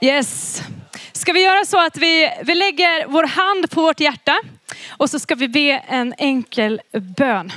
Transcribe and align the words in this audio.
Yes. 0.00 0.62
Ska 1.12 1.32
vi 1.32 1.44
göra 1.44 1.64
så 1.64 1.86
att 1.86 1.96
vi, 1.96 2.30
vi 2.44 2.54
lägger 2.54 3.06
vår 3.06 3.24
hand 3.24 3.70
på 3.70 3.82
vårt 3.82 4.00
hjärta 4.00 4.40
och 4.88 5.10
så 5.10 5.18
ska 5.18 5.34
vi 5.34 5.48
be 5.48 5.82
en 5.88 6.14
enkel 6.18 6.80
bön. 7.16 7.52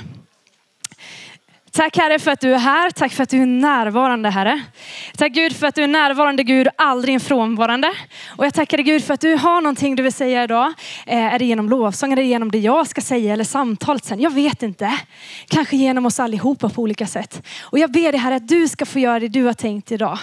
Tack 1.78 1.96
Herre 1.96 2.18
för 2.18 2.30
att 2.30 2.40
du 2.40 2.54
är 2.54 2.58
här. 2.58 2.90
Tack 2.90 3.12
för 3.12 3.22
att 3.22 3.28
du 3.28 3.42
är 3.42 3.46
närvarande 3.46 4.30
Herre. 4.30 4.62
Tack 5.16 5.32
Gud 5.32 5.56
för 5.56 5.66
att 5.66 5.74
du 5.74 5.82
är 5.82 5.88
närvarande 5.88 6.42
Gud, 6.42 6.68
aldrig 6.76 7.14
en 7.14 7.20
frånvarande. 7.20 7.92
Och 8.36 8.46
jag 8.46 8.54
tackar 8.54 8.76
dig 8.76 8.84
Gud 8.84 9.04
för 9.04 9.14
att 9.14 9.20
du 9.20 9.34
har 9.34 9.60
någonting 9.60 9.96
du 9.96 10.02
vill 10.02 10.12
säga 10.12 10.44
idag. 10.44 10.72
Eh, 11.06 11.34
är 11.34 11.38
det 11.38 11.44
genom 11.44 11.68
lovsång, 11.68 12.12
är 12.12 12.16
det 12.16 12.22
genom 12.22 12.50
det 12.50 12.58
jag 12.58 12.86
ska 12.86 13.00
säga 13.00 13.32
eller 13.32 13.44
samtalet 13.44 14.04
sen? 14.04 14.20
Jag 14.20 14.30
vet 14.30 14.62
inte. 14.62 14.98
Kanske 15.48 15.76
genom 15.76 16.06
oss 16.06 16.20
allihopa 16.20 16.68
på 16.68 16.82
olika 16.82 17.06
sätt. 17.06 17.42
Och 17.62 17.78
jag 17.78 17.92
ber 17.92 18.12
dig 18.12 18.20
Herre 18.20 18.36
att 18.36 18.48
du 18.48 18.68
ska 18.68 18.86
få 18.86 18.98
göra 18.98 19.20
det 19.20 19.28
du 19.28 19.44
har 19.44 19.54
tänkt 19.54 19.92
idag. 19.92 20.18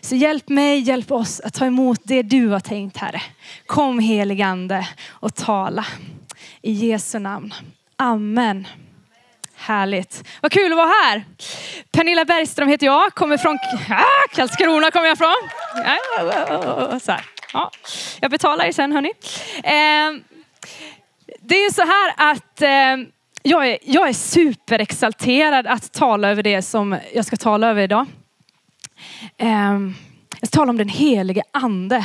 Så 0.00 0.14
hjälp 0.14 0.48
mig, 0.48 0.80
hjälp 0.80 1.12
oss 1.12 1.40
att 1.40 1.54
ta 1.54 1.66
emot 1.66 2.00
det 2.04 2.22
du 2.22 2.48
har 2.48 2.60
tänkt 2.60 2.96
Herre. 2.96 3.22
Kom 3.66 3.98
heligande 3.98 4.88
och 5.08 5.34
tala. 5.34 5.86
I 6.62 6.72
Jesu 6.72 7.18
namn. 7.18 7.54
Amen. 7.96 8.66
Härligt. 9.60 10.24
Vad 10.40 10.52
kul 10.52 10.72
att 10.72 10.76
vara 10.76 10.86
här. 10.86 11.24
Pernilla 11.92 12.24
Bergström 12.24 12.68
heter 12.68 12.86
jag, 12.86 13.14
kommer 13.14 13.36
från 13.36 13.58
ah, 13.90 14.34
Karlskrona 14.34 14.90
kommer 14.90 15.06
jag 15.06 15.18
från. 15.18 15.36
Ah, 15.84 17.00
så 17.00 17.12
här. 17.12 17.24
Ja. 17.52 17.70
Jag 18.20 18.30
betalar 18.30 18.64
er 18.64 18.72
sen 18.72 18.92
hörni. 18.92 19.12
Eh, 19.56 20.22
det 21.40 21.54
är 21.54 21.64
ju 21.64 21.70
så 21.70 21.82
här 21.82 22.30
att 22.30 22.62
eh, 22.62 23.08
jag, 23.42 23.68
är, 23.68 23.78
jag 23.82 24.08
är 24.08 24.12
superexalterad 24.12 25.66
att 25.66 25.92
tala 25.92 26.30
över 26.30 26.42
det 26.42 26.62
som 26.62 26.98
jag 27.14 27.24
ska 27.24 27.36
tala 27.36 27.68
över 27.68 27.82
idag. 27.82 28.06
Eh, 29.36 29.78
jag 30.40 30.48
ska 30.48 30.58
tala 30.58 30.70
om 30.70 30.76
den 30.76 30.88
helige 30.88 31.42
ande 31.52 32.04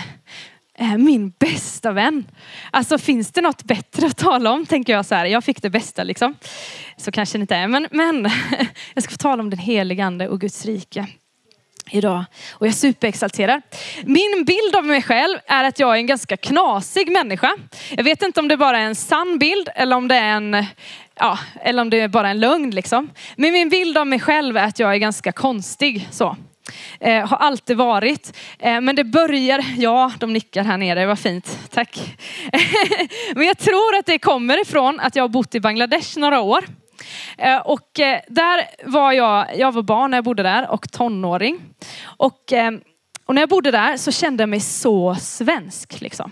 Eh, 0.78 0.98
min 0.98 1.30
bästa 1.30 1.92
vän. 1.92 2.26
Alltså 2.72 2.98
finns 2.98 3.32
det 3.32 3.42
något 3.42 3.64
bättre 3.64 4.08
att 4.08 4.18
tala 4.18 4.52
om 4.52 4.66
tänker 4.66 4.94
jag 4.94 5.06
så 5.06 5.16
här. 5.16 5.26
Jag 5.26 5.44
fick 5.44 5.62
det 5.62 5.70
bästa 5.70 6.04
liksom. 6.04 6.36
Så 6.98 7.12
kanske 7.12 7.38
det 7.38 7.42
inte 7.42 7.56
är. 7.56 7.68
Men, 7.68 7.88
men 7.92 8.30
jag 8.94 9.04
ska 9.04 9.12
få 9.12 9.18
tala 9.18 9.44
om 9.44 9.50
den 9.50 9.60
helige 9.60 10.06
ande 10.06 10.30
och 10.30 10.42
Guds 10.42 10.66
rike 10.66 11.08
idag. 11.92 12.26
Och 12.52 12.68
jag 12.68 12.72
är 12.72 12.76
superexalterad. 12.76 13.62
Min 14.04 14.46
bild 14.46 14.76
av 14.76 14.86
mig 14.86 15.02
själv 15.02 15.38
är 15.48 15.64
att 15.64 15.80
jag 15.80 15.94
är 15.94 15.98
en 15.98 16.08
ganska 16.08 16.38
knasig 16.38 17.12
människa. 17.12 17.52
Jag 17.92 18.04
vet 18.04 18.22
inte 18.22 18.40
om 18.40 18.48
det 18.48 18.58
bara 18.58 18.80
är 18.80 18.86
en 18.86 18.96
sann 18.96 19.40
bild 19.40 19.70
eller 19.76 19.96
om 19.96 20.08
det 20.08 20.16
är 20.16 20.36
en 20.36 20.66
Ja, 21.20 21.40
eller 21.62 21.82
om 21.82 21.90
det 21.90 22.02
är 22.02 22.08
bara 22.08 22.30
en 22.30 22.40
lögn 22.40 22.72
liksom. 22.72 23.10
Men 23.36 23.52
min 23.52 23.70
bild 23.70 23.98
av 23.98 24.08
mig 24.08 24.20
själv 24.20 24.58
är 24.58 24.64
att 24.64 24.80
jag 24.80 24.94
är 24.94 24.98
ganska 24.98 25.32
konstig. 25.32 26.08
Så. 26.12 26.38
Eh, 27.00 27.28
har 27.28 27.38
alltid 27.38 27.78
varit. 27.78 28.38
Eh, 28.60 28.82
men 28.82 28.96
det 28.96 29.04
börjar, 29.04 29.66
ja 29.78 30.12
de 30.20 30.34
nickar 30.34 30.64
här 30.64 30.78
nere, 30.78 31.06
vad 31.06 31.20
fint, 31.20 31.60
tack. 31.72 32.18
men 33.36 33.48
jag 33.48 33.58
tror 33.58 33.96
att 34.00 34.06
det 34.06 34.20
kommer 34.20 34.62
ifrån 34.62 35.00
att 35.00 35.16
jag 35.16 35.24
har 35.24 35.30
bott 35.30 35.56
i 35.56 35.60
Bangladesh 35.60 36.20
några 36.20 36.42
år. 36.42 36.66
Eh, 37.38 37.58
och 37.58 38.00
eh, 38.00 38.22
där 38.28 38.64
var 38.84 39.12
jag, 39.12 39.58
jag 39.58 39.72
var 39.72 39.82
barn 39.82 40.12
när 40.12 40.18
jag 40.18 40.26
bodde 40.26 40.44
där 40.44 40.70
och 40.70 40.92
tonåring. 40.92 41.60
Och, 42.04 42.54
eh, 42.54 42.72
och 43.26 43.36
när 43.36 43.42
jag 43.42 43.50
bodde 43.50 43.72
där 43.72 43.98
så 43.98 44.12
kände 44.12 44.42
jag 44.42 44.50
mig 44.50 44.60
så 44.60 45.16
svensk 45.16 46.02
liksom. 46.02 46.32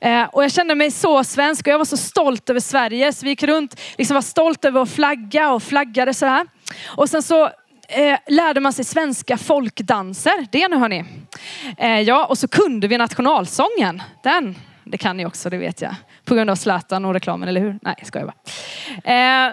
Eh, 0.00 0.24
och 0.24 0.44
jag 0.44 0.52
kände 0.52 0.74
mig 0.74 0.90
så 0.90 1.24
svensk 1.24 1.66
och 1.66 1.72
jag 1.72 1.78
var 1.78 1.84
så 1.84 1.96
stolt 1.96 2.50
över 2.50 2.60
Sverige. 2.60 3.12
Så 3.12 3.24
vi 3.24 3.30
gick 3.30 3.42
runt, 3.42 3.80
liksom 3.98 4.14
var 4.14 4.22
stolt 4.22 4.64
över 4.64 4.80
vår 4.80 4.86
flagga 4.86 5.52
och 5.52 5.62
flaggade 5.62 6.14
så 6.14 6.26
här. 6.26 6.46
Och 6.86 7.08
sen 7.08 7.22
så 7.22 7.50
eh, 7.88 8.18
lärde 8.26 8.60
man 8.60 8.72
sig 8.72 8.84
svenska 8.84 9.38
folkdanser. 9.38 10.46
Det 10.50 10.68
nu 10.68 10.76
hörni. 10.76 11.04
Eh, 11.78 12.00
ja, 12.00 12.26
och 12.26 12.38
så 12.38 12.48
kunde 12.48 12.88
vi 12.88 12.98
nationalsången. 12.98 14.02
Den, 14.22 14.56
det 14.84 14.98
kan 14.98 15.16
ni 15.16 15.26
också, 15.26 15.50
det 15.50 15.58
vet 15.58 15.80
jag. 15.80 15.94
På 16.24 16.34
grund 16.34 16.50
av 16.50 16.54
Zlatan 16.54 17.04
och 17.04 17.14
reklamen, 17.14 17.48
eller 17.48 17.60
hur? 17.60 17.78
Nej, 17.82 17.94
jag 17.98 18.06
skojar 18.06 18.26
bara. 18.26 18.36
Eh, 19.12 19.52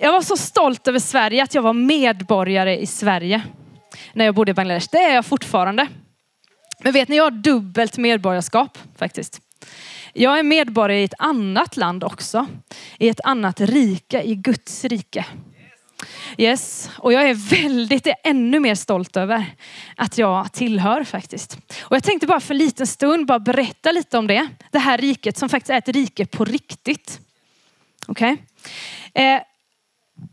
jag 0.00 0.12
var 0.12 0.20
så 0.20 0.36
stolt 0.36 0.88
över 0.88 0.98
Sverige, 0.98 1.42
att 1.42 1.54
jag 1.54 1.62
var 1.62 1.72
medborgare 1.72 2.78
i 2.78 2.86
Sverige. 2.86 3.42
När 4.12 4.24
jag 4.24 4.34
bodde 4.34 4.50
i 4.50 4.54
Bangladesh. 4.54 4.88
Det 4.92 4.98
är 4.98 5.14
jag 5.14 5.26
fortfarande. 5.26 5.86
Men 6.78 6.92
vet 6.92 7.08
ni, 7.08 7.16
jag 7.16 7.24
har 7.24 7.30
dubbelt 7.30 7.96
medborgarskap 7.96 8.78
faktiskt. 8.96 9.40
Jag 10.12 10.38
är 10.38 10.42
medborgare 10.42 11.00
i 11.00 11.04
ett 11.04 11.14
annat 11.18 11.76
land 11.76 12.04
också. 12.04 12.46
I 12.98 13.08
ett 13.08 13.20
annat 13.24 13.60
rike, 13.60 14.22
i 14.22 14.34
Guds 14.34 14.84
rike. 14.84 15.24
Yes, 16.38 16.90
och 16.98 17.12
jag 17.12 17.28
är 17.30 17.34
väldigt, 17.34 18.06
är 18.06 18.14
ännu 18.24 18.60
mer 18.60 18.74
stolt 18.74 19.16
över 19.16 19.44
att 19.96 20.18
jag 20.18 20.52
tillhör 20.52 21.04
faktiskt. 21.04 21.58
Och 21.80 21.96
jag 21.96 22.04
tänkte 22.04 22.26
bara 22.26 22.40
för 22.40 22.54
en 22.54 22.58
liten 22.58 22.86
stund 22.86 23.26
bara 23.26 23.38
berätta 23.38 23.92
lite 23.92 24.18
om 24.18 24.26
det. 24.26 24.48
Det 24.70 24.78
här 24.78 24.98
riket 24.98 25.38
som 25.38 25.48
faktiskt 25.48 25.70
är 25.70 25.78
ett 25.78 25.88
rike 25.88 26.26
på 26.26 26.44
riktigt. 26.44 27.20
Okej? 28.06 28.32
Okay? 29.12 29.24
Eh, 29.24 29.42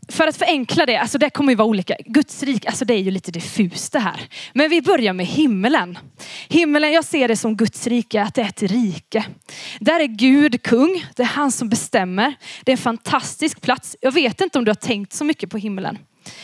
för 0.08 0.26
att 0.26 0.36
förenkla 0.36 0.86
det, 0.86 0.96
alltså 0.96 1.18
det 1.18 1.30
kommer 1.30 1.52
ju 1.52 1.56
vara 1.56 1.68
olika. 1.68 1.96
Guds 2.06 2.42
rike, 2.42 2.68
alltså 2.68 2.84
det 2.84 2.94
är 2.94 2.98
ju 2.98 3.10
lite 3.10 3.32
diffust 3.32 3.92
det 3.92 3.98
här. 3.98 4.28
Men 4.52 4.70
vi 4.70 4.82
börjar 4.82 5.12
med 5.12 5.26
himmelen. 5.26 5.98
Himmelen, 6.48 6.92
jag 6.92 7.04
ser 7.04 7.28
det 7.28 7.36
som 7.36 7.56
Guds 7.56 7.86
rike, 7.86 8.22
att 8.22 8.34
det 8.34 8.42
är 8.42 8.48
ett 8.48 8.62
rike. 8.62 9.24
Där 9.80 10.00
är 10.00 10.06
Gud 10.06 10.62
kung, 10.62 11.06
det 11.16 11.22
är 11.22 11.26
han 11.26 11.52
som 11.52 11.68
bestämmer. 11.68 12.34
Det 12.64 12.72
är 12.72 12.76
en 12.76 12.82
fantastisk 12.82 13.60
plats. 13.60 13.96
Jag 14.00 14.12
vet 14.12 14.40
inte 14.40 14.58
om 14.58 14.64
du 14.64 14.70
har 14.70 14.74
tänkt 14.74 15.12
så 15.12 15.24
mycket 15.24 15.50
på 15.50 15.58
himmelen. 15.58 15.98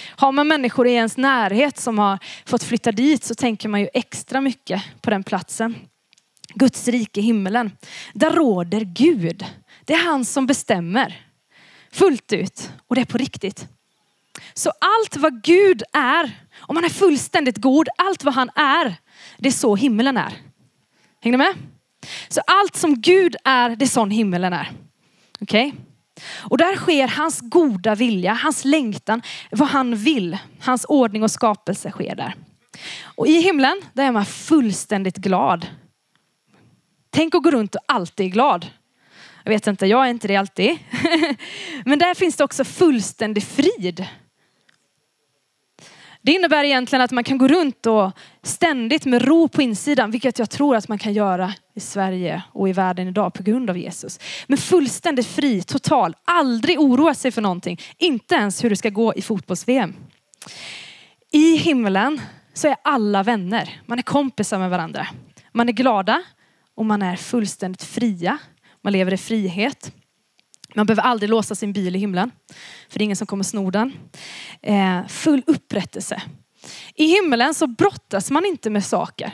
Har 0.08 0.32
man 0.32 0.48
människor 0.48 0.86
i 0.86 0.92
ens 0.92 1.16
närhet 1.16 1.78
som 1.78 1.98
har 1.98 2.18
fått 2.44 2.62
flytta 2.62 2.92
dit 2.92 3.24
så 3.24 3.34
tänker 3.34 3.68
man 3.68 3.80
ju 3.80 3.88
extra 3.94 4.40
mycket 4.40 4.82
på 5.00 5.10
den 5.10 5.24
platsen. 5.24 5.74
Guds 6.54 6.88
rike, 6.88 7.20
himmelen. 7.20 7.72
Där 8.12 8.30
råder 8.30 8.80
Gud. 8.80 9.44
Det 9.84 9.92
är 9.92 10.04
han 10.04 10.24
som 10.24 10.46
bestämmer 10.46 11.29
fullt 11.92 12.32
ut 12.32 12.70
och 12.86 12.94
det 12.94 13.00
är 13.00 13.04
på 13.04 13.18
riktigt. 13.18 13.68
Så 14.54 14.72
allt 14.80 15.16
vad 15.16 15.42
Gud 15.42 15.82
är, 15.92 16.38
om 16.60 16.76
han 16.76 16.84
är 16.84 16.88
fullständigt 16.88 17.56
god, 17.56 17.88
allt 17.98 18.24
vad 18.24 18.34
han 18.34 18.50
är, 18.54 18.96
det 19.38 19.48
är 19.48 19.52
så 19.52 19.76
himmelen 19.76 20.16
är. 20.16 20.32
Hänger 21.20 21.38
ni 21.38 21.44
med? 21.44 21.54
Så 22.28 22.40
allt 22.46 22.76
som 22.76 23.00
Gud 23.00 23.36
är, 23.44 23.76
det 23.76 23.84
är 23.84 23.88
sån 23.88 24.10
himmelen 24.10 24.52
är. 24.52 24.72
Okej? 25.40 25.68
Okay? 25.68 25.80
Och 26.38 26.58
där 26.58 26.76
sker 26.76 27.08
hans 27.08 27.40
goda 27.40 27.94
vilja, 27.94 28.32
hans 28.34 28.64
längtan, 28.64 29.22
vad 29.50 29.68
han 29.68 29.96
vill. 29.96 30.38
Hans 30.60 30.84
ordning 30.88 31.22
och 31.22 31.30
skapelse 31.30 31.90
sker 31.90 32.14
där. 32.16 32.34
Och 33.02 33.26
i 33.26 33.40
himlen, 33.40 33.80
där 33.92 34.04
är 34.04 34.12
man 34.12 34.26
fullständigt 34.26 35.16
glad. 35.16 35.66
Tänk 37.10 37.34
att 37.34 37.42
gå 37.42 37.50
runt 37.50 37.74
och 37.74 37.80
alltid 37.88 38.26
är 38.26 38.30
glad. 38.30 38.66
Jag 39.44 39.50
vet 39.52 39.66
inte, 39.66 39.86
jag 39.86 40.06
är 40.06 40.10
inte 40.10 40.28
det 40.28 40.36
alltid. 40.36 40.78
Men 41.84 41.98
där 41.98 42.14
finns 42.14 42.36
det 42.36 42.44
också 42.44 42.64
fullständig 42.64 43.42
frid. 43.42 44.06
Det 46.22 46.32
innebär 46.32 46.64
egentligen 46.64 47.02
att 47.02 47.10
man 47.10 47.24
kan 47.24 47.38
gå 47.38 47.48
runt 47.48 47.86
och 47.86 48.10
ständigt 48.42 49.04
med 49.04 49.22
ro 49.22 49.48
på 49.48 49.62
insidan, 49.62 50.10
vilket 50.10 50.38
jag 50.38 50.50
tror 50.50 50.76
att 50.76 50.88
man 50.88 50.98
kan 50.98 51.12
göra 51.12 51.54
i 51.74 51.80
Sverige 51.80 52.42
och 52.52 52.68
i 52.68 52.72
världen 52.72 53.08
idag 53.08 53.34
på 53.34 53.42
grund 53.42 53.70
av 53.70 53.78
Jesus. 53.78 54.20
Men 54.46 54.58
fullständigt 54.58 55.26
fri, 55.26 55.62
total, 55.62 56.16
aldrig 56.24 56.80
oroa 56.80 57.14
sig 57.14 57.30
för 57.30 57.42
någonting, 57.42 57.80
inte 57.98 58.34
ens 58.34 58.64
hur 58.64 58.70
det 58.70 58.76
ska 58.76 58.90
gå 58.90 59.14
i 59.14 59.22
fotbolls-VM. 59.22 59.96
I 61.32 61.56
himlen 61.56 62.20
så 62.54 62.68
är 62.68 62.76
alla 62.84 63.22
vänner, 63.22 63.80
man 63.86 63.98
är 63.98 64.02
kompisar 64.02 64.58
med 64.58 64.70
varandra. 64.70 65.06
Man 65.52 65.68
är 65.68 65.72
glada 65.72 66.22
och 66.74 66.86
man 66.86 67.02
är 67.02 67.16
fullständigt 67.16 67.82
fria 67.82 68.38
man 68.82 68.92
lever 68.92 69.14
i 69.14 69.16
frihet. 69.16 69.92
Man 70.74 70.86
behöver 70.86 71.02
aldrig 71.02 71.30
låsa 71.30 71.54
sin 71.54 71.72
bil 71.72 71.96
i 71.96 71.98
himlen. 71.98 72.30
För 72.88 72.98
det 72.98 73.02
är 73.02 73.04
ingen 73.04 73.16
som 73.16 73.26
kommer 73.26 73.44
sno 73.44 73.70
den. 73.70 73.92
Eh, 74.62 75.06
full 75.06 75.42
upprättelse. 75.46 76.22
I 76.94 77.06
himlen 77.06 77.54
så 77.54 77.66
brottas 77.66 78.30
man 78.30 78.44
inte 78.44 78.70
med 78.70 78.84
saker. 78.84 79.32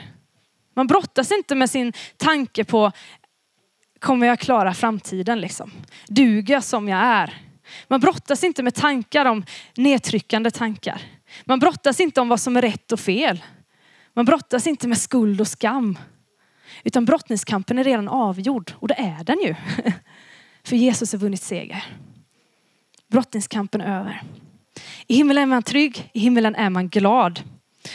Man 0.75 0.87
brottas 0.87 1.31
inte 1.31 1.55
med 1.55 1.69
sin 1.69 1.93
tanke 2.17 2.63
på, 2.63 2.91
kommer 3.99 4.27
jag 4.27 4.39
klara 4.39 4.73
framtiden 4.73 5.41
liksom? 5.41 5.71
Duger 6.07 6.53
jag 6.53 6.63
som 6.63 6.89
jag 6.89 6.99
är? 6.99 7.41
Man 7.87 7.99
brottas 7.99 8.43
inte 8.43 8.63
med 8.63 8.75
tankar 8.75 9.25
om 9.25 9.45
nedtryckande 9.75 10.51
tankar. 10.51 11.01
Man 11.45 11.59
brottas 11.59 11.99
inte 11.99 12.21
om 12.21 12.29
vad 12.29 12.39
som 12.41 12.57
är 12.57 12.61
rätt 12.61 12.91
och 12.91 12.99
fel. 12.99 13.43
Man 14.13 14.25
brottas 14.25 14.67
inte 14.67 14.87
med 14.87 14.97
skuld 14.97 15.41
och 15.41 15.47
skam. 15.47 15.97
Utan 16.83 17.05
brottningskampen 17.05 17.79
är 17.79 17.83
redan 17.83 18.07
avgjord 18.07 18.71
och 18.75 18.87
det 18.87 18.93
är 18.93 19.23
den 19.23 19.39
ju. 19.39 19.55
För 20.63 20.75
Jesus 20.75 21.11
har 21.11 21.19
vunnit 21.19 21.43
seger. 21.43 21.83
Brottningskampen 23.07 23.81
är 23.81 23.99
över. 23.99 24.21
I 25.07 25.15
himlen 25.15 25.37
är 25.37 25.45
man 25.45 25.63
trygg, 25.63 26.09
i 26.13 26.19
himlen 26.19 26.55
är 26.55 26.69
man 26.69 26.89
glad. 26.89 27.41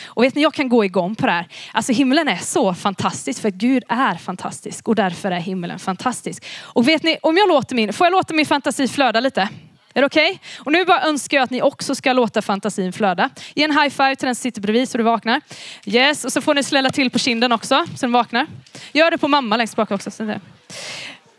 Och 0.05 0.23
vet 0.23 0.35
ni, 0.35 0.43
jag 0.43 0.55
kan 0.55 0.69
gå 0.69 0.85
igång 0.85 1.15
på 1.15 1.27
det 1.27 1.33
här. 1.33 1.49
Alltså 1.73 1.93
himlen 1.93 2.29
är 2.29 2.37
så 2.37 2.75
fantastisk 2.75 3.41
för 3.41 3.49
att 3.49 3.55
Gud 3.55 3.85
är 3.89 4.15
fantastisk 4.15 4.89
och 4.89 4.95
därför 4.95 5.31
är 5.31 5.41
himlen 5.41 5.79
fantastisk. 5.79 6.45
Och 6.61 6.89
vet 6.89 7.03
ni, 7.03 7.19
om 7.23 7.37
jag 7.37 7.49
låter 7.49 7.77
min, 7.77 7.93
får 7.93 8.05
jag 8.05 8.13
låta 8.13 8.35
min 8.35 8.47
fantasi 8.47 8.89
flöda 8.89 9.21
lite? 9.21 9.49
Är 9.95 10.01
det 10.01 10.07
okej? 10.07 10.31
Okay? 10.31 10.39
Och 10.65 10.73
nu 10.73 10.85
bara 10.85 11.03
önskar 11.03 11.37
jag 11.37 11.45
att 11.45 11.51
ni 11.51 11.63
också 11.63 11.95
ska 11.95 12.13
låta 12.13 12.43
fantasin 12.43 12.93
flöda. 12.93 13.31
Ge 13.55 13.65
en 13.65 13.79
high 13.79 13.89
five 13.89 14.17
till 14.17 14.27
den 14.27 14.35
som 14.35 14.43
sitter 14.43 14.61
bredvid 14.61 14.89
så 14.89 14.99
du 14.99 15.05
vaknar. 15.05 15.41
Yes, 15.85 16.25
och 16.25 16.33
så 16.33 16.41
får 16.41 16.55
ni 16.55 16.63
slälla 16.63 16.91
till 16.91 17.11
på 17.11 17.19
kinden 17.19 17.53
också 17.53 17.87
så 17.97 18.07
den 18.07 18.13
vaknar. 18.13 18.47
Gör 18.93 19.11
det 19.11 19.19
på 19.19 19.29
mamma 19.29 19.57
längst 19.57 19.77
bak 19.77 19.91
också. 19.91 20.11
Så 20.11 20.23
det 20.23 20.41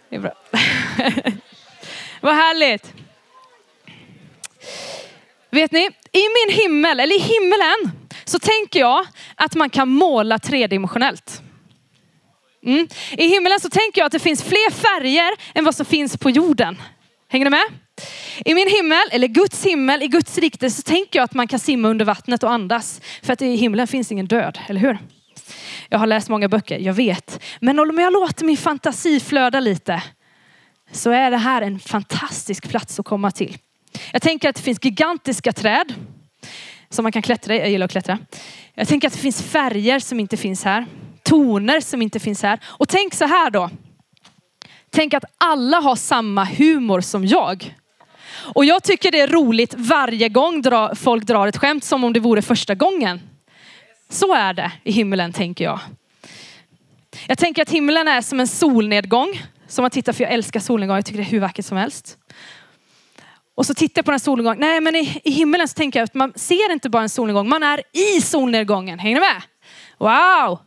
är 0.09 0.19
bra. 0.19 0.31
Vad 2.21 2.35
härligt. 2.35 2.93
Vet 5.49 5.71
ni, 5.71 5.89
i 6.11 6.23
min 6.47 6.55
himmel, 6.55 6.99
eller 6.99 7.15
i 7.15 7.19
himmelen, 7.19 7.91
så 8.25 8.39
tänker 8.39 8.79
jag 8.79 9.05
att 9.35 9.55
man 9.55 9.69
kan 9.69 9.89
måla 9.89 10.39
tredimensionellt. 10.39 11.41
Mm. 12.65 12.87
I 13.11 13.27
himmelen 13.27 13.59
så 13.59 13.69
tänker 13.69 14.01
jag 14.01 14.05
att 14.05 14.11
det 14.11 14.19
finns 14.19 14.43
fler 14.43 14.71
färger 14.71 15.31
än 15.53 15.65
vad 15.65 15.75
som 15.75 15.85
finns 15.85 16.17
på 16.17 16.29
jorden. 16.29 16.77
Hänger 17.29 17.45
ni 17.45 17.49
med? 17.49 17.63
I 18.45 18.53
min 18.53 18.67
himmel, 18.67 19.03
eller 19.11 19.27
Guds 19.27 19.65
himmel, 19.65 20.01
i 20.03 20.07
Guds 20.07 20.37
rikte 20.37 20.69
så 20.69 20.81
tänker 20.81 21.19
jag 21.19 21.23
att 21.23 21.33
man 21.33 21.47
kan 21.47 21.59
simma 21.59 21.87
under 21.87 22.05
vattnet 22.05 22.43
och 22.43 22.51
andas. 22.51 23.01
För 23.21 23.33
att 23.33 23.41
i 23.41 23.55
himlen 23.55 23.87
finns 23.87 24.11
ingen 24.11 24.25
död, 24.25 24.59
eller 24.67 24.79
hur? 24.79 24.97
Jag 25.89 25.99
har 25.99 26.07
läst 26.07 26.29
många 26.29 26.49
böcker, 26.49 26.79
jag 26.79 26.93
vet. 26.93 27.43
Men 27.59 27.79
om 27.79 27.99
jag 27.99 28.13
låter 28.13 28.45
min 28.45 28.57
fantasi 28.57 29.19
flöda 29.19 29.59
lite 29.59 30.03
så 30.91 31.11
är 31.11 31.31
det 31.31 31.37
här 31.37 31.61
en 31.61 31.79
fantastisk 31.79 32.69
plats 32.69 32.99
att 32.99 33.05
komma 33.05 33.31
till. 33.31 33.57
Jag 34.11 34.21
tänker 34.21 34.49
att 34.49 34.55
det 34.55 34.61
finns 34.61 34.85
gigantiska 34.85 35.53
träd 35.53 35.93
som 36.89 37.03
man 37.03 37.11
kan 37.11 37.21
klättra 37.21 37.55
i. 37.55 37.59
Jag 37.59 37.69
gillar 37.69 37.85
att 37.85 37.91
klättra. 37.91 38.19
Jag 38.73 38.87
tänker 38.87 39.07
att 39.07 39.13
det 39.13 39.19
finns 39.19 39.41
färger 39.41 39.99
som 39.99 40.19
inte 40.19 40.37
finns 40.37 40.63
här. 40.63 40.85
Toner 41.23 41.79
som 41.79 42.01
inte 42.01 42.19
finns 42.19 42.43
här. 42.43 42.59
Och 42.63 42.89
tänk 42.89 43.13
så 43.13 43.25
här 43.25 43.51
då. 43.51 43.69
Tänk 44.89 45.13
att 45.13 45.25
alla 45.37 45.79
har 45.79 45.95
samma 45.95 46.43
humor 46.45 47.01
som 47.01 47.25
jag. 47.25 47.75
Och 48.43 48.65
jag 48.65 48.83
tycker 48.83 49.11
det 49.11 49.19
är 49.19 49.27
roligt 49.27 49.73
varje 49.77 50.29
gång 50.29 50.63
folk 50.95 51.23
drar 51.23 51.47
ett 51.47 51.57
skämt 51.57 51.83
som 51.83 52.03
om 52.03 52.13
det 52.13 52.19
vore 52.19 52.41
första 52.41 52.75
gången. 52.75 53.21
Så 54.09 54.33
är 54.33 54.53
det 54.53 54.71
i 54.83 54.91
himlen 54.91 55.33
tänker 55.33 55.63
jag. 55.63 55.79
Jag 57.27 57.37
tänker 57.37 57.61
att 57.61 57.69
himlen 57.69 58.07
är 58.07 58.21
som 58.21 58.39
en 58.39 58.47
solnedgång. 58.47 59.41
Som 59.67 59.83
man 59.83 59.91
tittar 59.91 60.13
för 60.13 60.23
jag 60.23 60.33
älskar 60.33 60.59
solnedgång, 60.59 60.95
jag 60.95 61.05
tycker 61.05 61.17
det 61.17 61.23
är 61.23 61.31
hur 61.31 61.39
vackert 61.39 61.65
som 61.65 61.77
helst. 61.77 62.17
Och 63.55 63.65
så 63.65 63.73
tittar 63.73 63.99
jag 63.99 64.05
på 64.05 64.11
den 64.11 64.19
solnedgången. 64.19 64.59
Nej 64.59 64.81
men 64.81 64.95
i, 64.95 65.21
i 65.23 65.31
himlen 65.31 65.67
så 65.67 65.73
tänker 65.73 65.99
jag 65.99 66.03
att 66.03 66.13
man 66.13 66.33
ser 66.35 66.71
inte 66.71 66.89
bara 66.89 67.03
en 67.03 67.09
solnedgång, 67.09 67.49
man 67.49 67.63
är 67.63 67.81
i 67.93 68.21
solnedgången. 68.21 68.99
Hänger 68.99 69.15
ni 69.15 69.19
med? 69.19 69.41
Wow, 69.97 70.59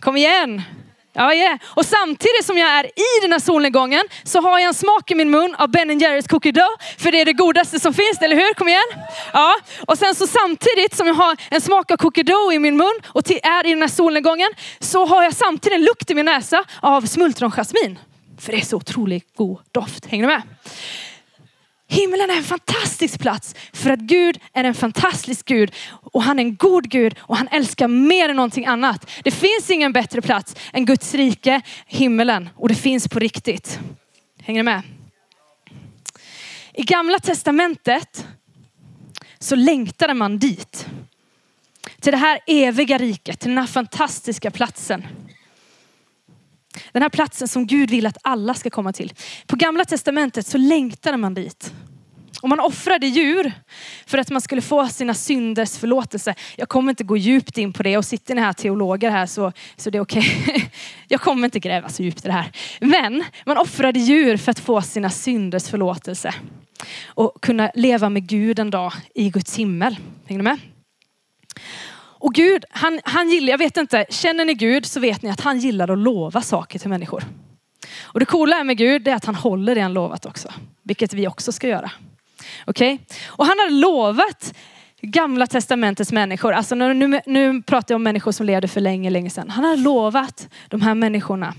kom 0.00 0.16
igen. 0.16 0.62
Ja, 1.12 1.34
yeah. 1.34 1.58
Och 1.64 1.84
samtidigt 1.84 2.44
som 2.44 2.58
jag 2.58 2.70
är 2.70 2.84
i 2.84 3.20
den 3.22 3.32
här 3.32 3.38
solnedgången 3.38 4.02
så 4.24 4.40
har 4.40 4.58
jag 4.58 4.68
en 4.68 4.74
smak 4.74 5.10
i 5.10 5.14
min 5.14 5.30
mun 5.30 5.54
av 5.58 5.70
Ben 5.70 5.98
Jerrys 5.98 6.26
cookie 6.26 6.52
dough. 6.52 6.76
För 6.98 7.12
det 7.12 7.20
är 7.20 7.24
det 7.24 7.32
godaste 7.32 7.80
som 7.80 7.94
finns, 7.94 8.18
eller 8.20 8.36
hur? 8.36 8.54
Kom 8.54 8.68
igen. 8.68 9.06
Ja. 9.32 9.54
Och 9.86 9.98
sen 9.98 10.14
så 10.14 10.26
samtidigt 10.26 10.96
som 10.96 11.06
jag 11.06 11.14
har 11.14 11.36
en 11.50 11.60
smak 11.60 11.90
av 11.90 11.96
cookie 11.96 12.24
dough 12.24 12.54
i 12.54 12.58
min 12.58 12.76
mun 12.76 13.00
och 13.06 13.30
är 13.30 13.66
i 13.66 13.70
den 13.70 13.82
här 13.82 13.88
solnedgången 13.88 14.50
så 14.80 15.06
har 15.06 15.22
jag 15.22 15.34
samtidigt 15.34 15.78
en 15.78 15.84
lukt 15.84 16.10
i 16.10 16.14
min 16.14 16.24
näsa 16.24 16.64
av 16.80 17.02
smultronjasmin. 17.06 17.98
För 18.40 18.52
det 18.52 18.58
är 18.58 18.64
så 18.64 18.76
otroligt 18.76 19.36
god 19.36 19.58
doft. 19.72 20.06
Hänger 20.06 20.26
du 20.26 20.34
med? 20.34 20.42
Himlen 21.90 22.30
är 22.30 22.36
en 22.36 22.44
fantastisk 22.44 23.20
plats 23.20 23.54
för 23.72 23.90
att 23.90 23.98
Gud 23.98 24.38
är 24.52 24.64
en 24.64 24.74
fantastisk 24.74 25.46
Gud 25.46 25.72
och 26.12 26.22
han 26.22 26.38
är 26.38 26.42
en 26.42 26.56
god 26.56 26.90
Gud 26.90 27.14
och 27.18 27.36
han 27.36 27.48
älskar 27.48 27.88
mer 27.88 28.28
än 28.28 28.36
någonting 28.36 28.66
annat. 28.66 29.10
Det 29.24 29.30
finns 29.30 29.70
ingen 29.70 29.92
bättre 29.92 30.22
plats 30.22 30.56
än 30.72 30.84
Guds 30.84 31.14
rike, 31.14 31.60
himmelen 31.86 32.48
och 32.56 32.68
det 32.68 32.74
finns 32.74 33.08
på 33.08 33.18
riktigt. 33.18 33.78
Hänger 34.42 34.58
ni 34.58 34.62
med? 34.62 34.82
I 36.72 36.82
gamla 36.82 37.18
testamentet 37.18 38.26
så 39.38 39.56
längtade 39.56 40.14
man 40.14 40.38
dit. 40.38 40.86
Till 42.00 42.12
det 42.12 42.18
här 42.18 42.40
eviga 42.46 42.98
riket, 42.98 43.40
till 43.40 43.48
den 43.48 43.58
här 43.58 43.66
fantastiska 43.66 44.50
platsen. 44.50 45.06
Den 46.92 47.02
här 47.02 47.08
platsen 47.08 47.48
som 47.48 47.66
Gud 47.66 47.90
vill 47.90 48.06
att 48.06 48.18
alla 48.22 48.54
ska 48.54 48.70
komma 48.70 48.92
till. 48.92 49.12
På 49.46 49.56
gamla 49.56 49.84
testamentet 49.84 50.46
så 50.46 50.58
längtade 50.58 51.16
man 51.16 51.34
dit. 51.34 51.72
Och 52.42 52.48
man 52.48 52.60
offrade 52.60 53.06
djur 53.06 53.52
för 54.06 54.18
att 54.18 54.30
man 54.30 54.40
skulle 54.40 54.62
få 54.62 54.88
sina 54.88 55.14
synders 55.14 55.78
förlåtelse. 55.78 56.34
Jag 56.56 56.68
kommer 56.68 56.90
inte 56.90 57.04
gå 57.04 57.16
djupt 57.16 57.58
in 57.58 57.72
på 57.72 57.82
det 57.82 57.96
och 57.96 58.04
sitter 58.04 58.34
ni 58.34 58.40
här 58.40 58.52
teologer 58.52 59.10
här 59.10 59.26
så, 59.26 59.52
så 59.76 59.90
det 59.90 59.98
är 59.98 60.02
okej. 60.02 60.42
Okay. 60.42 60.62
Jag 61.08 61.20
kommer 61.20 61.44
inte 61.44 61.58
gräva 61.58 61.88
så 61.88 62.02
djupt 62.02 62.24
i 62.24 62.28
det 62.28 62.32
här. 62.32 62.50
Men 62.80 63.24
man 63.46 63.58
offrade 63.58 63.98
djur 63.98 64.36
för 64.36 64.50
att 64.50 64.58
få 64.58 64.82
sina 64.82 65.10
synders 65.10 65.68
förlåtelse. 65.68 66.34
Och 67.06 67.42
kunna 67.42 67.70
leva 67.74 68.08
med 68.08 68.28
Gud 68.28 68.58
en 68.58 68.70
dag 68.70 68.92
i 69.14 69.30
Guds 69.30 69.56
himmel. 69.56 69.96
Hänger 70.26 70.42
ni 70.42 70.42
med? 70.42 70.58
Och 72.20 72.34
Gud, 72.34 72.64
han, 72.70 73.00
han 73.04 73.30
gillar, 73.30 73.50
jag 73.50 73.58
vet 73.58 73.76
inte, 73.76 74.06
känner 74.10 74.44
ni 74.44 74.54
Gud 74.54 74.86
så 74.86 75.00
vet 75.00 75.22
ni 75.22 75.30
att 75.30 75.40
han 75.40 75.58
gillar 75.58 75.90
att 75.90 75.98
lova 75.98 76.40
saker 76.40 76.78
till 76.78 76.88
människor. 76.88 77.24
Och 78.02 78.20
det 78.20 78.26
coola 78.26 78.64
med 78.64 78.76
Gud 78.76 79.08
är 79.08 79.14
att 79.14 79.24
han 79.24 79.34
håller 79.34 79.74
det 79.74 79.80
han 79.80 79.92
lovat 79.92 80.26
också. 80.26 80.52
Vilket 80.82 81.12
vi 81.12 81.28
också 81.28 81.52
ska 81.52 81.68
göra. 81.68 81.90
Okej? 82.66 82.94
Okay? 82.94 83.16
Och 83.26 83.46
han 83.46 83.58
har 83.58 83.70
lovat 83.70 84.54
gamla 85.00 85.46
testamentets 85.46 86.12
människor, 86.12 86.52
alltså 86.52 86.74
nu, 86.74 87.20
nu 87.26 87.62
pratar 87.62 87.94
jag 87.94 87.96
om 87.96 88.02
människor 88.02 88.32
som 88.32 88.46
levde 88.46 88.68
för 88.68 88.80
länge, 88.80 89.10
länge 89.10 89.30
sedan. 89.30 89.50
Han 89.50 89.64
har 89.64 89.76
lovat 89.76 90.48
de 90.68 90.82
här 90.82 90.94
människorna, 90.94 91.54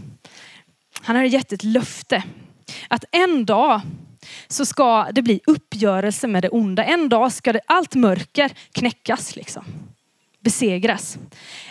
han 1.01 1.15
har 1.15 1.23
gett 1.23 1.51
ett 1.51 1.63
löfte 1.63 2.23
att 2.88 3.06
en 3.11 3.45
dag 3.45 3.81
så 4.47 4.65
ska 4.65 5.07
det 5.11 5.21
bli 5.21 5.39
uppgörelse 5.47 6.27
med 6.27 6.44
det 6.44 6.50
onda. 6.50 6.83
En 6.83 7.09
dag 7.09 7.31
ska 7.31 7.53
det, 7.53 7.61
allt 7.65 7.95
mörker 7.95 8.51
knäckas 8.71 9.35
liksom 9.35 9.65
besegras. 10.44 11.18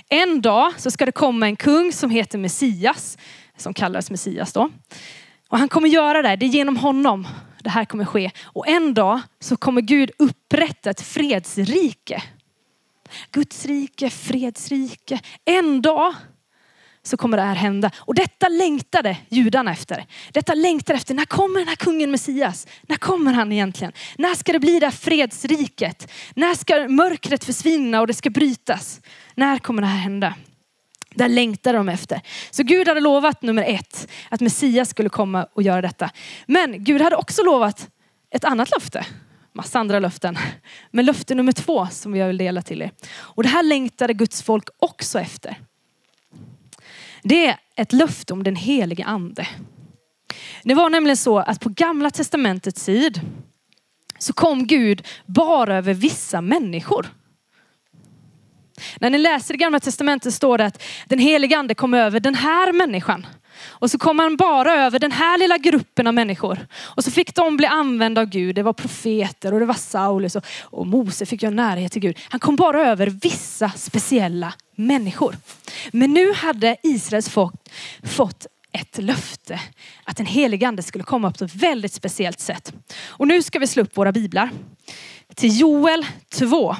En 0.08 0.40
dag 0.40 0.72
så 0.76 0.90
ska 0.90 1.06
det 1.06 1.12
komma 1.12 1.46
en 1.46 1.56
kung 1.56 1.92
som 1.92 2.10
heter 2.10 2.38
Messias, 2.38 3.18
som 3.56 3.74
kallas 3.74 4.10
Messias 4.10 4.52
då. 4.52 4.70
Och 5.48 5.58
han 5.58 5.68
kommer 5.68 5.88
göra 5.88 6.22
det, 6.22 6.36
det 6.36 6.46
är 6.46 6.50
genom 6.50 6.76
honom 6.76 7.26
det 7.62 7.70
här 7.70 7.84
kommer 7.84 8.04
ske. 8.04 8.30
Och 8.44 8.68
en 8.68 8.94
dag 8.94 9.20
så 9.40 9.56
kommer 9.56 9.80
Gud 9.80 10.10
upprätta 10.18 10.90
ett 10.90 11.00
fredsrike. 11.00 12.22
Guds 13.30 13.66
rike, 13.66 14.10
fredsrike. 14.10 15.20
En 15.44 15.82
dag 15.82 16.14
så 17.02 17.16
kommer 17.16 17.36
det 17.36 17.42
här 17.42 17.54
hända. 17.54 17.90
Och 17.96 18.14
detta 18.14 18.48
längtade 18.48 19.16
judarna 19.28 19.72
efter. 19.72 20.06
Detta 20.32 20.54
längtade 20.54 20.96
efter, 20.96 21.14
när 21.14 21.24
kommer 21.24 21.58
den 21.58 21.68
här 21.68 21.76
kungen 21.76 22.10
Messias? 22.10 22.66
När 22.82 22.96
kommer 22.96 23.32
han 23.32 23.52
egentligen? 23.52 23.92
När 24.18 24.34
ska 24.34 24.52
det 24.52 24.60
bli 24.60 24.80
det 24.80 24.86
här 24.86 24.90
fredsriket? 24.90 26.12
När 26.34 26.54
ska 26.54 26.88
mörkret 26.88 27.44
försvinna 27.44 28.00
och 28.00 28.06
det 28.06 28.14
ska 28.14 28.30
brytas? 28.30 29.00
När 29.34 29.58
kommer 29.58 29.82
det 29.82 29.88
här 29.88 29.98
hända? 29.98 30.34
Där 31.14 31.28
längtade 31.28 31.78
de 31.78 31.88
efter. 31.88 32.20
Så 32.50 32.62
Gud 32.62 32.88
hade 32.88 33.00
lovat 33.00 33.42
nummer 33.42 33.62
ett, 33.62 34.08
att 34.28 34.40
Messias 34.40 34.90
skulle 34.90 35.08
komma 35.08 35.46
och 35.52 35.62
göra 35.62 35.82
detta. 35.82 36.10
Men 36.46 36.84
Gud 36.84 37.02
hade 37.02 37.16
också 37.16 37.42
lovat 37.42 37.88
ett 38.30 38.44
annat 38.44 38.70
löfte. 38.70 39.06
Massa 39.52 39.78
andra 39.78 39.98
löften. 39.98 40.38
Men 40.90 41.04
löfte 41.04 41.34
nummer 41.34 41.52
två 41.52 41.86
som 41.90 42.16
jag 42.16 42.26
vill 42.26 42.38
dela 42.38 42.62
till 42.62 42.82
er. 42.82 42.90
Och 43.10 43.42
det 43.42 43.48
här 43.48 43.62
längtade 43.62 44.14
Guds 44.14 44.42
folk 44.42 44.68
också 44.78 45.20
efter. 45.20 45.56
Det 47.28 47.46
är 47.46 47.56
ett 47.76 47.92
löfte 47.92 48.32
om 48.32 48.42
den 48.42 48.56
helige 48.56 49.04
ande. 49.04 49.48
Det 50.62 50.74
var 50.74 50.90
nämligen 50.90 51.16
så 51.16 51.38
att 51.38 51.60
på 51.60 51.68
gamla 51.68 52.10
testamentets 52.10 52.84
tid 52.84 53.20
så 54.18 54.32
kom 54.32 54.66
Gud 54.66 55.06
bara 55.26 55.76
över 55.76 55.94
vissa 55.94 56.40
människor. 56.40 57.06
När 59.00 59.10
ni 59.10 59.18
läser 59.18 59.54
det 59.54 59.58
gamla 59.58 59.80
testamentet 59.80 60.34
står 60.34 60.58
det 60.58 60.66
att 60.66 60.82
den 61.06 61.18
helige 61.18 61.58
ande 61.58 61.74
kom 61.74 61.94
över 61.94 62.20
den 62.20 62.34
här 62.34 62.72
människan. 62.72 63.26
Och 63.66 63.90
så 63.90 63.98
kom 63.98 64.18
han 64.18 64.36
bara 64.36 64.74
över 64.74 64.98
den 64.98 65.12
här 65.12 65.38
lilla 65.38 65.58
gruppen 65.58 66.06
av 66.06 66.14
människor. 66.14 66.66
Och 66.76 67.04
så 67.04 67.10
fick 67.10 67.34
de 67.34 67.56
bli 67.56 67.66
använda 67.66 68.20
av 68.20 68.26
Gud. 68.26 68.54
Det 68.54 68.62
var 68.62 68.72
profeter 68.72 69.54
och 69.54 69.60
det 69.60 69.66
var 69.66 69.74
Saulus 69.74 70.36
och, 70.36 70.44
och 70.62 70.86
Mose 70.86 71.26
fick 71.26 71.42
göra 71.42 71.54
närhet 71.54 71.92
till 71.92 72.02
Gud. 72.02 72.18
Han 72.28 72.40
kom 72.40 72.56
bara 72.56 72.86
över 72.86 73.06
vissa 73.06 73.70
speciella 73.70 74.54
människor. 74.74 75.36
Men 75.92 76.12
nu 76.12 76.32
hade 76.32 76.76
Israels 76.82 77.28
folk 77.28 77.54
fått 78.02 78.46
ett 78.72 78.98
löfte 78.98 79.60
att 80.04 80.16
den 80.16 80.26
helige 80.26 80.68
ande 80.68 80.82
skulle 80.82 81.04
komma 81.04 81.32
på 81.32 81.44
ett 81.44 81.54
väldigt 81.54 81.92
speciellt 81.92 82.40
sätt. 82.40 82.72
Och 83.06 83.28
nu 83.28 83.42
ska 83.42 83.58
vi 83.58 83.66
slå 83.66 83.82
upp 83.82 83.96
våra 83.96 84.12
biblar 84.12 84.50
till 85.34 85.60
Joel 85.60 86.06
2 86.28 86.76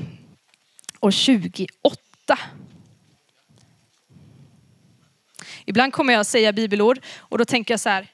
och 1.01 1.13
28. 1.13 1.69
Ibland 5.69 5.93
kommer 5.93 6.13
jag 6.13 6.27
säga 6.27 6.53
bibelord 6.53 7.01
och 7.19 7.39
då 7.39 7.45
tänker 7.45 7.75
jag 7.75 7.81
så 7.81 7.89
här. 7.89 8.07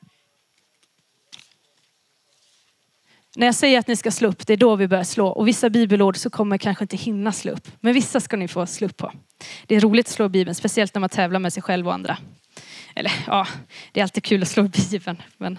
När 3.37 3.47
jag 3.47 3.55
säger 3.55 3.79
att 3.79 3.89
ni 3.89 3.97
ska 3.97 4.11
slå 4.11 4.29
upp, 4.29 4.47
det 4.47 4.53
är 4.53 4.57
då 4.57 4.77
vi 4.77 4.89
börjar 4.89 5.05
slå. 5.05 5.27
Och 5.27 5.49
vissa 5.49 5.71
bibelord 5.71 6.17
så 6.17 6.31
kommer 6.31 6.55
jag 6.55 6.61
kanske 6.61 6.85
inte 6.85 6.97
hinna 6.97 7.33
slå 7.33 7.53
upp. 7.53 7.69
Men 7.81 7.95
vissa 7.95 8.21
ska 8.21 8.37
ni 8.37 8.49
få 8.49 8.67
slå 8.67 8.87
upp 8.87 8.97
på. 8.97 9.13
Det 9.67 9.77
är 9.77 9.81
roligt 9.81 10.07
att 10.07 10.13
slå 10.13 10.29
Bibeln, 10.29 10.55
speciellt 10.55 10.95
när 10.95 11.01
man 11.01 11.09
tävlar 11.09 11.41
med 11.41 11.53
sig 11.53 11.63
själv 11.63 11.89
och 11.89 11.95
andra. 11.95 12.19
Eller 12.95 13.13
ja, 13.27 13.47
det 13.93 14.01
är 14.01 14.05
alltid 14.05 14.25
kul 14.25 14.43
att 14.43 14.49
slå 14.49 14.63
Bibeln. 14.91 15.23
Men 15.37 15.59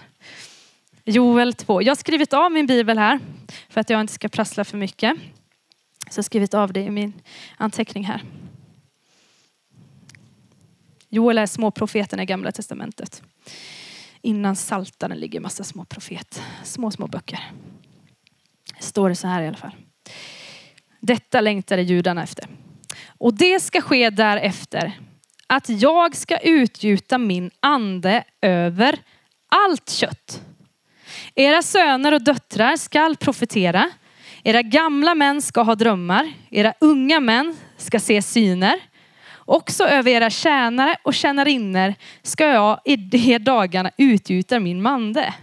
Joel 1.04 1.54
2. 1.54 1.82
Jag 1.82 1.90
har 1.90 1.96
skrivit 1.96 2.32
av 2.32 2.52
min 2.52 2.66
bibel 2.66 2.98
här 2.98 3.20
för 3.68 3.80
att 3.80 3.90
jag 3.90 4.00
inte 4.00 4.12
ska 4.12 4.28
prassla 4.28 4.64
för 4.64 4.78
mycket. 4.78 5.16
Så 6.10 6.18
jag 6.18 6.22
har 6.22 6.22
skrivit 6.22 6.54
av 6.54 6.72
det 6.72 6.80
i 6.80 6.90
min 6.90 7.12
anteckning 7.56 8.04
här. 8.04 8.22
Joel 11.16 11.38
är 11.38 11.46
småprofeten 11.46 12.20
i 12.20 12.24
gamla 12.24 12.52
testamentet. 12.52 13.22
Innan 14.22 14.56
saltaren 14.56 15.18
ligger 15.18 15.40
massa 15.40 15.64
små 15.64 15.84
profet, 15.84 16.42
små 16.64 16.90
små 16.90 17.06
böcker. 17.06 17.50
Står 18.80 19.08
det 19.08 19.14
så 19.14 19.26
här 19.26 19.42
i 19.42 19.48
alla 19.48 19.56
fall. 19.56 19.74
Detta 21.00 21.40
längtade 21.40 21.82
judarna 21.82 22.22
efter. 22.22 22.46
Och 23.06 23.34
det 23.34 23.60
ska 23.60 23.80
ske 23.80 24.10
därefter 24.10 24.92
att 25.46 25.68
jag 25.68 26.16
ska 26.16 26.38
utgjuta 26.38 27.18
min 27.18 27.50
ande 27.60 28.24
över 28.40 28.98
allt 29.48 29.90
kött. 29.90 30.42
Era 31.34 31.62
söner 31.62 32.12
och 32.12 32.24
döttrar 32.24 32.76
skall 32.76 33.16
profetera. 33.16 33.90
Era 34.44 34.62
gamla 34.62 35.14
män 35.14 35.42
ska 35.42 35.62
ha 35.62 35.74
drömmar. 35.74 36.32
Era 36.50 36.74
unga 36.80 37.20
män 37.20 37.56
ska 37.76 38.00
se 38.00 38.22
syner. 38.22 38.80
Också 39.46 39.84
över 39.84 40.10
era 40.10 40.30
tjänare 40.30 40.96
och 41.02 41.14
tjänarinnor 41.14 41.94
ska 42.22 42.46
jag 42.46 42.80
i 42.84 42.96
de 42.96 43.38
dagarna 43.38 43.90
utgjuta 43.96 44.60
min 44.60 44.82
mande. 44.82 45.34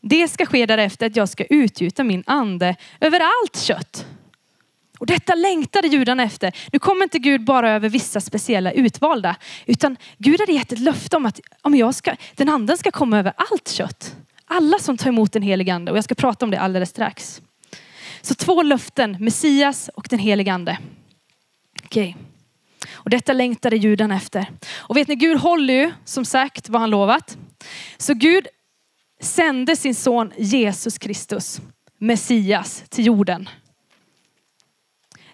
Det 0.00 0.28
ska 0.28 0.46
ske 0.46 0.66
därefter 0.66 1.06
att 1.06 1.16
jag 1.16 1.28
ska 1.28 1.44
utgjuta 1.44 2.04
min 2.04 2.24
ande 2.26 2.76
över 3.00 3.20
allt 3.20 3.56
kött. 3.56 4.06
Och 4.98 5.06
detta 5.06 5.34
längtade 5.34 5.88
judarna 5.88 6.22
efter. 6.22 6.56
Nu 6.72 6.78
kommer 6.78 7.02
inte 7.02 7.18
Gud 7.18 7.44
bara 7.44 7.70
över 7.70 7.88
vissa 7.88 8.20
speciella 8.20 8.72
utvalda, 8.72 9.36
utan 9.66 9.96
Gud 10.18 10.40
hade 10.40 10.52
gett 10.52 10.72
ett 10.72 10.78
löfte 10.78 11.16
om 11.16 11.26
att 11.26 11.40
om 11.62 11.74
jag 11.74 11.94
ska, 11.94 12.16
den 12.34 12.48
anden 12.48 12.78
ska 12.78 12.90
komma 12.90 13.18
över 13.18 13.32
allt 13.36 13.68
kött. 13.68 14.16
Alla 14.44 14.78
som 14.78 14.96
tar 14.96 15.08
emot 15.08 15.32
den 15.32 15.42
helige 15.42 15.74
ande 15.74 15.90
och 15.90 15.96
jag 15.96 16.04
ska 16.04 16.14
prata 16.14 16.44
om 16.44 16.50
det 16.50 16.60
alldeles 16.60 16.90
strax. 16.90 17.42
Så 18.22 18.34
två 18.34 18.62
löften, 18.62 19.16
Messias 19.20 19.90
och 19.94 20.06
den 20.10 20.18
helige 20.18 20.52
ande. 20.52 20.78
Okej. 21.84 22.10
Okay. 22.10 22.24
Och 22.90 23.10
detta 23.10 23.32
längtade 23.32 23.76
judarna 23.76 24.16
efter. 24.16 24.50
Och 24.76 24.96
vet 24.96 25.08
ni, 25.08 25.14
Gud 25.14 25.38
håller 25.38 25.74
ju 25.74 25.92
som 26.04 26.24
sagt 26.24 26.68
vad 26.68 26.80
han 26.80 26.90
lovat. 26.90 27.38
Så 27.98 28.14
Gud 28.14 28.46
sände 29.20 29.76
sin 29.76 29.94
son 29.94 30.32
Jesus 30.36 30.98
Kristus, 30.98 31.60
Messias, 31.98 32.84
till 32.88 33.06
jorden. 33.06 33.48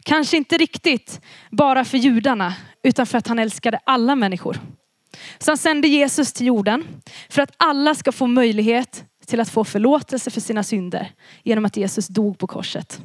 Kanske 0.03 0.37
inte 0.37 0.59
riktigt 0.59 1.21
bara 1.51 1.85
för 1.85 1.99
judarna, 1.99 2.55
utan 2.83 3.07
för 3.07 3.19
att 3.19 3.27
han 3.27 3.39
älskade 3.39 3.81
alla 3.85 4.17
människor. 4.17 4.61
Så 5.39 5.51
han 5.51 5.59
sände 5.59 5.89
Jesus 5.89 6.33
till 6.33 6.47
jorden 6.47 6.87
för 7.29 7.43
att 7.43 7.55
alla 7.57 7.95
ska 7.95 8.13
få 8.13 8.27
möjlighet 8.27 9.05
till 9.27 9.41
att 9.41 9.51
få 9.51 9.65
förlåtelse 9.65 10.31
för 10.31 10.41
sina 10.41 10.63
synder 10.63 11.13
genom 11.43 11.65
att 11.65 11.77
Jesus 11.77 12.09
dog 12.09 12.39
på 12.39 12.47
korset. 12.47 13.03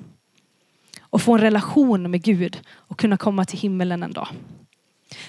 Och 1.10 1.22
få 1.22 1.34
en 1.34 1.42
relation 1.42 2.12
med 2.12 2.24
Gud 2.24 2.62
och 2.72 3.00
kunna 3.00 3.18
komma 3.18 3.46
till 3.46 3.60
himmelen 3.60 4.04
en 4.04 4.14
dag. 4.14 4.28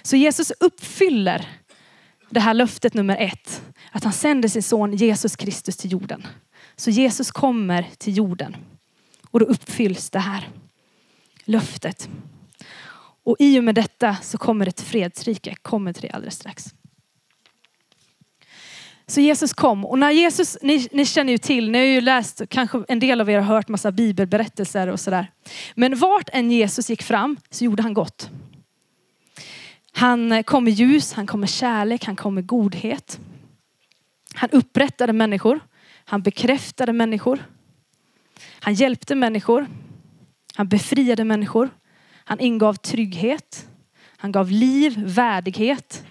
Så 0.03 0.17
Jesus 0.17 0.53
uppfyller 0.61 1.49
det 2.31 2.41
här 2.41 2.55
löftet 2.55 2.95
nummer 2.95 3.17
ett. 3.17 3.63
Att 3.93 4.05
han 4.05 4.13
sänder 4.13 4.49
sin 4.49 4.63
son 4.63 4.95
Jesus 4.95 5.37
Kristus 5.37 5.77
till 5.77 5.93
jorden. 5.93 6.27
Så 6.77 6.91
Jesus 6.91 7.31
kommer 7.31 7.89
till 7.99 8.17
jorden. 8.17 8.57
Och 9.31 9.41
då 9.41 9.47
uppfylls 9.47 10.11
det 10.11 10.19
här 10.19 10.49
löftet. 11.45 12.09
Och 13.25 13.37
i 13.39 13.59
och 13.59 13.65
med 13.65 13.75
detta 13.75 14.17
så 14.23 14.39
kommer 14.39 14.67
ett 14.67 14.81
fredsrike. 14.81 15.55
Kommer 15.63 15.93
till 15.93 16.03
det 16.03 16.11
alldeles 16.11 16.35
strax. 16.35 16.75
Så 19.11 19.21
Jesus 19.21 19.53
kom 19.53 19.85
och 19.85 19.99
när 19.99 20.11
Jesus, 20.11 20.59
ni, 20.63 20.89
ni, 20.93 21.07
känner 21.07 21.33
ju 21.33 21.39
till, 21.39 21.71
ni 21.71 21.79
har 21.79 21.85
ju 21.85 22.01
läst, 22.01 22.43
kanske 22.49 22.85
en 22.89 22.99
del 22.99 23.21
av 23.21 23.31
er 23.31 23.41
har 23.41 23.55
hört 23.55 23.69
massa 23.69 23.93
bibelberättelser 23.93 24.87
och 24.87 25.01
sådär. 25.01 25.33
Men 25.75 25.99
vart 25.99 26.29
än 26.33 26.51
Jesus 26.51 26.91
gick 26.91 27.03
fram 27.03 27.37
så 27.51 27.65
gjorde 27.65 27.83
han 27.83 27.95
gott. 27.95 28.31
Han 29.93 30.45
kom 30.45 30.65
med 30.65 30.73
ljus, 30.73 31.13
han 31.13 31.27
kom 31.27 31.41
med 31.41 31.49
kärlek, 31.49 32.05
han 32.05 32.17
kom 32.17 32.35
med 32.35 32.47
godhet. 32.47 33.21
Han 34.35 34.51
upprättade 34.51 35.13
människor, 35.13 35.61
han 36.05 36.23
bekräftade 36.23 36.93
människor. 36.93 37.45
Han 38.61 38.75
hjälpte 38.75 39.15
människor, 39.15 39.67
han 40.55 40.69
befriade 40.69 41.25
människor. 41.25 41.71
Han 42.25 42.41
ingav 42.41 42.75
trygghet. 42.75 43.67
Han 44.17 44.33
gav 44.33 44.51
liv, 44.51 44.95
värdighet 45.07 46.05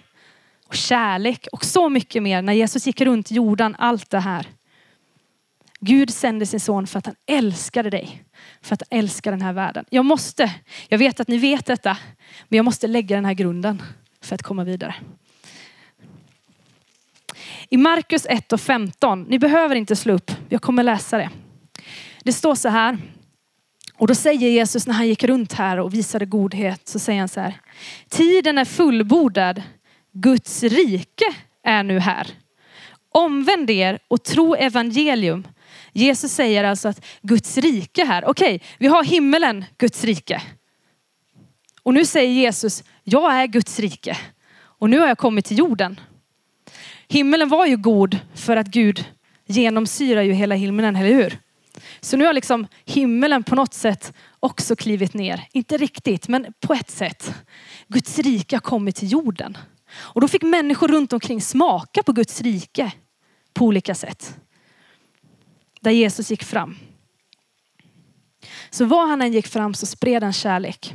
och 0.70 0.76
kärlek 0.76 1.46
och 1.52 1.64
så 1.64 1.88
mycket 1.88 2.22
mer. 2.22 2.42
När 2.42 2.52
Jesus 2.52 2.86
gick 2.86 3.00
runt 3.00 3.30
jorden, 3.30 3.76
allt 3.78 4.10
det 4.10 4.18
här. 4.18 4.46
Gud 5.80 6.10
sände 6.10 6.46
sin 6.46 6.60
son 6.60 6.86
för 6.86 6.98
att 6.98 7.06
han 7.06 7.14
älskade 7.26 7.90
dig. 7.90 8.24
För 8.62 8.74
att 8.74 8.82
han 8.90 8.98
älskar 8.98 9.30
den 9.30 9.42
här 9.42 9.52
världen. 9.52 9.84
Jag 9.90 10.04
måste, 10.04 10.54
jag 10.88 10.98
vet 10.98 11.20
att 11.20 11.28
ni 11.28 11.38
vet 11.38 11.66
detta, 11.66 11.96
men 12.48 12.56
jag 12.56 12.64
måste 12.64 12.86
lägga 12.86 13.16
den 13.16 13.24
här 13.24 13.34
grunden 13.34 13.82
för 14.22 14.34
att 14.34 14.42
komma 14.42 14.64
vidare. 14.64 14.94
I 17.68 17.76
Markus 17.76 18.26
1 18.26 18.52
och 18.52 18.60
15, 18.60 19.22
ni 19.22 19.38
behöver 19.38 19.74
inte 19.74 19.96
slå 19.96 20.14
upp, 20.14 20.30
jag 20.48 20.62
kommer 20.62 20.82
läsa 20.82 21.18
det. 21.18 21.30
Det 22.24 22.32
står 22.32 22.54
så 22.54 22.68
här, 22.68 22.98
och 23.94 24.06
då 24.06 24.14
säger 24.14 24.50
Jesus 24.50 24.86
när 24.86 24.94
han 24.94 25.08
gick 25.08 25.24
runt 25.24 25.52
här 25.52 25.80
och 25.80 25.94
visade 25.94 26.26
godhet 26.26 26.88
så 26.88 26.98
säger 26.98 27.20
han 27.20 27.28
så 27.28 27.40
här. 27.40 27.60
Tiden 28.08 28.58
är 28.58 28.64
fullbordad. 28.64 29.62
Guds 30.12 30.62
rike 30.62 31.24
är 31.64 31.82
nu 31.82 31.98
här. 31.98 32.26
Omvänd 33.12 33.70
er 33.70 33.98
och 34.08 34.24
tro 34.24 34.54
evangelium. 34.54 35.46
Jesus 35.92 36.32
säger 36.32 36.64
alltså 36.64 36.88
att 36.88 37.04
Guds 37.22 37.58
rike 37.58 38.04
här. 38.04 38.24
Okej, 38.24 38.54
okay, 38.54 38.68
vi 38.78 38.86
har 38.86 39.04
himmelen, 39.04 39.64
Guds 39.78 40.04
rike. 40.04 40.42
Och 41.82 41.94
nu 41.94 42.04
säger 42.04 42.32
Jesus, 42.32 42.84
jag 43.04 43.34
är 43.34 43.46
Guds 43.46 43.78
rike. 43.78 44.18
Och 44.62 44.90
nu 44.90 44.98
har 44.98 45.08
jag 45.08 45.18
kommit 45.18 45.44
till 45.44 45.58
jorden. 45.58 46.00
Himmelen 47.08 47.48
var 47.48 47.66
ju 47.66 47.76
god 47.76 48.18
för 48.34 48.56
att 48.56 48.66
Gud 48.66 49.04
genomsyrar 49.46 50.22
ju 50.22 50.32
hela 50.32 50.54
himmelen, 50.54 50.96
eller 50.96 51.14
hur? 51.14 51.38
Så 52.00 52.16
nu 52.16 52.24
har 52.24 52.32
liksom 52.32 52.66
himmelen 52.84 53.42
på 53.42 53.54
något 53.54 53.74
sätt 53.74 54.12
också 54.40 54.76
klivit 54.76 55.14
ner. 55.14 55.46
Inte 55.52 55.76
riktigt, 55.76 56.28
men 56.28 56.46
på 56.60 56.74
ett 56.74 56.90
sätt. 56.90 57.34
Guds 57.88 58.18
rike 58.18 58.56
har 58.56 58.60
kommit 58.60 58.96
till 58.96 59.12
jorden. 59.12 59.58
Och 59.92 60.20
då 60.20 60.28
fick 60.28 60.42
människor 60.42 60.88
runt 60.88 61.12
omkring 61.12 61.40
smaka 61.40 62.02
på 62.02 62.12
Guds 62.12 62.40
rike 62.40 62.92
på 63.52 63.64
olika 63.64 63.94
sätt. 63.94 64.36
Där 65.80 65.90
Jesus 65.90 66.30
gick 66.30 66.44
fram. 66.44 66.76
Så 68.70 68.84
var 68.84 69.06
han 69.06 69.22
än 69.22 69.32
gick 69.32 69.46
fram 69.46 69.74
så 69.74 69.86
spred 69.86 70.22
han 70.22 70.32
kärlek 70.32 70.94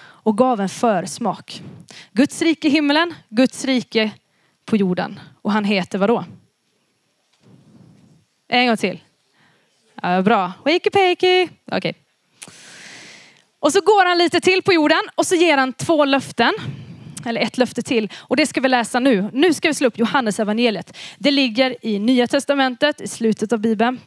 och 0.00 0.38
gav 0.38 0.60
en 0.60 0.68
försmak. 0.68 1.62
Guds 2.12 2.42
rike 2.42 2.68
i 2.68 2.70
himmelen, 2.70 3.14
Guds 3.28 3.64
rike 3.64 4.10
på 4.64 4.76
jorden. 4.76 5.20
Och 5.42 5.52
han 5.52 5.64
heter 5.64 5.98
vadå? 5.98 6.24
En 8.48 8.66
gång 8.66 8.76
till. 8.76 9.00
Ja, 10.02 10.22
bra. 10.22 10.52
Wakey 10.64 10.90
pakey. 10.90 11.48
Okej. 11.66 11.78
Okay. 11.78 11.92
Och 13.60 13.72
så 13.72 13.80
går 13.80 14.06
han 14.06 14.18
lite 14.18 14.40
till 14.40 14.62
på 14.62 14.72
jorden 14.72 15.02
och 15.14 15.26
så 15.26 15.34
ger 15.34 15.56
han 15.56 15.72
två 15.72 16.04
löften. 16.04 16.52
Eller 17.28 17.40
ett 17.40 17.58
löfte 17.58 17.82
till. 17.82 18.12
Och 18.16 18.36
det 18.36 18.46
ska 18.46 18.60
vi 18.60 18.68
läsa 18.68 19.00
nu. 19.00 19.30
Nu 19.32 19.54
ska 19.54 19.68
vi 19.68 19.74
slå 19.74 19.86
upp 19.88 19.98
Johannes 19.98 20.40
evangeliet. 20.40 20.96
Det 21.18 21.30
ligger 21.30 21.86
i 21.86 21.98
Nya 21.98 22.26
Testamentet, 22.26 23.00
i 23.00 23.08
slutet 23.08 23.52
av 23.52 23.58
Bibeln. 23.58 24.00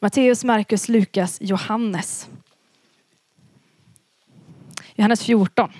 Matteus, 0.00 0.44
Markus, 0.44 0.88
Lukas, 0.88 1.38
Johannes. 1.40 2.28
Johannes 4.94 5.24
14. 5.24 5.72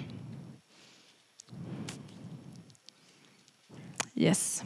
Yes. 4.14 4.64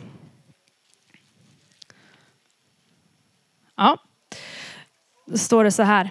Ja, 3.76 3.98
då 5.26 5.38
står 5.38 5.64
det 5.64 5.72
så 5.72 5.82
här. 5.82 6.10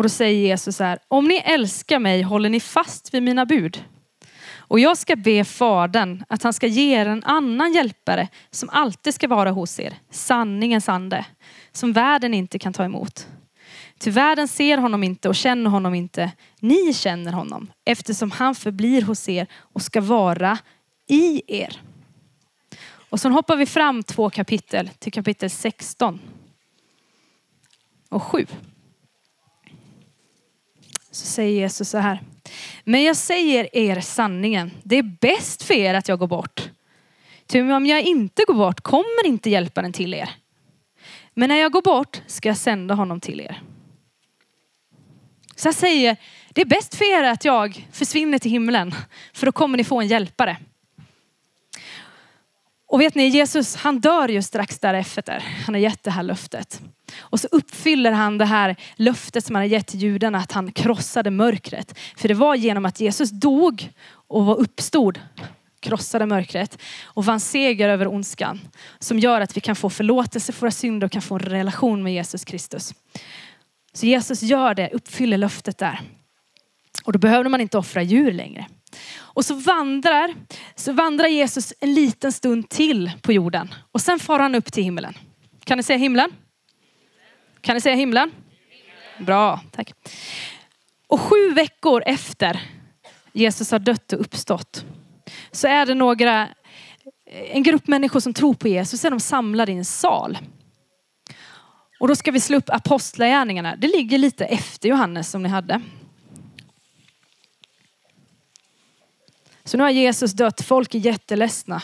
Och 0.00 0.04
då 0.04 0.08
säger 0.08 0.40
Jesus 0.40 0.76
så 0.76 0.84
här, 0.84 0.98
om 1.08 1.24
ni 1.24 1.34
älskar 1.34 1.98
mig 1.98 2.22
håller 2.22 2.48
ni 2.48 2.60
fast 2.60 3.14
vid 3.14 3.22
mina 3.22 3.46
bud. 3.46 3.84
Och 4.56 4.80
jag 4.80 4.98
ska 4.98 5.16
be 5.16 5.44
fadern 5.44 6.24
att 6.28 6.42
han 6.42 6.52
ska 6.52 6.66
ge 6.66 7.00
er 7.00 7.06
en 7.06 7.24
annan 7.24 7.72
hjälpare 7.72 8.28
som 8.50 8.70
alltid 8.70 9.14
ska 9.14 9.28
vara 9.28 9.50
hos 9.50 9.80
er, 9.80 9.94
sanningens 10.10 10.88
ande, 10.88 11.26
som 11.72 11.92
världen 11.92 12.34
inte 12.34 12.58
kan 12.58 12.72
ta 12.72 12.84
emot. 12.84 13.28
Ty 13.98 14.10
världen 14.10 14.48
ser 14.48 14.78
honom 14.78 15.02
inte 15.02 15.28
och 15.28 15.34
känner 15.34 15.70
honom 15.70 15.94
inte. 15.94 16.32
Ni 16.60 16.94
känner 16.94 17.32
honom 17.32 17.70
eftersom 17.84 18.30
han 18.30 18.54
förblir 18.54 19.02
hos 19.02 19.28
er 19.28 19.46
och 19.54 19.82
ska 19.82 20.00
vara 20.00 20.58
i 21.08 21.42
er. 21.46 21.80
Och 23.10 23.20
så 23.20 23.28
hoppar 23.28 23.56
vi 23.56 23.66
fram 23.66 24.02
två 24.02 24.30
kapitel 24.30 24.88
till 24.98 25.12
kapitel 25.12 25.50
16 25.50 26.20
och 28.08 28.22
7. 28.22 28.46
Så 31.10 31.26
säger 31.26 31.60
Jesus 31.60 31.90
så 31.90 31.98
här. 31.98 32.20
Men 32.84 33.02
jag 33.02 33.16
säger 33.16 33.76
er 33.76 34.00
sanningen. 34.00 34.70
Det 34.82 34.98
är 34.98 35.02
bäst 35.02 35.62
för 35.62 35.74
er 35.74 35.94
att 35.94 36.08
jag 36.08 36.18
går 36.18 36.26
bort. 36.26 36.70
Ty 37.46 37.72
om 37.72 37.86
jag 37.86 38.02
inte 38.02 38.44
går 38.46 38.54
bort 38.54 38.80
kommer 38.80 39.26
inte 39.26 39.50
hjälparen 39.50 39.92
till 39.92 40.14
er. 40.14 40.30
Men 41.34 41.48
när 41.48 41.56
jag 41.56 41.72
går 41.72 41.82
bort 41.82 42.22
ska 42.26 42.48
jag 42.48 42.56
sända 42.56 42.94
honom 42.94 43.20
till 43.20 43.40
er. 43.40 43.62
Så 45.56 45.68
jag 45.68 45.74
säger, 45.74 46.16
det 46.48 46.60
är 46.60 46.66
bäst 46.66 46.94
för 46.94 47.18
er 47.18 47.22
att 47.24 47.44
jag 47.44 47.88
försvinner 47.92 48.38
till 48.38 48.50
himlen, 48.50 48.94
för 49.32 49.46
då 49.46 49.52
kommer 49.52 49.78
ni 49.78 49.84
få 49.84 50.00
en 50.00 50.08
hjälpare. 50.08 50.56
Och 52.86 53.00
vet 53.00 53.14
ni, 53.14 53.28
Jesus 53.28 53.76
han 53.76 54.00
dör 54.00 54.28
ju 54.28 54.42
strax 54.42 54.78
därefter. 54.78 55.44
Han 55.66 55.74
har 55.74 55.80
gett 55.80 56.02
det 56.02 56.10
här 56.10 56.22
löftet. 56.22 56.80
Och 57.18 57.40
så 57.40 57.48
uppfyller 57.52 58.12
han 58.12 58.38
det 58.38 58.44
här 58.44 58.76
löftet 58.96 59.44
som 59.44 59.54
han 59.54 59.62
har 59.62 59.68
gett 59.68 59.94
judarna 59.94 60.38
att 60.38 60.52
han 60.52 60.72
krossade 60.72 61.30
mörkret. 61.30 61.98
För 62.16 62.28
det 62.28 62.34
var 62.34 62.54
genom 62.54 62.86
att 62.86 63.00
Jesus 63.00 63.30
dog 63.30 63.92
och 64.28 64.44
var 64.44 64.54
uppstod, 64.54 65.20
krossade 65.80 66.26
mörkret 66.26 66.78
och 67.04 67.24
vann 67.24 67.40
seger 67.40 67.88
över 67.88 68.06
ondskan. 68.06 68.60
Som 68.98 69.18
gör 69.18 69.40
att 69.40 69.56
vi 69.56 69.60
kan 69.60 69.76
få 69.76 69.90
förlåtelse 69.90 70.52
för 70.52 70.60
våra 70.60 70.70
synder 70.70 71.04
och 71.04 71.12
kan 71.12 71.22
få 71.22 71.34
en 71.34 71.40
relation 71.40 72.02
med 72.02 72.14
Jesus 72.14 72.44
Kristus. 72.44 72.94
Så 73.92 74.06
Jesus 74.06 74.42
gör 74.42 74.74
det, 74.74 74.90
uppfyller 74.92 75.38
löftet 75.38 75.78
där. 75.78 76.00
Och 77.04 77.12
då 77.12 77.18
behöver 77.18 77.50
man 77.50 77.60
inte 77.60 77.78
offra 77.78 78.02
djur 78.02 78.32
längre. 78.32 78.66
Och 79.18 79.44
så 79.44 79.54
vandrar, 79.54 80.34
så 80.74 80.92
vandrar 80.92 81.26
Jesus 81.26 81.72
en 81.80 81.94
liten 81.94 82.32
stund 82.32 82.68
till 82.68 83.12
på 83.22 83.32
jorden 83.32 83.74
och 83.92 84.00
sen 84.00 84.18
far 84.18 84.38
han 84.38 84.54
upp 84.54 84.72
till 84.72 84.84
himlen. 84.84 85.14
Kan 85.64 85.76
ni 85.76 85.82
se 85.82 85.96
himlen? 85.96 86.30
Kan 87.60 87.74
ni 87.74 87.80
säga 87.80 87.96
himlen? 87.96 88.32
Bra, 89.18 89.60
tack. 89.70 89.92
Och 91.06 91.20
sju 91.20 91.50
veckor 91.54 92.02
efter 92.06 92.60
Jesus 93.32 93.70
har 93.70 93.78
dött 93.78 94.12
och 94.12 94.20
uppstått 94.20 94.84
så 95.50 95.68
är 95.68 95.86
det 95.86 95.94
några, 95.94 96.42
eh, 97.26 97.56
en 97.56 97.62
grupp 97.62 97.86
människor 97.86 98.20
som 98.20 98.34
tror 98.34 98.54
på 98.54 98.68
Jesus, 98.68 99.04
är 99.04 99.10
de 99.10 99.20
samlade 99.20 99.72
i 99.72 99.76
en 99.76 99.84
sal. 99.84 100.38
Och 102.00 102.08
då 102.08 102.16
ska 102.16 102.30
vi 102.30 102.40
slå 102.40 102.56
upp 102.56 102.70
apostlagärningarna. 102.70 103.76
Det 103.76 103.88
ligger 103.88 104.18
lite 104.18 104.44
efter 104.44 104.88
Johannes 104.88 105.30
som 105.30 105.42
ni 105.42 105.48
hade. 105.48 105.80
Så 109.64 109.76
nu 109.76 109.82
har 109.82 109.90
Jesus 109.90 110.32
dött, 110.32 110.60
folk 110.60 110.94
är 110.94 110.98
jätteledsna 110.98 111.82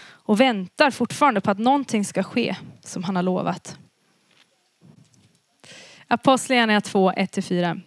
och 0.00 0.40
väntar 0.40 0.90
fortfarande 0.90 1.40
på 1.40 1.50
att 1.50 1.58
någonting 1.58 2.04
ska 2.04 2.22
ske 2.22 2.56
som 2.84 3.04
han 3.04 3.16
har 3.16 3.22
lovat. 3.22 3.78
Apostlagärningarna 6.08 6.80
2, 6.80 7.12
1-4. 7.12 7.80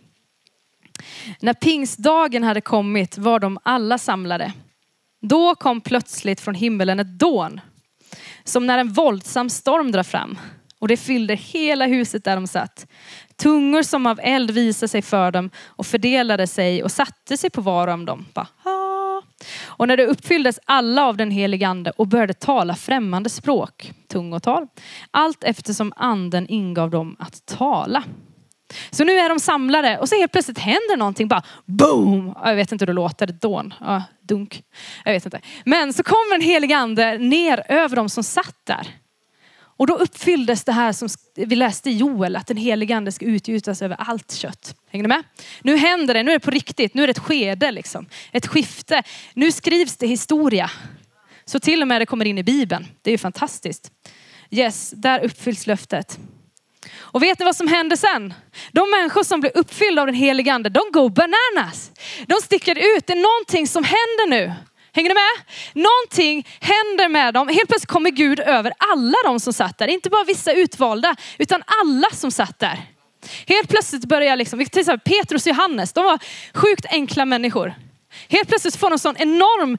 När 1.39 1.53
pingstdagen 1.53 2.43
hade 2.43 2.61
kommit 2.61 3.17
var 3.17 3.39
de 3.39 3.59
alla 3.63 3.97
samlade. 3.97 4.53
Då 5.21 5.55
kom 5.55 5.81
plötsligt 5.81 6.41
från 6.41 6.55
himmelen 6.55 6.99
ett 6.99 7.19
dån, 7.19 7.61
som 8.43 8.67
när 8.67 8.77
en 8.77 8.93
våldsam 8.93 9.49
storm 9.49 9.91
drar 9.91 10.03
fram. 10.03 10.37
Och 10.79 10.87
det 10.87 10.97
fyllde 10.97 11.35
hela 11.35 11.85
huset 11.85 12.23
där 12.23 12.35
de 12.35 12.47
satt. 12.47 12.87
Tungor 13.35 13.83
som 13.83 14.05
av 14.05 14.19
eld 14.23 14.51
visade 14.51 14.87
sig 14.87 15.01
för 15.01 15.31
dem 15.31 15.49
och 15.65 15.85
fördelade 15.85 16.47
sig 16.47 16.83
och 16.83 16.91
satte 16.91 17.37
sig 17.37 17.49
på 17.49 17.61
var 17.61 17.87
och 17.87 17.93
en 17.93 17.99
av 17.99 18.05
dem. 18.05 18.25
Bara, 18.33 18.47
och 19.65 19.87
när 19.87 19.97
det 19.97 20.05
uppfylldes 20.05 20.59
alla 20.65 21.05
av 21.05 21.17
den 21.17 21.31
helige 21.31 21.67
ande 21.67 21.91
och 21.91 22.07
började 22.07 22.33
tala 22.33 22.75
främmande 22.75 23.29
språk, 23.29 23.91
tungotal, 24.07 24.67
allt 25.11 25.43
eftersom 25.43 25.93
anden 25.95 26.47
ingav 26.47 26.89
dem 26.89 27.15
att 27.19 27.45
tala. 27.45 28.03
Så 28.91 29.03
nu 29.03 29.19
är 29.19 29.29
de 29.29 29.39
samlade 29.39 29.97
och 29.97 30.09
så 30.09 30.15
helt 30.15 30.31
plötsligt 30.31 30.59
händer 30.59 30.97
någonting 30.97 31.27
bara 31.27 31.43
boom. 31.65 32.35
Jag 32.43 32.55
vet 32.55 32.71
inte 32.71 32.83
hur 32.83 32.87
det 32.87 32.93
låter, 32.93 33.27
dån, 33.27 33.73
ja, 33.79 34.03
dunk. 34.21 34.63
Jag 35.05 35.13
vet 35.13 35.25
inte. 35.25 35.41
Men 35.65 35.93
så 35.93 36.03
kommer 36.03 36.37
den 36.37 36.47
helige 36.47 36.77
ande 36.77 37.17
ner 37.17 37.63
över 37.69 37.95
dem 37.95 38.09
som 38.09 38.23
satt 38.23 38.55
där. 38.63 38.87
Och 39.81 39.87
då 39.87 39.95
uppfylldes 39.95 40.63
det 40.63 40.71
här 40.71 40.93
som 40.93 41.09
vi 41.35 41.55
läste 41.55 41.89
i 41.89 41.93
Joel, 41.93 42.35
att 42.35 42.47
den 42.47 42.57
helige 42.57 42.95
ande 42.95 43.11
ska 43.11 43.25
utgjutas 43.25 43.81
över 43.81 43.95
allt 43.99 44.31
kött. 44.31 44.75
Hänger 44.89 45.03
ni 45.03 45.07
med? 45.07 45.23
Nu 45.61 45.77
händer 45.77 46.13
det, 46.13 46.23
nu 46.23 46.31
är 46.31 46.35
det 46.35 46.39
på 46.39 46.51
riktigt, 46.51 46.93
nu 46.93 47.03
är 47.03 47.07
det 47.07 47.11
ett 47.11 47.19
skede 47.19 47.71
liksom. 47.71 48.05
Ett 48.31 48.47
skifte. 48.47 49.03
Nu 49.33 49.51
skrivs 49.51 49.97
det 49.97 50.07
historia. 50.07 50.71
Så 51.45 51.59
till 51.59 51.81
och 51.81 51.87
med 51.87 52.01
det 52.01 52.05
kommer 52.05 52.25
in 52.25 52.37
i 52.37 52.43
Bibeln. 52.43 52.87
Det 53.01 53.09
är 53.09 53.11
ju 53.11 53.17
fantastiskt. 53.17 53.91
Yes, 54.49 54.93
där 54.95 55.19
uppfylls 55.19 55.67
löftet. 55.67 56.19
Och 56.97 57.23
vet 57.23 57.39
ni 57.39 57.45
vad 57.45 57.55
som 57.55 57.67
händer 57.67 57.95
sen? 57.95 58.33
De 58.71 58.89
människor 58.89 59.23
som 59.23 59.39
blir 59.39 59.57
uppfyllda 59.57 60.01
av 60.01 60.07
den 60.07 60.15
helige 60.15 60.53
ande, 60.53 60.69
de 60.69 60.81
går 60.91 61.09
bananas. 61.09 61.91
De 62.27 62.35
sticker 62.43 62.75
ut, 62.75 63.07
det 63.07 63.13
är 63.13 63.37
någonting 63.39 63.67
som 63.67 63.83
händer 63.83 64.29
nu. 64.29 64.53
Hänger 64.93 65.09
ni 65.09 65.13
med? 65.13 65.45
Någonting 65.73 66.47
händer 66.59 67.09
med 67.09 67.33
dem. 67.33 67.47
Helt 67.47 67.67
plötsligt 67.67 67.89
kommer 67.89 68.09
Gud 68.09 68.39
över 68.39 68.73
alla 68.77 69.17
de 69.25 69.39
som 69.39 69.53
satt 69.53 69.77
där. 69.77 69.87
Inte 69.87 70.09
bara 70.09 70.23
vissa 70.23 70.51
utvalda, 70.51 71.15
utan 71.37 71.63
alla 71.81 72.07
som 72.11 72.31
satt 72.31 72.59
där. 72.59 72.79
Helt 73.47 73.69
plötsligt 73.69 74.05
börjar 74.05 74.35
liksom, 74.35 74.65
till 74.65 74.79
exempel 74.79 75.13
Petrus 75.13 75.45
och 75.45 75.47
Johannes, 75.47 75.93
de 75.93 76.03
var 76.03 76.19
sjukt 76.53 76.85
enkla 76.89 77.25
människor. 77.25 77.73
Helt 78.29 78.47
plötsligt 78.47 78.75
får 78.75 78.89
de 78.89 78.99
sån 78.99 79.17
enorm 79.17 79.77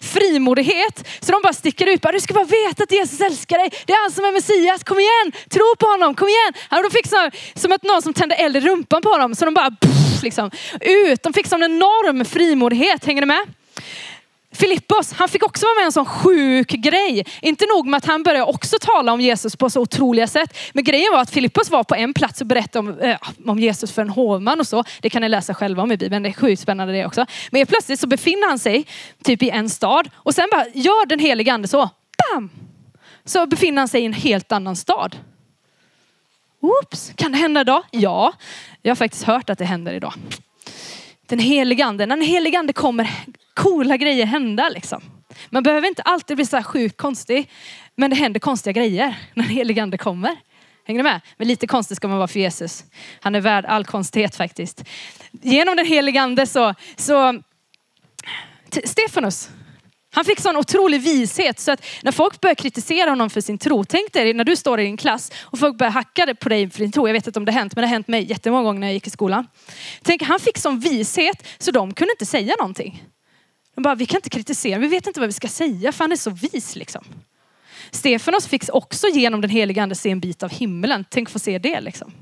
frimodighet. 0.00 1.08
Så 1.20 1.32
de 1.32 1.42
bara 1.42 1.52
sticker 1.52 1.86
ut. 1.86 2.00
Bara, 2.00 2.12
du 2.12 2.20
ska 2.20 2.34
bara 2.34 2.44
veta 2.44 2.82
att 2.82 2.92
Jesus 2.92 3.20
älskar 3.20 3.58
dig. 3.58 3.70
Det 3.86 3.92
är 3.92 4.02
han 4.02 4.10
som 4.10 4.24
är 4.24 4.32
Messias. 4.32 4.84
Kom 4.84 4.98
igen, 4.98 5.32
tro 5.50 5.76
på 5.78 5.86
honom, 5.86 6.14
kom 6.14 6.28
igen. 6.28 6.52
de 6.70 6.90
fick 6.90 7.06
så, 7.06 7.30
som 7.54 7.72
att 7.72 7.82
någon 7.82 8.02
som 8.02 8.14
tände 8.14 8.34
eld 8.34 8.56
i 8.56 8.60
rumpan 8.60 9.02
på 9.02 9.18
dem. 9.18 9.34
Så 9.34 9.44
de 9.44 9.54
bara 9.54 9.70
liksom, 10.22 10.50
ut. 10.80 11.22
De 11.22 11.32
fick 11.32 11.46
sån 11.46 11.62
enorm 11.62 12.24
frimodighet. 12.24 13.04
Hänger 13.04 13.22
ni 13.22 13.26
med? 13.26 13.46
Filippos, 14.52 15.12
han 15.12 15.28
fick 15.28 15.42
också 15.42 15.66
vara 15.66 15.74
med 15.74 15.82
om 15.82 15.86
en 15.86 15.92
sån 15.92 16.06
sjuk 16.06 16.68
grej. 16.68 17.26
Inte 17.42 17.66
nog 17.66 17.86
med 17.86 17.98
att 17.98 18.04
han 18.04 18.22
började 18.22 18.44
också 18.44 18.76
tala 18.80 19.12
om 19.12 19.20
Jesus 19.20 19.56
på 19.56 19.70
så 19.70 19.80
otroliga 19.80 20.26
sätt. 20.26 20.58
Men 20.72 20.84
grejen 20.84 21.12
var 21.12 21.20
att 21.20 21.30
Filippos 21.30 21.70
var 21.70 21.84
på 21.84 21.94
en 21.94 22.14
plats 22.14 22.40
och 22.40 22.46
berättade 22.46 22.78
om, 22.78 23.00
äh, 23.00 23.16
om 23.46 23.58
Jesus 23.58 23.92
för 23.92 24.02
en 24.02 24.08
hovman 24.08 24.60
och 24.60 24.66
så. 24.66 24.84
Det 25.00 25.10
kan 25.10 25.22
ni 25.22 25.28
läsa 25.28 25.54
själva 25.54 25.82
om 25.82 25.92
i 25.92 25.96
Bibeln, 25.96 26.22
det 26.22 26.28
är 26.28 26.32
sjukt 26.32 26.62
spännande 26.62 26.92
det 26.92 27.06
också. 27.06 27.26
Men 27.50 27.66
plötsligt 27.66 28.00
så 28.00 28.06
befinner 28.06 28.48
han 28.48 28.58
sig 28.58 28.86
typ 29.24 29.42
i 29.42 29.50
en 29.50 29.70
stad 29.70 30.10
och 30.14 30.34
sen 30.34 30.48
bara 30.52 30.66
gör 30.74 31.06
den 31.06 31.18
helige 31.18 31.52
ande 31.52 31.68
så, 31.68 31.90
bam! 32.32 32.50
Så 33.24 33.46
befinner 33.46 33.80
han 33.80 33.88
sig 33.88 34.02
i 34.02 34.04
en 34.04 34.12
helt 34.12 34.52
annan 34.52 34.76
stad. 34.76 35.16
Oops, 36.60 37.12
kan 37.16 37.32
det 37.32 37.38
hända 37.38 37.60
idag? 37.60 37.82
Ja, 37.90 38.32
jag 38.82 38.90
har 38.90 38.96
faktiskt 38.96 39.24
hört 39.24 39.50
att 39.50 39.58
det 39.58 39.64
händer 39.64 39.92
idag. 39.92 40.12
Den 41.28 41.38
helige 41.38 41.84
ande, 41.84 42.06
när 42.06 42.16
den 42.16 42.26
helige 42.26 42.58
ande 42.58 42.72
kommer 42.72 43.10
coola 43.54 43.96
grejer 43.96 44.26
hända 44.26 44.68
liksom. 44.68 45.02
Man 45.50 45.62
behöver 45.62 45.88
inte 45.88 46.02
alltid 46.02 46.36
bli 46.36 46.46
så 46.46 46.56
här 46.56 46.62
sjukt 46.62 46.96
konstig, 46.96 47.50
men 47.96 48.10
det 48.10 48.16
händer 48.16 48.40
konstiga 48.40 48.72
grejer 48.72 49.18
när 49.34 49.44
den 49.44 49.52
helige 49.52 49.82
ande 49.82 49.98
kommer. 49.98 50.36
Hänger 50.84 50.98
ni 50.98 51.02
med? 51.02 51.20
Men 51.36 51.48
lite 51.48 51.66
konstig 51.66 51.96
ska 51.96 52.08
man 52.08 52.16
vara 52.16 52.28
för 52.28 52.40
Jesus. 52.40 52.84
Han 53.20 53.34
är 53.34 53.40
värd 53.40 53.64
all 53.64 53.84
konstighet 53.84 54.36
faktiskt. 54.36 54.84
Genom 55.30 55.76
den 55.76 55.86
helige 55.86 56.20
ande 56.20 56.46
så, 56.46 56.74
så 56.96 57.42
Stefanus, 58.84 59.50
han 60.18 60.24
fick 60.24 60.40
sån 60.40 60.56
otrolig 60.56 61.00
vishet 61.00 61.60
så 61.60 61.72
att 61.72 61.84
när 62.02 62.12
folk 62.12 62.40
börjar 62.40 62.54
kritisera 62.54 63.10
honom 63.10 63.30
för 63.30 63.40
sin 63.40 63.58
tro, 63.58 63.84
tänk 63.84 64.12
dig 64.12 64.34
när 64.34 64.44
du 64.44 64.56
står 64.56 64.80
i 64.80 64.84
din 64.84 64.96
klass 64.96 65.32
och 65.40 65.58
folk 65.58 65.78
börjar 65.78 65.90
hacka 65.90 66.34
på 66.40 66.48
dig 66.48 66.70
för 66.70 66.78
din 66.78 66.92
tro. 66.92 67.08
Jag 67.08 67.12
vet 67.12 67.26
inte 67.26 67.38
om 67.38 67.44
det 67.44 67.52
har 67.52 67.58
hänt, 67.58 67.76
men 67.76 67.82
det 67.82 67.86
har 67.86 67.92
hänt 67.92 68.08
mig 68.08 68.30
jättemånga 68.30 68.62
gånger 68.62 68.80
när 68.80 68.86
jag 68.86 68.94
gick 68.94 69.06
i 69.06 69.10
skolan. 69.10 69.46
Tänk, 70.02 70.22
han 70.22 70.40
fick 70.40 70.58
sån 70.58 70.80
vishet 70.80 71.46
så 71.58 71.70
de 71.70 71.94
kunde 71.94 72.12
inte 72.12 72.26
säga 72.26 72.54
någonting. 72.58 73.04
De 73.74 73.82
bara, 73.82 73.94
vi 73.94 74.06
kan 74.06 74.18
inte 74.18 74.30
kritisera, 74.30 74.78
vi 74.78 74.86
vet 74.86 75.06
inte 75.06 75.20
vad 75.20 75.28
vi 75.28 75.32
ska 75.32 75.48
säga 75.48 75.92
för 75.92 76.04
han 76.04 76.12
är 76.12 76.16
så 76.16 76.30
vis 76.30 76.76
liksom. 76.76 77.04
Stefanos 77.90 78.46
fick 78.46 78.64
också 78.72 79.06
genom 79.08 79.40
den 79.40 79.50
heliga 79.50 79.82
ande 79.82 79.94
se 79.94 80.10
en 80.10 80.20
bit 80.20 80.42
av 80.42 80.50
himlen. 80.50 81.04
Tänk 81.10 81.30
få 81.30 81.38
se 81.38 81.58
det 81.58 81.80
liksom. 81.80 82.12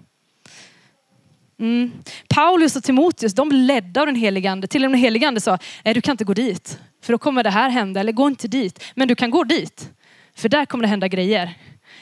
Mm. 1.61 1.93
Paulus 2.29 2.77
och 2.77 2.85
Timoteus, 2.85 3.35
de 3.35 3.53
ledde 3.53 3.87
ledda 3.97 4.01
av 4.01 4.07
den 4.07 4.17
heliga 4.17 4.51
ande. 4.51 4.67
Till 4.67 4.85
och 4.85 4.91
med 4.91 4.99
den 4.99 5.05
heliga 5.05 5.29
ande 5.29 5.41
sa, 5.41 5.59
nej 5.85 5.95
du 5.95 6.01
kan 6.01 6.13
inte 6.13 6.25
gå 6.25 6.35
dit. 6.35 6.79
För 7.07 7.13
då 7.13 7.19
kommer 7.19 7.43
det 7.43 7.51
här 7.51 7.71
hända, 7.71 8.01
eller 8.01 8.13
gå 8.13 8.29
inte 8.29 8.49
dit. 8.49 8.85
Men 8.95 9.09
du 9.09 9.15
kan 9.15 9.31
gå 9.31 9.45
dit. 9.45 9.91
För 10.35 10.49
där 10.49 10.67
kommer 10.67 10.83
det 10.83 10.89
hända 10.89 11.09
grejer. 11.09 11.55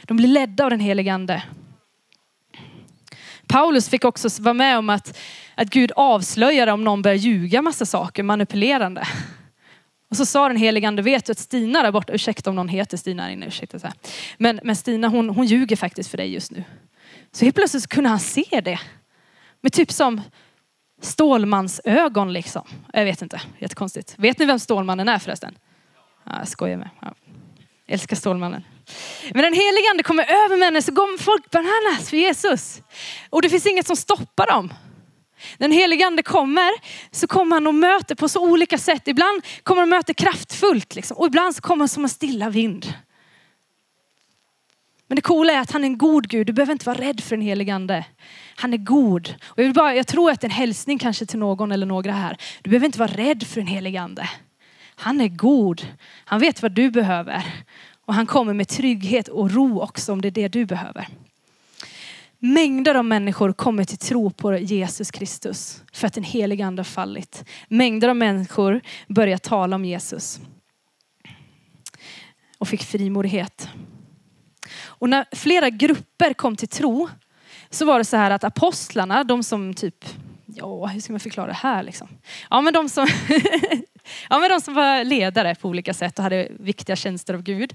De 0.03 0.17
blir 0.17 0.29
ledda 0.29 0.65
av 0.65 0.71
den 0.71 0.81
helige 0.81 1.15
ande. 1.15 1.43
Paulus 3.47 3.89
fick 3.89 4.05
också 4.05 4.29
vara 4.43 4.55
med 4.55 4.79
om 4.79 4.91
att, 4.91 5.19
att 5.55 5.71
Gud 5.71 5.93
avslöjade 5.97 6.73
om 6.73 6.85
någon 6.85 7.03
börjar 7.03 7.17
ljuga 7.17 7.63
massa 7.63 7.87
saker, 7.87 8.23
manipulerande. 8.23 9.07
Och 10.11 10.17
så 10.17 10.27
sa 10.27 10.49
den 10.49 10.57
helige 10.57 10.89
ande, 10.89 11.03
vet 11.03 11.27
du 11.27 11.33
att 11.33 11.39
Stina 11.39 11.83
där 11.83 11.93
borta, 11.93 12.13
ursäkta 12.13 12.51
om 12.51 12.57
någon 12.57 12.69
heter 12.69 12.97
Stina 12.97 13.23
här 13.23 13.31
inne, 13.31 13.47
ursäkta 13.47 13.79
så 13.79 13.87
här. 13.87 13.97
Men, 14.39 14.61
men 14.63 14.77
Stina 14.77 15.09
hon, 15.09 15.31
hon 15.31 15.47
ljuger 15.47 15.77
faktiskt 15.77 16.11
för 16.11 16.17
dig 16.17 16.33
just 16.33 16.51
nu. 16.51 16.65
Så 17.33 17.45
helt 17.45 17.57
plötsligt 17.57 17.83
så 17.83 17.89
kunde 17.89 18.11
han 18.11 18.21
se 18.21 18.61
det. 18.65 18.81
Med 19.61 19.73
typ 19.73 19.93
som 19.93 20.21
Stålmansögon 21.05 22.33
liksom. 22.33 22.63
Jag 22.93 23.05
vet 23.05 23.23
inte, 23.23 23.41
jättekonstigt. 23.59 24.15
Vet 24.19 24.39
ni 24.39 24.45
vem 24.47 24.59
Stålmannen 24.59 25.09
är 25.09 25.19
förresten? 25.19 25.59
Ja, 26.25 26.33
jag 26.39 26.49
skojar 26.49 26.77
med. 26.77 26.91
Ja. 27.01 27.15
älskar 27.87 28.17
Stålmannen. 28.17 28.65
Men 29.33 29.43
den 29.43 29.53
helige 29.53 29.91
ande 29.91 30.03
kommer 30.03 30.25
över 30.45 30.57
männen 30.57 30.83
så 30.83 30.93
går 30.93 31.19
folk 31.19 31.51
bananas 31.51 32.11
för 32.11 32.17
Jesus. 32.17 32.83
Och 33.31 33.43
det 33.43 33.49
finns 33.49 33.67
inget 33.67 33.87
som 33.87 33.97
stoppar 33.97 34.47
dem. 34.47 34.75
När 35.59 35.69
den 35.69 35.79
helige 35.79 36.07
ande 36.07 36.23
kommer 36.23 36.71
så 37.11 37.27
kommer 37.27 37.57
han 37.57 37.67
och 37.67 37.75
möter 37.75 38.15
på 38.15 38.29
så 38.29 38.51
olika 38.51 38.79
sätt. 38.79 39.09
Ibland 39.09 39.43
kommer 39.63 39.83
han 39.83 39.93
och 39.93 39.97
möter 39.97 40.15
kraftfullt 40.15 40.95
liksom. 40.95 41.17
och 41.17 41.27
ibland 41.27 41.57
så 41.57 41.63
kommer 41.63 41.83
han 41.83 41.89
som 41.89 42.05
en 42.05 42.09
stilla 42.09 42.51
vind. 42.51 42.95
Men 45.07 45.17
det 45.17 45.23
coola 45.23 45.53
är 45.53 45.61
att 45.61 45.71
han 45.71 45.85
är 45.85 45.87
en 45.87 45.99
god 45.99 46.29
Gud. 46.29 46.47
Du 46.47 46.53
behöver 46.53 46.73
inte 46.73 46.87
vara 46.87 46.99
rädd 46.99 47.21
för 47.21 47.37
den 47.37 47.47
helige 47.47 47.75
ande. 47.75 48.05
Han 48.57 48.73
är 48.73 48.79
god. 48.79 49.35
Och 49.45 49.59
jag, 49.59 49.65
vill 49.65 49.75
bara, 49.75 49.95
jag 49.95 50.07
tror 50.07 50.31
att 50.31 50.41
det 50.41 50.45
är 50.45 50.49
en 50.49 50.57
hälsning 50.57 50.99
kanske 50.99 51.27
till 51.27 51.39
någon 51.39 51.73
eller 51.73 51.87
några 51.87 52.13
här. 52.13 52.37
Du 52.63 52.71
behöver 52.71 52.87
inte 52.87 52.99
vara 52.99 53.13
rädd 53.13 53.43
för 53.43 53.61
den 53.61 53.67
helige 53.67 54.01
ande. 54.01 54.29
Han 54.97 55.21
är 55.21 55.29
god. 55.29 55.87
Han 56.25 56.41
vet 56.41 56.63
vad 56.63 56.73
du 56.73 56.91
behöver. 56.91 57.45
Och 58.07 58.15
han 58.15 58.27
kommer 58.27 58.55
med 58.55 58.69
trygghet 58.69 59.29
och 59.29 59.51
ro 59.51 59.81
också 59.81 60.13
om 60.13 60.23
det 60.23 60.29
är 60.29 60.33
det 60.33 60.49
du 60.49 60.67
behöver. 60.67 61.09
Mängder 62.39 62.95
av 62.95 63.05
människor 63.05 63.53
kommer 63.53 63.85
till 63.85 63.99
tro 63.99 64.31
på 64.31 64.59
Jesus 64.59 65.11
Kristus 65.11 65.83
för 65.93 66.07
att 66.07 66.15
den 66.15 66.25
heliga 66.25 66.67
ande 66.67 66.81
har 66.81 66.85
fallit. 66.85 67.45
Mängder 67.69 68.09
av 68.09 68.17
människor 68.17 68.81
börjar 69.09 69.39
tala 69.39 69.77
om 69.77 69.85
Jesus 69.85 70.41
och 72.59 72.69
fick 72.69 72.83
frimodighet. 72.83 73.69
Och 74.77 75.09
när 75.09 75.25
flera 75.33 75.71
grupper 75.71 76.35
kom 76.35 76.57
till 76.57 76.69
tro 76.69 77.09
så 77.71 77.85
var 77.85 77.99
det 77.99 78.05
så 78.05 78.17
här 78.17 78.31
att 78.31 78.45
apostlarna, 78.45 79.25
de 79.25 79.43
som 79.43 79.75
typ, 79.75 80.05
ja 80.47 80.87
hur 80.87 81.01
ska 81.01 81.13
man 81.13 81.21
förklara 81.21 81.47
det 81.47 81.53
här 81.53 81.83
liksom? 81.83 82.09
Ja 82.51 82.61
men 82.61 82.73
de 82.73 82.89
som, 82.89 83.07
ja, 84.31 84.39
men 84.39 84.51
de 84.51 84.61
som 84.61 84.75
var 84.75 85.05
ledare 85.05 85.55
på 85.55 85.69
olika 85.69 85.95
sätt 85.95 86.19
och 86.19 86.23
hade 86.23 86.49
viktiga 86.61 86.97
tjänster 86.97 87.35
av 87.35 87.43
Gud. 87.43 87.75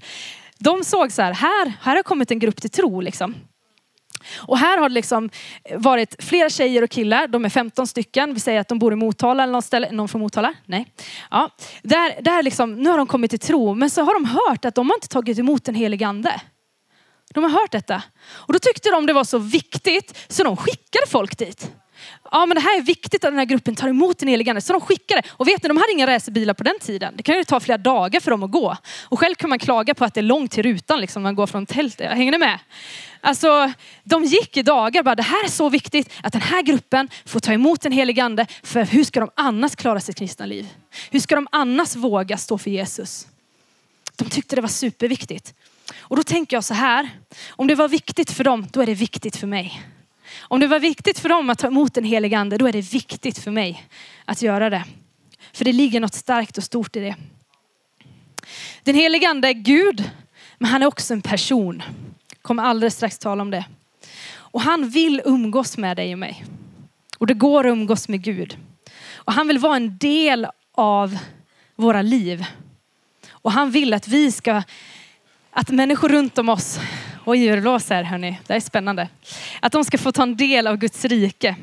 De 0.58 0.84
såg 0.84 1.12
så 1.12 1.22
här, 1.22 1.32
här, 1.32 1.72
här 1.82 1.96
har 1.96 2.02
kommit 2.02 2.30
en 2.30 2.38
grupp 2.38 2.60
till 2.60 2.70
tro 2.70 3.00
liksom. 3.00 3.34
Och 4.36 4.58
här 4.58 4.78
har 4.78 4.88
det 4.88 4.94
liksom 4.94 5.30
varit 5.76 6.24
flera 6.24 6.50
tjejer 6.50 6.82
och 6.82 6.90
killar, 6.90 7.26
de 7.26 7.44
är 7.44 7.48
15 7.48 7.86
stycken. 7.86 8.34
Vi 8.34 8.40
säger 8.40 8.60
att 8.60 8.68
de 8.68 8.78
bor 8.78 8.92
i 8.92 8.96
Motala 8.96 9.42
eller 9.42 9.52
något 9.52 9.64
ställe. 9.64 9.92
Någon 9.92 10.08
från 10.08 10.20
Motala? 10.20 10.54
Nej. 10.66 10.86
Ja. 11.30 11.50
Där, 11.82 12.22
där 12.22 12.42
liksom, 12.42 12.74
nu 12.74 12.90
har 12.90 12.98
de 12.98 13.06
kommit 13.06 13.30
till 13.30 13.38
tro, 13.38 13.74
men 13.74 13.90
så 13.90 14.02
har 14.02 14.14
de 14.14 14.24
hört 14.24 14.64
att 14.64 14.74
de 14.74 14.90
har 14.90 14.96
inte 14.96 15.08
tagit 15.08 15.38
emot 15.38 15.64
den 15.64 15.74
helige 15.74 16.06
ande. 16.06 16.40
De 17.34 17.44
har 17.44 17.50
hört 17.50 17.70
detta. 17.70 18.02
Och 18.28 18.52
då 18.52 18.58
tyckte 18.58 18.90
de 18.90 19.06
det 19.06 19.12
var 19.12 19.24
så 19.24 19.38
viktigt 19.38 20.18
så 20.28 20.44
de 20.44 20.56
skickade 20.56 21.06
folk 21.06 21.38
dit. 21.38 21.70
Ja 22.32 22.46
men 22.46 22.54
det 22.54 22.60
här 22.60 22.78
är 22.78 22.82
viktigt 22.82 23.24
att 23.24 23.30
den 23.30 23.38
här 23.38 23.44
gruppen 23.44 23.76
tar 23.76 23.88
emot 23.88 24.18
den 24.18 24.28
helige 24.28 24.50
ande. 24.50 24.60
Så 24.60 24.72
de 24.72 24.80
skickade. 24.80 25.22
Och 25.30 25.48
vet 25.48 25.62
ni, 25.62 25.68
de 25.68 25.76
hade 25.76 25.92
inga 25.92 26.06
racerbilar 26.06 26.54
på 26.54 26.64
den 26.64 26.78
tiden. 26.78 27.14
Det 27.16 27.22
kan 27.22 27.36
ju 27.36 27.44
ta 27.44 27.60
flera 27.60 27.78
dagar 27.78 28.20
för 28.20 28.30
dem 28.30 28.42
att 28.42 28.50
gå. 28.50 28.76
Och 29.02 29.18
själv 29.18 29.34
kan 29.34 29.50
man 29.50 29.58
klaga 29.58 29.94
på 29.94 30.04
att 30.04 30.14
det 30.14 30.20
är 30.20 30.22
långt 30.22 30.50
till 30.50 30.62
rutan 30.62 31.00
liksom, 31.00 31.22
man 31.22 31.34
går 31.34 31.46
från 31.46 31.66
tältet. 31.66 32.10
Hänger 32.10 32.32
ni 32.32 32.38
med? 32.38 32.58
Alltså, 33.20 33.72
de 34.04 34.24
gick 34.24 34.56
i 34.56 34.62
dagar 34.62 35.02
bara, 35.02 35.14
det 35.14 35.22
här 35.22 35.44
är 35.44 35.48
så 35.48 35.68
viktigt 35.68 36.12
att 36.22 36.32
den 36.32 36.42
här 36.42 36.62
gruppen 36.62 37.08
får 37.24 37.40
ta 37.40 37.52
emot 37.52 37.80
den 37.80 37.92
helige 37.92 38.24
ande. 38.24 38.46
För 38.62 38.84
hur 38.84 39.04
ska 39.04 39.20
de 39.20 39.30
annars 39.34 39.76
klara 39.76 40.00
sitt 40.00 40.16
kristna 40.16 40.46
liv? 40.46 40.68
Hur 41.10 41.20
ska 41.20 41.34
de 41.34 41.48
annars 41.52 41.96
våga 41.96 42.36
stå 42.36 42.58
för 42.58 42.70
Jesus? 42.70 43.26
De 44.16 44.30
tyckte 44.30 44.56
det 44.56 44.62
var 44.62 44.68
superviktigt. 44.68 45.54
Och 46.10 46.16
då 46.16 46.22
tänker 46.22 46.56
jag 46.56 46.64
så 46.64 46.74
här, 46.74 47.10
om 47.50 47.66
det 47.66 47.74
var 47.74 47.88
viktigt 47.88 48.30
för 48.30 48.44
dem, 48.44 48.66
då 48.72 48.82
är 48.82 48.86
det 48.86 48.94
viktigt 48.94 49.36
för 49.36 49.46
mig. 49.46 49.82
Om 50.40 50.60
det 50.60 50.66
var 50.66 50.80
viktigt 50.80 51.18
för 51.18 51.28
dem 51.28 51.50
att 51.50 51.58
ta 51.58 51.66
emot 51.66 51.94
den 51.94 52.04
helige 52.04 52.38
ande, 52.38 52.58
då 52.58 52.66
är 52.68 52.72
det 52.72 52.92
viktigt 52.92 53.38
för 53.38 53.50
mig 53.50 53.86
att 54.24 54.42
göra 54.42 54.70
det. 54.70 54.84
För 55.52 55.64
det 55.64 55.72
ligger 55.72 56.00
något 56.00 56.14
starkt 56.14 56.58
och 56.58 56.64
stort 56.64 56.96
i 56.96 57.00
det. 57.00 57.16
Den 58.82 58.94
helige 58.94 59.28
ande 59.28 59.48
är 59.48 59.52
Gud, 59.52 60.10
men 60.58 60.70
han 60.70 60.82
är 60.82 60.86
också 60.86 61.14
en 61.14 61.22
person. 61.22 61.82
Jag 62.28 62.42
kommer 62.42 62.62
alldeles 62.62 62.94
strax 62.94 63.18
tala 63.18 63.42
om 63.42 63.50
det. 63.50 63.64
Och 64.32 64.60
han 64.60 64.88
vill 64.88 65.22
umgås 65.24 65.78
med 65.78 65.96
dig 65.96 66.12
och 66.12 66.18
mig. 66.18 66.44
Och 67.18 67.26
det 67.26 67.34
går 67.34 67.66
att 67.66 67.72
umgås 67.72 68.08
med 68.08 68.22
Gud. 68.22 68.56
Och 69.12 69.32
han 69.32 69.48
vill 69.48 69.58
vara 69.58 69.76
en 69.76 69.98
del 69.98 70.46
av 70.72 71.18
våra 71.76 72.02
liv. 72.02 72.44
Och 73.30 73.52
han 73.52 73.70
vill 73.70 73.94
att 73.94 74.08
vi 74.08 74.32
ska 74.32 74.62
att 75.50 75.70
människor 75.70 76.08
runt 76.08 76.38
om 76.38 76.48
oss, 76.48 76.80
oj 77.24 77.38
hur 77.38 77.56
det 77.56 77.62
blåser 77.62 78.02
hörni, 78.02 78.40
det 78.46 78.54
är 78.54 78.60
spännande. 78.60 79.08
Att 79.60 79.72
de 79.72 79.84
ska 79.84 79.98
få 79.98 80.12
ta 80.12 80.22
en 80.22 80.36
del 80.36 80.66
av 80.66 80.76
Guds 80.76 81.04
rike. 81.04 81.56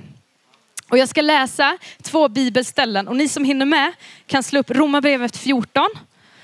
Och 0.89 0.97
jag 0.97 1.09
ska 1.09 1.21
läsa 1.21 1.77
två 2.01 2.27
bibelställen 2.27 3.07
och 3.07 3.15
ni 3.15 3.27
som 3.27 3.43
hinner 3.43 3.65
med 3.65 3.93
kan 4.25 4.43
slå 4.43 4.59
upp 4.59 4.71
Romarbrevet 4.71 5.37
14 5.37 5.87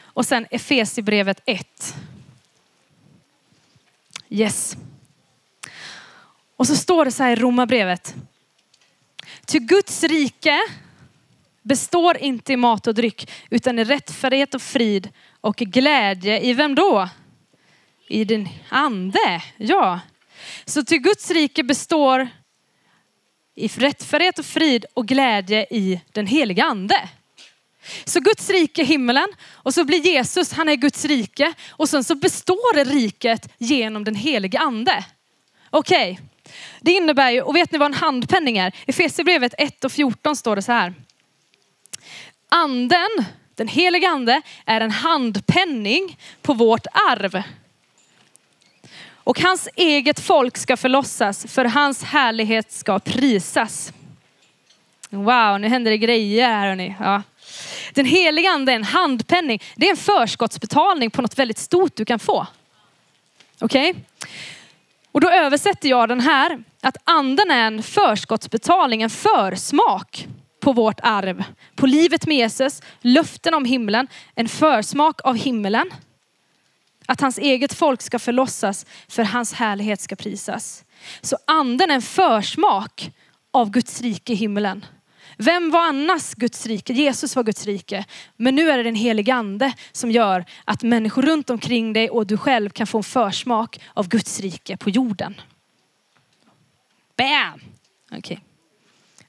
och 0.03 0.25
sen 0.25 0.45
Efesierbrevet 0.51 1.41
1. 1.45 1.95
Yes. 4.29 4.77
Och 6.56 6.67
så 6.67 6.75
står 6.75 7.06
det 7.06 7.12
så 7.12 7.23
här 7.23 7.32
i 7.32 7.36
Romarbrevet. 7.36 8.15
Till 9.45 9.62
Guds 9.62 10.03
rike 10.03 10.60
består 11.62 12.17
inte 12.17 12.53
i 12.53 12.58
mat 12.58 12.88
och 12.88 12.93
dryck 12.93 13.32
utan 13.49 13.79
i 13.79 13.84
rättfärdighet 13.84 14.56
och 14.56 14.62
frid 14.62 15.10
och 15.41 15.56
glädje 15.56 16.39
i 16.39 16.53
vem 16.53 16.75
då? 16.75 17.10
I 18.13 18.23
din 18.23 18.49
ande. 18.69 19.41
Ja. 19.58 19.99
Så 20.65 20.84
till 20.84 20.99
Guds 20.99 21.32
rike 21.32 21.63
består 21.63 22.28
i 23.56 23.67
rättfärdighet 23.67 24.39
och 24.39 24.45
frid 24.45 24.86
och 24.93 25.08
glädje 25.08 25.65
i 25.69 26.02
den 26.12 26.28
heliga 26.28 26.63
ande. 26.63 27.10
Så 28.06 28.19
Guds 28.19 28.49
rike 28.49 28.82
är 28.82 28.86
himmelen 28.86 29.28
och 29.52 29.73
så 29.73 29.84
blir 29.84 29.99
Jesus, 29.99 30.54
han 30.54 30.69
är 30.69 30.76
Guds 30.76 31.06
rike 31.06 31.54
och 31.69 31.89
sen 31.89 32.04
så 32.04 32.15
består 32.15 32.86
riket 32.86 33.54
genom 33.58 34.04
den 34.04 34.15
heliga 34.15 34.60
ande. 34.60 35.06
Okej, 35.69 36.12
okay. 36.12 36.26
det 36.82 36.91
innebär 36.91 37.32
ju, 37.32 37.41
och 37.41 37.56
vet 37.56 37.71
ni 37.71 37.78
vad 37.78 37.86
en 37.86 37.93
handpenning 37.93 38.58
är? 38.58 38.76
I 38.86 38.93
Fesebrevet 38.93 39.54
1 39.58 39.84
och 39.84 39.91
14 39.91 40.36
står 40.36 40.56
det 40.56 40.62
så 40.62 40.71
här. 40.71 40.93
Anden, 42.49 43.26
den 43.56 43.67
heliga 43.67 44.10
ande, 44.10 44.41
är 44.65 44.82
en 44.82 44.91
handpenning 44.91 46.17
på 46.41 46.54
vårt 46.54 46.88
arv. 47.10 47.43
Och 49.23 49.39
hans 49.39 49.69
eget 49.75 50.19
folk 50.19 50.57
ska 50.57 50.77
förlossas, 50.77 51.45
för 51.45 51.65
hans 51.65 52.03
härlighet 52.03 52.71
ska 52.71 52.99
prisas. 52.99 53.93
Wow, 55.09 55.59
nu 55.59 55.67
händer 55.67 55.91
det 55.91 55.97
grejer 55.97 56.47
här 56.47 56.67
hörni. 56.67 56.95
Ja. 56.99 57.21
Den 57.93 58.05
heliga 58.05 58.49
ande 58.49 58.71
är 58.71 58.75
en 58.75 58.83
handpenning. 58.83 59.62
Det 59.75 59.86
är 59.86 59.91
en 59.91 59.97
förskottsbetalning 59.97 61.12
på 61.12 61.21
något 61.21 61.39
väldigt 61.39 61.57
stort 61.57 61.95
du 61.95 62.05
kan 62.05 62.19
få. 62.19 62.47
Okej? 63.59 63.89
Okay? 63.89 64.01
Och 65.12 65.21
då 65.21 65.29
översätter 65.29 65.89
jag 65.89 66.09
den 66.09 66.19
här 66.19 66.63
att 66.81 66.97
anden 67.03 67.51
är 67.51 67.67
en 67.67 67.83
förskottsbetalning, 67.83 69.01
en 69.01 69.09
försmak 69.09 70.27
på 70.59 70.73
vårt 70.73 70.99
arv. 71.03 71.43
På 71.75 71.86
livet 71.86 72.27
med 72.27 72.38
Jesus, 72.38 72.81
löften 73.01 73.53
om 73.53 73.65
himlen, 73.65 74.07
en 74.36 74.47
försmak 74.47 75.21
av 75.23 75.36
himlen. 75.36 75.91
Att 77.07 77.21
hans 77.21 77.37
eget 77.37 77.73
folk 77.73 78.01
ska 78.01 78.19
förlossas 78.19 78.85
för 79.07 79.23
hans 79.23 79.53
härlighet 79.53 80.01
ska 80.01 80.15
prisas. 80.15 80.85
Så 81.21 81.37
anden 81.47 81.91
är 81.91 81.95
en 81.95 82.01
försmak 82.01 83.11
av 83.51 83.71
Guds 83.71 84.01
rike 84.01 84.33
i 84.33 84.35
himlen. 84.35 84.85
Vem 85.37 85.71
var 85.71 85.87
annars 85.87 86.33
Guds 86.33 86.65
rike? 86.65 86.93
Jesus 86.93 87.35
var 87.35 87.43
Guds 87.43 87.65
rike. 87.65 88.05
Men 88.37 88.55
nu 88.55 88.69
är 88.69 88.77
det 88.77 88.83
den 88.83 88.95
helige 88.95 89.33
ande 89.33 89.73
som 89.91 90.11
gör 90.11 90.45
att 90.65 90.83
människor 90.83 91.21
runt 91.21 91.49
omkring 91.49 91.93
dig 91.93 92.09
och 92.09 92.27
du 92.27 92.37
själv 92.37 92.69
kan 92.69 92.87
få 92.87 92.97
en 92.97 93.03
försmak 93.03 93.79
av 93.93 94.07
Guds 94.07 94.39
rike 94.39 94.77
på 94.77 94.89
jorden. 94.89 95.41
Bam! 97.17 97.61
Okay. 98.17 98.37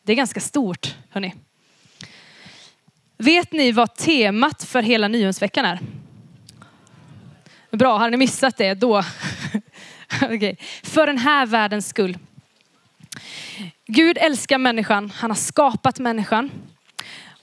Det 0.03 0.13
är 0.13 0.17
ganska 0.17 0.41
stort, 0.41 0.95
hörni. 1.11 1.35
Vet 3.17 3.53
ni 3.53 3.73
vad 3.73 3.95
temat 3.95 4.65
för 4.65 4.83
hela 4.83 5.09
nyhetsveckan 5.09 5.65
är? 5.65 5.79
Bra, 7.77 7.99
har 7.99 8.11
ni 8.11 8.17
missat 8.17 8.57
det 8.57 8.75
då? 8.75 9.05
okay. 10.23 10.57
För 10.83 11.07
den 11.07 11.19
här 11.19 11.47
världens 11.47 11.89
skull. 11.89 12.19
Gud 13.87 14.19
älskar 14.21 14.59
människan, 14.59 15.13
han 15.17 15.31
har 15.31 15.37
skapat 15.37 15.99
människan. 15.99 16.51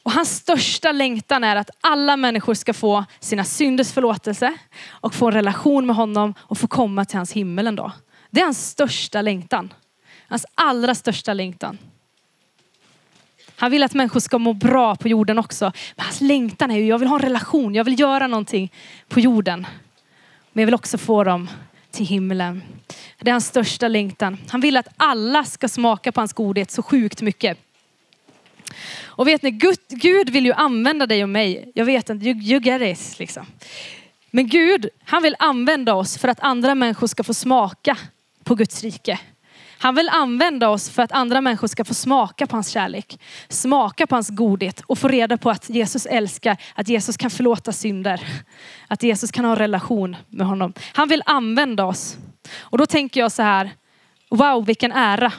Och 0.04 0.12
hans 0.12 0.36
största 0.36 0.92
längtan 0.92 1.44
är 1.44 1.56
att 1.56 1.70
alla 1.82 2.18
människor 2.18 2.54
ska 2.54 2.74
få 2.74 3.06
sina 3.20 3.44
synders 3.44 3.92
förlåtelse 3.92 4.54
och 4.90 5.14
få 5.14 5.28
en 5.28 5.34
relation 5.34 5.86
med 5.86 5.96
honom 5.96 6.34
och 6.40 6.58
få 6.58 6.68
komma 6.68 7.06
till 7.06 7.18
hans 7.18 7.32
himmel 7.32 7.68
en 7.68 7.76
dag. 7.76 7.92
Det 8.30 8.40
är 8.40 8.44
hans 8.44 8.70
största 8.70 9.22
längtan. 9.22 9.74
Hans 10.28 10.46
allra 10.56 10.96
största 10.96 11.34
längtan. 11.34 11.78
Han 13.56 13.72
vill 13.72 13.84
att 13.84 13.94
människor 13.94 14.20
ska 14.20 14.38
må 14.38 14.54
bra 14.54 14.96
på 14.96 15.08
jorden 15.08 15.40
också. 15.40 15.72
Men 15.96 16.06
hans 16.06 16.22
längtan 16.22 16.72
är 16.72 16.76
ju, 16.76 16.86
jag 16.86 16.98
vill 16.98 17.08
ha 17.08 17.16
en 17.16 17.22
relation, 17.22 17.76
jag 17.76 17.84
vill 17.84 18.00
göra 18.00 18.28
någonting 18.28 18.72
på 19.08 19.20
jorden. 19.20 19.68
Men 20.54 20.62
jag 20.62 20.66
vill 20.66 20.76
också 20.76 20.98
få 20.98 21.24
dem 21.24 21.50
till 21.92 22.06
himlen. 22.06 22.64
Det 23.20 23.30
är 23.30 23.32
hans 23.32 23.48
största 23.48 23.88
längtan. 23.88 24.38
Han 24.50 24.62
vill 24.62 24.78
att 24.78 24.88
alla 24.98 25.44
ska 25.44 25.68
smaka 25.68 26.12
på 26.12 26.22
hans 26.22 26.34
godhet 26.34 26.72
så 26.72 26.84
sjukt 26.84 27.22
mycket. 27.22 27.58
Och 29.00 29.28
vet 29.28 29.42
ni, 29.42 29.52
Gud, 29.52 29.78
Gud 29.90 30.30
vill 30.30 30.46
ju 30.46 30.54
använda 30.54 31.08
dig 31.08 31.24
och 31.24 31.30
mig. 31.30 31.72
Jag 31.76 31.86
vet 31.86 32.10
inte, 32.10 32.26
you, 32.26 32.42
you 32.42 32.62
get 32.62 32.82
it 32.82 33.20
liksom. 33.20 33.46
Men 34.32 34.48
Gud, 34.48 34.90
han 35.04 35.24
vill 35.24 35.36
använda 35.40 35.94
oss 35.94 36.18
för 36.18 36.28
att 36.28 36.40
andra 36.40 36.76
människor 36.76 37.08
ska 37.08 37.24
få 37.24 37.34
smaka 37.34 37.98
på 38.44 38.56
Guds 38.56 38.84
rike. 38.84 39.20
Han 39.82 39.96
vill 39.96 40.10
använda 40.10 40.70
oss 40.70 40.90
för 40.90 41.04
att 41.04 41.12
andra 41.12 41.42
människor 41.42 41.68
ska 41.68 41.86
få 41.86 41.94
smaka 41.94 42.48
på 42.48 42.56
hans 42.56 42.70
kärlek, 42.70 43.20
smaka 43.50 44.08
på 44.08 44.16
hans 44.16 44.30
godhet 44.30 44.84
och 44.88 44.98
få 44.98 45.08
reda 45.08 45.38
på 45.38 45.50
att 45.50 45.70
Jesus 45.70 46.06
älskar, 46.06 46.58
att 46.76 46.88
Jesus 46.88 47.18
kan 47.18 47.32
förlåta 47.32 47.72
synder, 47.72 48.22
att 48.88 49.04
Jesus 49.04 49.32
kan 49.32 49.46
ha 49.46 49.52
en 49.52 49.58
relation 49.58 50.16
med 50.30 50.48
honom. 50.48 50.74
Han 50.94 51.08
vill 51.08 51.24
använda 51.26 51.86
oss. 51.86 52.18
Och 52.60 52.78
då 52.78 52.86
tänker 52.86 53.20
jag 53.20 53.32
så 53.32 53.42
här, 53.42 53.70
wow 54.30 54.66
vilken 54.66 54.92
ära. 54.92 55.34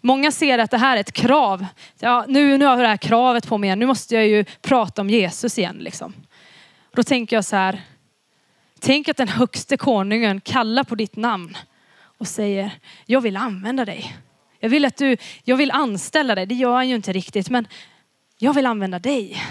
Många 0.00 0.32
ser 0.32 0.58
att 0.58 0.70
det 0.70 0.78
här 0.78 0.96
är 0.96 1.00
ett 1.00 1.12
krav. 1.12 1.66
Ja, 1.98 2.24
nu, 2.28 2.58
nu 2.58 2.64
har 2.64 2.72
jag 2.72 2.80
det 2.80 2.88
här 2.88 2.96
kravet 2.96 3.48
på 3.48 3.58
mig 3.58 3.68
igen. 3.68 3.78
Nu 3.78 3.86
måste 3.86 4.14
jag 4.14 4.26
ju 4.26 4.44
prata 4.62 5.02
om 5.02 5.10
Jesus 5.10 5.58
igen. 5.58 5.76
Liksom. 5.76 6.14
Då 6.94 7.02
tänker 7.02 7.36
jag 7.36 7.44
så 7.44 7.56
här. 7.56 7.80
Tänk 8.80 9.08
att 9.08 9.16
den 9.16 9.28
högste 9.28 9.76
konungen 9.76 10.40
kallar 10.40 10.84
på 10.84 10.94
ditt 10.94 11.16
namn 11.16 11.56
och 12.20 12.28
säger, 12.28 12.70
jag 13.06 13.20
vill 13.20 13.36
använda 13.36 13.84
dig. 13.84 14.16
Jag 14.58 14.70
vill 14.70 14.84
att 14.84 14.96
du, 14.96 15.16
jag 15.44 15.56
vill 15.56 15.70
anställa 15.70 16.34
dig. 16.34 16.46
Det 16.46 16.54
gör 16.54 16.74
han 16.74 16.88
ju 16.88 16.94
inte 16.94 17.12
riktigt, 17.12 17.50
men 17.50 17.68
jag 18.38 18.54
vill 18.54 18.66
använda 18.66 18.98
dig. 18.98 19.42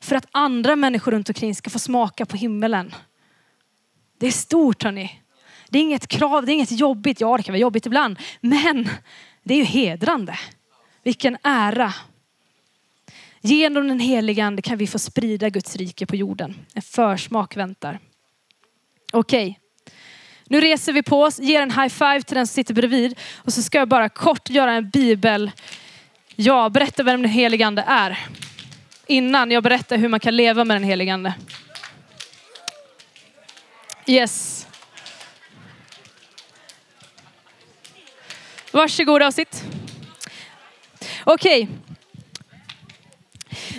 För 0.00 0.16
att 0.16 0.26
andra 0.30 0.76
människor 0.76 1.12
runt 1.12 1.28
omkring 1.28 1.54
ska 1.54 1.70
få 1.70 1.78
smaka 1.78 2.26
på 2.26 2.36
himmelen. 2.36 2.94
Det 4.18 4.26
är 4.26 4.30
stort 4.30 4.82
hörni. 4.82 5.22
Det 5.68 5.78
är 5.78 5.82
inget 5.82 6.06
krav, 6.06 6.46
det 6.46 6.52
är 6.52 6.54
inget 6.54 6.78
jobbigt. 6.78 7.20
Ja, 7.20 7.36
det 7.36 7.42
kan 7.42 7.52
vara 7.52 7.60
jobbigt 7.60 7.86
ibland, 7.86 8.18
men 8.40 8.88
det 9.42 9.54
är 9.54 9.58
ju 9.58 9.64
hedrande. 9.64 10.38
Vilken 11.02 11.36
ära. 11.42 11.94
Genom 13.40 13.88
den 13.88 14.00
heliga 14.00 14.44
ande 14.44 14.62
kan 14.62 14.78
vi 14.78 14.86
få 14.86 14.98
sprida 14.98 15.50
Guds 15.50 15.76
rike 15.76 16.06
på 16.06 16.16
jorden. 16.16 16.54
En 16.74 16.82
försmak 16.82 17.56
väntar. 17.56 17.98
Okej. 19.12 19.50
Okay. 19.50 19.65
Nu 20.48 20.60
reser 20.60 20.92
vi 20.92 21.02
på 21.02 21.22
oss, 21.22 21.38
ger 21.38 21.62
en 21.62 21.70
high 21.70 21.88
five 21.88 22.22
till 22.22 22.36
den 22.36 22.46
som 22.46 22.54
sitter 22.54 22.74
bredvid 22.74 23.18
och 23.36 23.52
så 23.52 23.62
ska 23.62 23.78
jag 23.78 23.88
bara 23.88 24.08
kort 24.08 24.50
göra 24.50 24.72
en 24.72 24.90
bibel, 24.90 25.50
ja 26.36 26.68
berätta 26.68 27.02
vem 27.02 27.22
den 27.22 27.30
helige 27.30 27.66
ande 27.66 27.84
är. 27.86 28.18
Innan 29.06 29.50
jag 29.50 29.62
berättar 29.62 29.96
hur 29.96 30.08
man 30.08 30.20
kan 30.20 30.36
leva 30.36 30.64
med 30.64 30.76
den 30.76 30.84
helige 30.84 31.14
ande. 31.14 31.34
Yes. 34.06 34.66
Varsågoda 38.70 39.26
och 39.26 39.34
sitt. 39.34 39.64
Okej. 41.24 41.62
Okay. 41.62 41.85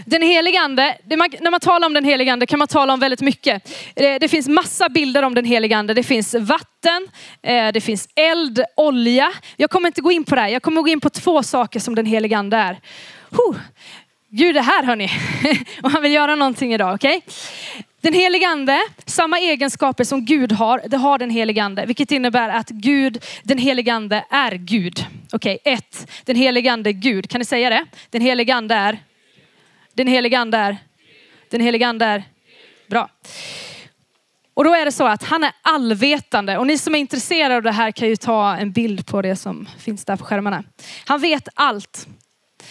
Den 0.09 0.21
helige 0.21 0.59
ande, 0.59 0.97
när 1.05 1.51
man 1.51 1.59
talar 1.59 1.87
om 1.87 1.93
den 1.93 2.03
helige 2.05 2.33
ande 2.33 2.45
kan 2.45 2.59
man 2.59 2.67
tala 2.67 2.93
om 2.93 2.99
väldigt 2.99 3.21
mycket. 3.21 3.71
Eh, 3.95 4.15
det 4.19 4.27
finns 4.27 4.47
massa 4.47 4.89
bilder 4.89 5.23
om 5.23 5.35
den 5.35 5.45
helige 5.45 5.77
ande. 5.77 5.93
Det 5.93 6.03
finns 6.03 6.33
vatten, 6.33 7.07
eh, 7.41 7.71
det 7.71 7.81
finns 7.81 8.09
eld, 8.15 8.63
olja. 8.75 9.33
Jag 9.57 9.69
kommer 9.69 9.87
inte 9.87 10.01
gå 10.01 10.11
in 10.11 10.23
på 10.23 10.35
det 10.35 10.41
här. 10.41 10.47
Jag 10.47 10.61
kommer 10.61 10.81
gå 10.81 10.87
in 10.87 10.99
på 10.99 11.09
två 11.09 11.43
saker 11.43 11.79
som 11.79 11.95
den 11.95 12.05
helige 12.05 12.37
ande 12.37 12.57
är. 12.57 12.79
Gud 14.29 14.57
är 14.57 14.61
här 14.61 14.83
hörni. 14.83 15.09
Och 15.83 15.91
han 15.91 16.01
vill 16.01 16.11
göra 16.11 16.35
någonting 16.35 16.73
idag, 16.73 16.93
okej? 16.95 17.17
Okay? 17.17 17.33
Den 18.01 18.13
helige 18.13 18.47
ande, 18.47 18.79
samma 19.05 19.39
egenskaper 19.39 20.03
som 20.03 20.25
Gud 20.25 20.51
har, 20.51 20.81
det 20.87 20.97
har 20.97 21.17
den 21.17 21.29
helige 21.29 21.63
ande. 21.63 21.85
Vilket 21.85 22.11
innebär 22.11 22.49
att 22.49 22.69
Gud, 22.69 23.23
den 23.43 23.57
helige 23.57 23.93
ande 23.93 24.25
är 24.29 24.51
Gud. 24.51 25.05
Okej, 25.31 25.59
okay, 25.61 25.73
ett. 25.73 26.11
Den 26.25 26.35
helige 26.35 26.71
ande 26.71 26.89
är 26.89 26.91
Gud. 26.91 27.29
Kan 27.29 27.39
ni 27.39 27.45
säga 27.45 27.69
det? 27.69 27.85
Den 28.09 28.21
helige 28.21 28.55
ande 28.55 28.75
är 28.75 28.99
den 29.97 30.07
heliga 30.07 30.39
ande 30.39 30.57
är? 30.57 30.77
Den 31.49 31.61
heliga 31.61 31.87
ande 31.87 32.05
är? 32.05 32.23
Bra. 32.87 33.09
Och 34.53 34.63
då 34.63 34.75
är 34.75 34.85
det 34.85 34.91
så 34.91 35.07
att 35.07 35.23
han 35.23 35.43
är 35.43 35.51
allvetande 35.61 36.57
och 36.57 36.67
ni 36.67 36.77
som 36.77 36.95
är 36.95 36.99
intresserade 36.99 37.55
av 37.55 37.61
det 37.61 37.71
här 37.71 37.91
kan 37.91 38.07
ju 38.07 38.15
ta 38.15 38.55
en 38.55 38.71
bild 38.71 39.07
på 39.07 39.21
det 39.21 39.35
som 39.35 39.69
finns 39.79 40.05
där 40.05 40.17
på 40.17 40.25
skärmarna. 40.25 40.63
Han 41.05 41.21
vet 41.21 41.47
allt. 41.53 42.07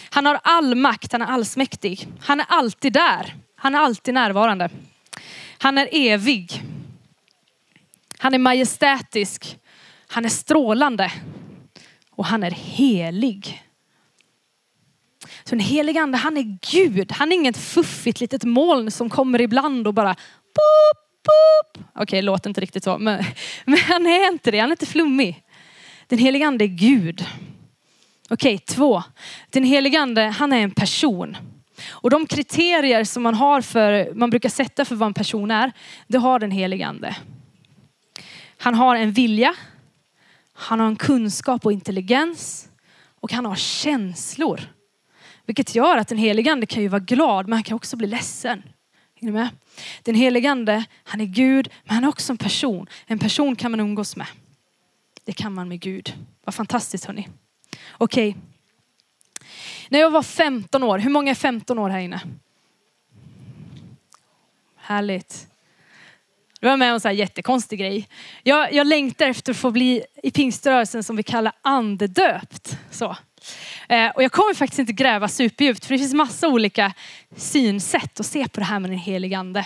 Han 0.09 0.25
har 0.25 0.39
all 0.43 0.75
makt, 0.75 1.11
han 1.11 1.21
är 1.21 1.25
allsmäktig. 1.25 2.07
Han 2.19 2.39
är 2.39 2.45
alltid 2.49 2.93
där. 2.93 3.35
Han 3.55 3.75
är 3.75 3.79
alltid 3.79 4.13
närvarande. 4.13 4.69
Han 5.57 5.77
är 5.77 5.89
evig. 5.91 6.61
Han 8.17 8.33
är 8.33 8.39
majestätisk. 8.39 9.57
Han 10.07 10.25
är 10.25 10.29
strålande. 10.29 11.11
Och 12.09 12.25
han 12.25 12.43
är 12.43 12.51
helig. 12.51 13.66
Så 15.19 15.49
den 15.49 15.59
helige 15.59 16.01
ande, 16.01 16.17
han 16.17 16.37
är 16.37 16.57
Gud. 16.71 17.11
Han 17.11 17.31
är 17.31 17.35
inget 17.35 17.57
fuffigt 17.57 18.21
litet 18.21 18.43
moln 18.43 18.91
som 18.91 19.09
kommer 19.09 19.41
ibland 19.41 19.87
och 19.87 19.93
bara 19.93 20.15
boop, 20.55 21.07
boop. 21.23 21.85
Okej, 21.89 22.03
okay, 22.03 22.21
låter 22.21 22.49
inte 22.49 22.61
riktigt 22.61 22.83
så, 22.83 22.97
men, 22.97 23.23
men 23.65 23.77
han 23.77 24.07
är 24.07 24.27
inte 24.31 24.51
det. 24.51 24.59
Han 24.59 24.69
är 24.69 24.73
inte 24.73 24.85
flummig. 24.85 25.43
Den 26.07 26.19
helige 26.19 26.47
ande 26.47 26.65
är 26.65 26.67
Gud. 26.67 27.25
Okej, 28.29 28.55
okay, 28.55 28.75
två. 28.75 29.03
Den 29.49 29.63
helige 29.63 29.99
ande, 29.99 30.21
han 30.21 30.53
är 30.53 30.59
en 30.59 30.71
person. 30.71 31.37
Och 31.89 32.09
de 32.09 32.25
kriterier 32.25 33.03
som 33.03 33.23
man 33.23 33.33
har 33.33 33.61
för, 33.61 34.13
man 34.13 34.29
brukar 34.29 34.49
sätta 34.49 34.85
för 34.85 34.95
vad 34.95 35.07
en 35.07 35.13
person 35.13 35.51
är, 35.51 35.71
det 36.07 36.17
har 36.17 36.39
den 36.39 36.51
helige 36.51 36.87
ande. 36.87 37.15
Han 38.57 38.75
har 38.75 38.95
en 38.95 39.11
vilja, 39.11 39.55
han 40.53 40.79
har 40.79 40.87
en 40.87 40.95
kunskap 40.95 41.65
och 41.65 41.71
intelligens 41.71 42.69
och 43.21 43.31
han 43.31 43.45
har 43.45 43.55
känslor. 43.55 44.61
Vilket 45.47 45.75
gör 45.75 45.97
att 45.97 46.07
den 46.07 46.17
helige 46.17 46.51
ande 46.51 46.65
kan 46.65 46.83
ju 46.83 46.89
vara 46.89 46.99
glad 46.99 47.47
men 47.47 47.53
han 47.53 47.63
kan 47.63 47.75
också 47.75 47.97
bli 47.97 48.07
ledsen. 48.07 48.63
Hänger 49.19 49.33
med? 49.33 49.49
Den 50.03 50.15
helige 50.15 50.51
ande, 50.51 50.85
han 51.03 51.21
är 51.21 51.25
Gud 51.25 51.69
men 51.83 51.95
han 51.95 52.03
är 52.03 52.07
också 52.07 52.33
en 52.33 52.37
person. 52.37 52.87
En 53.05 53.19
person 53.19 53.55
kan 53.55 53.71
man 53.71 53.79
umgås 53.79 54.15
med. 54.15 54.27
Det 55.23 55.33
kan 55.33 55.53
man 55.53 55.67
med 55.67 55.79
Gud. 55.79 56.13
Vad 56.43 56.55
fantastiskt 56.55 57.05
hörni. 57.05 57.27
Okej. 57.91 58.29
Okay. 58.29 58.41
När 59.89 59.99
jag 59.99 60.09
var 60.09 60.23
15 60.23 60.83
år, 60.83 60.99
hur 60.99 61.09
många 61.09 61.31
är 61.31 61.35
15 61.35 61.79
år 61.79 61.89
här 61.89 61.99
inne? 61.99 62.21
Härligt. 64.75 65.47
Du 66.59 66.67
var 66.67 66.77
med 66.77 66.89
om 66.89 66.93
en 66.93 66.99
så 66.99 67.07
här 67.07 67.15
jättekonstig 67.15 67.79
grej. 67.79 68.09
Jag, 68.43 68.73
jag 68.73 68.87
längtar 68.87 69.27
efter 69.27 69.51
att 69.51 69.57
få 69.57 69.71
bli 69.71 70.03
i 70.23 70.31
pingströrelsen 70.31 71.03
som 71.03 71.15
vi 71.15 71.23
kallar 71.23 71.53
andedöpt. 71.61 72.77
Så. 72.91 73.15
Eh, 73.89 74.09
och 74.09 74.23
jag 74.23 74.31
kommer 74.31 74.53
faktiskt 74.53 74.79
inte 74.79 74.93
gräva 74.93 75.27
superdjupt 75.27 75.85
för 75.85 75.93
det 75.93 75.99
finns 75.99 76.13
massa 76.13 76.47
olika 76.47 76.93
synsätt 77.35 78.19
att 78.19 78.25
se 78.25 78.47
på 78.47 78.59
det 78.59 78.65
här 78.65 78.79
med 78.79 78.89
den 78.89 78.99
helige 78.99 79.37
ande. 79.37 79.65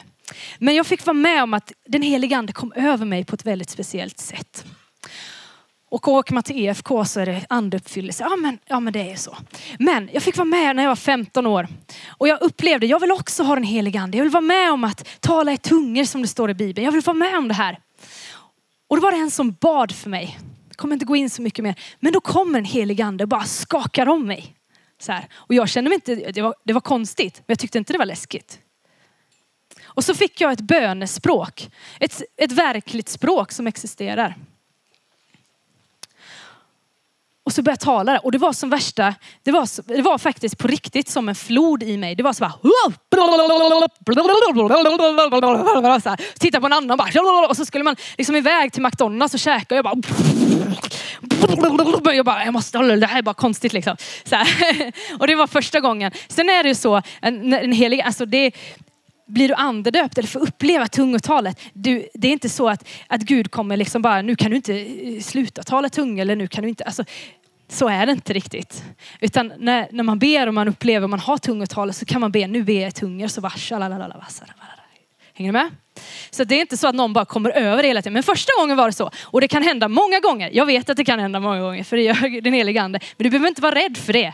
Men 0.57 0.75
jag 0.75 0.85
fick 0.87 1.05
vara 1.05 1.13
med 1.13 1.43
om 1.43 1.53
att 1.53 1.71
den 1.87 2.01
helige 2.01 2.37
ande 2.37 2.53
kom 2.53 2.73
över 2.75 3.05
mig 3.05 3.25
på 3.25 3.35
ett 3.35 3.45
väldigt 3.45 3.69
speciellt 3.69 4.19
sätt. 4.19 4.65
Och 5.89 6.07
åker 6.07 6.33
man 6.33 6.43
till 6.43 6.65
EFK 6.65 7.05
så 7.05 7.19
är 7.19 7.25
det 7.25 7.45
andeuppfyllelse. 7.49 8.23
Ja 8.23 8.35
men, 8.35 8.57
ja 8.67 8.79
men 8.79 8.93
det 8.93 9.11
är 9.11 9.15
så. 9.15 9.37
Men 9.79 10.09
jag 10.13 10.23
fick 10.23 10.37
vara 10.37 10.45
med 10.45 10.75
när 10.75 10.83
jag 10.83 10.89
var 10.89 10.95
15 10.95 11.47
år. 11.47 11.67
Och 12.07 12.27
jag 12.27 12.41
upplevde, 12.41 12.85
jag 12.85 12.99
vill 12.99 13.11
också 13.11 13.43
ha 13.43 13.55
den 13.55 13.63
helige 13.63 13.99
ande. 13.99 14.17
Jag 14.17 14.23
vill 14.23 14.31
vara 14.31 14.41
med 14.41 14.71
om 14.71 14.83
att 14.83 15.07
tala 15.19 15.53
i 15.53 15.57
tungor 15.57 16.03
som 16.03 16.21
det 16.21 16.27
står 16.27 16.49
i 16.49 16.53
Bibeln. 16.53 16.85
Jag 16.85 16.91
vill 16.91 17.01
vara 17.01 17.17
med 17.17 17.37
om 17.37 17.47
det 17.47 17.53
här. 17.53 17.79
Och 18.87 18.97
då 18.97 19.01
var 19.01 19.11
det 19.11 19.17
en 19.17 19.31
som 19.31 19.51
bad 19.51 19.91
för 19.91 20.09
mig 20.09 20.39
kommer 20.75 20.93
inte 20.93 21.05
gå 21.05 21.15
in 21.15 21.29
så 21.29 21.41
mycket 21.41 21.63
mer. 21.63 21.75
Men 21.99 22.13
då 22.13 22.21
kommer 22.21 22.59
en 22.59 22.65
helig 22.65 23.01
ande 23.01 23.23
och 23.23 23.27
bara 23.27 23.43
skakar 23.43 24.09
om 24.09 24.27
mig. 24.27 24.55
Så 24.99 25.11
här. 25.11 25.27
Och 25.33 25.53
jag 25.53 25.69
kände 25.69 25.89
mig 25.89 25.95
inte, 25.95 26.31
det 26.31 26.41
var, 26.41 26.55
det 26.63 26.73
var 26.73 26.81
konstigt, 26.81 27.37
men 27.37 27.45
jag 27.47 27.59
tyckte 27.59 27.77
inte 27.77 27.93
det 27.93 27.99
var 27.99 28.05
läskigt. 28.05 28.59
Och 29.83 30.03
så 30.03 30.13
fick 30.13 30.41
jag 30.41 30.51
ett 30.51 30.61
bönespråk, 30.61 31.69
ett, 31.99 32.21
ett 32.37 32.51
verkligt 32.51 33.09
språk 33.09 33.51
som 33.51 33.67
existerar. 33.67 34.35
Och 37.51 37.55
så 37.55 37.61
började 37.61 37.77
jag 37.81 37.85
tala 37.85 38.19
och 38.19 38.31
det 38.31 38.37
var 38.37 38.53
som 38.53 38.69
värsta, 38.69 39.15
det 39.43 39.51
var, 39.51 39.93
det 39.95 40.01
var 40.01 40.17
faktiskt 40.17 40.57
på 40.57 40.67
riktigt 40.67 41.09
som 41.09 41.29
en 41.29 41.35
flod 41.35 41.83
i 41.83 41.97
mig. 41.97 42.15
Det 42.15 42.23
var 42.23 42.33
så 42.33 42.39
bara, 42.39 42.53
så 45.99 46.09
här, 46.09 46.39
titta 46.39 46.59
på 46.59 46.65
en 46.65 46.73
annan 46.73 46.97
bara, 46.97 47.47
och 47.49 47.57
så 47.57 47.65
skulle 47.65 47.83
man 47.83 47.95
liksom 48.17 48.35
iväg 48.35 48.73
till 48.73 48.81
McDonalds 48.81 49.33
och 49.33 49.39
käka 49.39 49.75
och 49.75 49.77
jag 49.77 49.85
bara, 49.85 49.95
jag 52.13 52.25
bara, 52.25 52.45
jag 52.45 52.53
måste, 52.53 52.77
det 52.77 53.07
här 53.07 53.17
är 53.17 53.21
bara 53.21 53.35
konstigt 53.35 53.73
liksom. 53.73 53.97
Så 54.23 54.35
här. 54.35 54.91
Och 55.19 55.27
det 55.27 55.35
var 55.35 55.47
första 55.47 55.79
gången. 55.79 56.11
Sen 56.27 56.49
är 56.49 56.63
det 56.63 56.69
ju 56.69 56.75
så, 56.75 57.01
en, 57.21 57.53
en 57.53 57.71
helig, 57.71 58.01
alltså 58.01 58.25
det, 58.25 58.51
blir 59.31 59.47
du 59.47 59.53
andedöpt 59.53 60.17
eller 60.17 60.27
får 60.27 60.39
uppleva 60.39 60.87
tungotalet. 60.87 61.59
Du, 61.73 62.07
det 62.13 62.27
är 62.27 62.31
inte 62.31 62.49
så 62.49 62.69
att, 62.69 62.87
att 63.07 63.21
Gud 63.21 63.51
kommer 63.51 63.77
liksom 63.77 64.01
bara, 64.01 64.21
nu 64.21 64.35
kan 64.35 64.49
du 64.49 64.55
inte 64.55 64.79
eh, 64.79 65.21
sluta 65.21 65.63
tala 65.63 65.89
tunga 65.89 66.21
eller 66.21 66.35
nu 66.35 66.47
kan 66.47 66.63
du 66.63 66.69
inte, 66.69 66.83
alltså, 66.83 67.03
så 67.71 67.87
är 67.87 68.05
det 68.05 68.11
inte 68.11 68.33
riktigt. 68.33 68.83
Utan 69.19 69.53
när, 69.57 69.87
när 69.91 70.03
man 70.03 70.19
ber 70.19 70.47
och 70.47 70.53
man 70.53 70.67
upplever 70.67 71.03
att 71.03 71.09
man 71.09 71.19
har 71.19 71.37
tungotalet 71.37 71.95
så 71.95 72.05
kan 72.05 72.21
man 72.21 72.31
be, 72.31 72.47
nu 72.47 72.63
ber 72.63 72.81
jag 72.81 72.87
i 72.87 72.91
tungor 72.91 73.27
så 73.27 73.41
varsha, 73.41 73.79
Hänger 75.33 75.51
ni 75.51 75.51
med? 75.51 75.69
Så 76.29 76.43
det 76.43 76.55
är 76.55 76.61
inte 76.61 76.77
så 76.77 76.87
att 76.87 76.95
någon 76.95 77.13
bara 77.13 77.25
kommer 77.25 77.49
över 77.49 77.83
det 77.83 77.87
hela 77.87 78.01
tiden. 78.01 78.13
Men 78.13 78.23
första 78.23 78.51
gången 78.59 78.77
var 78.77 78.87
det 78.87 78.93
så. 78.93 79.11
Och 79.21 79.41
det 79.41 79.47
kan 79.47 79.63
hända 79.63 79.87
många 79.87 80.19
gånger. 80.19 80.49
Jag 80.53 80.65
vet 80.65 80.89
att 80.89 80.97
det 80.97 81.05
kan 81.05 81.19
hända 81.19 81.39
många 81.39 81.61
gånger 81.61 81.83
för 81.83 81.97
det 81.97 82.03
gör 82.03 82.41
den 82.41 82.53
helige 82.53 82.81
ande. 82.81 82.99
Men 83.17 83.23
du 83.23 83.29
behöver 83.29 83.47
inte 83.47 83.61
vara 83.61 83.75
rädd 83.75 83.97
för 83.97 84.13
det. 84.13 84.33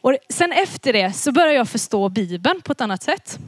Och 0.00 0.16
sen 0.28 0.52
efter 0.52 0.92
det 0.92 1.12
så 1.12 1.32
började 1.32 1.54
jag 1.54 1.68
förstå 1.68 2.08
Bibeln 2.08 2.60
på 2.62 2.72
ett 2.72 2.80
annat 2.80 3.02
sätt. 3.02 3.38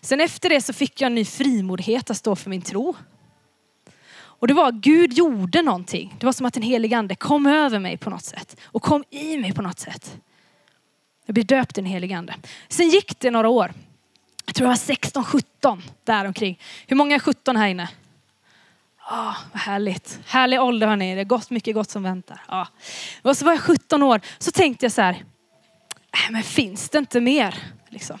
Sen 0.00 0.20
efter 0.20 0.48
det 0.48 0.60
så 0.60 0.72
fick 0.72 1.00
jag 1.00 1.06
en 1.06 1.14
ny 1.14 1.24
frimodighet 1.24 2.10
att 2.10 2.16
stå 2.16 2.36
för 2.36 2.50
min 2.50 2.62
tro. 2.62 2.94
Och 4.38 4.48
det 4.48 4.54
var 4.54 4.72
Gud 4.72 5.12
gjorde 5.12 5.62
någonting. 5.62 6.14
Det 6.18 6.26
var 6.26 6.32
som 6.32 6.46
att 6.46 6.56
en 6.56 6.62
helig 6.62 6.94
ande 6.94 7.14
kom 7.14 7.46
över 7.46 7.78
mig 7.78 7.96
på 7.96 8.10
något 8.10 8.24
sätt 8.24 8.56
och 8.64 8.82
kom 8.82 9.04
i 9.10 9.36
mig 9.36 9.52
på 9.52 9.62
något 9.62 9.78
sätt. 9.78 10.18
Jag 11.26 11.34
blev 11.34 11.46
döpt 11.46 11.78
i 11.78 11.80
en 11.80 11.86
helig 11.86 12.12
ande. 12.12 12.34
Sen 12.68 12.88
gick 12.88 13.20
det 13.20 13.30
några 13.30 13.48
år. 13.48 13.72
Jag 14.46 14.54
tror 14.54 14.64
jag 14.64 14.70
var 14.70 14.76
16, 14.76 15.24
17 15.24 15.82
däromkring. 16.04 16.60
Hur 16.86 16.96
många 16.96 17.14
är 17.14 17.18
17 17.18 17.56
här 17.56 17.68
inne? 17.68 17.88
Ja, 19.10 19.28
oh, 19.28 19.36
vad 19.52 19.60
härligt. 19.60 20.18
Härlig 20.26 20.62
ålder 20.62 20.86
hörni. 20.86 21.14
Det 21.14 21.20
är 21.20 21.24
gott, 21.24 21.50
mycket 21.50 21.74
gott 21.74 21.90
som 21.90 22.02
väntar. 22.02 22.42
Ja. 22.48 22.68
Och 23.22 23.36
så 23.36 23.44
var 23.44 23.52
jag 23.52 23.60
17 23.60 24.02
år. 24.02 24.20
Så 24.38 24.50
tänkte 24.50 24.84
jag 24.84 24.92
så 24.92 25.02
här. 25.02 25.12
Äh, 25.12 26.30
men 26.30 26.42
finns 26.42 26.88
det 26.88 26.98
inte 26.98 27.20
mer? 27.20 27.54
Liksom. 27.88 28.18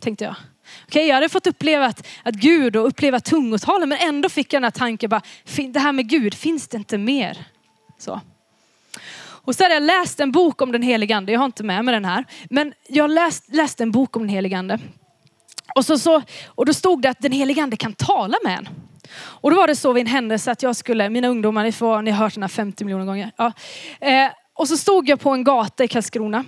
Tänkte 0.00 0.24
jag. 0.24 0.36
Okej, 0.84 1.00
okay, 1.00 1.08
jag 1.08 1.14
hade 1.14 1.28
fått 1.28 1.46
uppleva 1.46 1.86
att, 1.86 2.06
att 2.22 2.34
Gud 2.34 2.76
och 2.76 2.86
uppleva 2.86 3.20
tungotalen 3.20 3.88
men 3.88 3.98
ändå 3.98 4.28
fick 4.28 4.52
jag 4.52 4.62
den 4.62 4.64
här 4.64 4.70
tanken 4.70 5.10
bara, 5.10 5.22
det 5.72 5.78
här 5.78 5.92
med 5.92 6.08
Gud, 6.08 6.34
finns 6.34 6.68
det 6.68 6.76
inte 6.76 6.98
mer? 6.98 7.46
Så. 7.98 8.20
Och 9.48 9.54
så 9.54 9.62
hade 9.62 9.74
jag 9.74 9.82
läst 9.82 10.20
en 10.20 10.32
bok 10.32 10.62
om 10.62 10.72
den 10.72 10.82
helige 10.82 11.16
ande. 11.16 11.32
Jag 11.32 11.40
har 11.40 11.46
inte 11.46 11.62
med 11.62 11.84
mig 11.84 11.94
den 11.94 12.04
här. 12.04 12.24
Men 12.50 12.72
jag 12.88 13.10
läst, 13.10 13.54
läste 13.54 13.82
en 13.82 13.90
bok 13.90 14.16
om 14.16 14.22
den 14.22 14.28
helige 14.28 14.58
ande. 14.58 14.78
Och, 15.74 15.84
så, 15.84 15.98
så, 15.98 16.22
och 16.46 16.66
då 16.66 16.74
stod 16.74 17.02
det 17.02 17.10
att 17.10 17.20
den 17.20 17.32
helige 17.32 17.62
ande 17.62 17.76
kan 17.76 17.92
tala 17.92 18.38
med 18.44 18.58
en. 18.58 18.68
Och 19.16 19.50
då 19.50 19.56
var 19.56 19.66
det 19.66 19.76
så 19.76 19.92
vid 19.92 20.00
en 20.00 20.06
händelse 20.06 20.52
att 20.52 20.62
jag 20.62 20.76
skulle, 20.76 21.10
mina 21.10 21.28
ungdomar, 21.28 21.64
ni, 21.64 21.72
får, 21.72 22.02
ni 22.02 22.10
har 22.10 22.18
hört 22.18 22.34
den 22.34 22.42
här 22.42 22.48
50 22.48 22.84
miljoner 22.84 23.04
gånger. 23.04 23.32
Ja. 23.36 23.52
Eh, 24.00 24.30
och 24.54 24.68
så 24.68 24.76
stod 24.76 25.08
jag 25.08 25.20
på 25.20 25.30
en 25.30 25.44
gata 25.44 25.84
i 25.84 25.88
Karlskrona. 25.88 26.44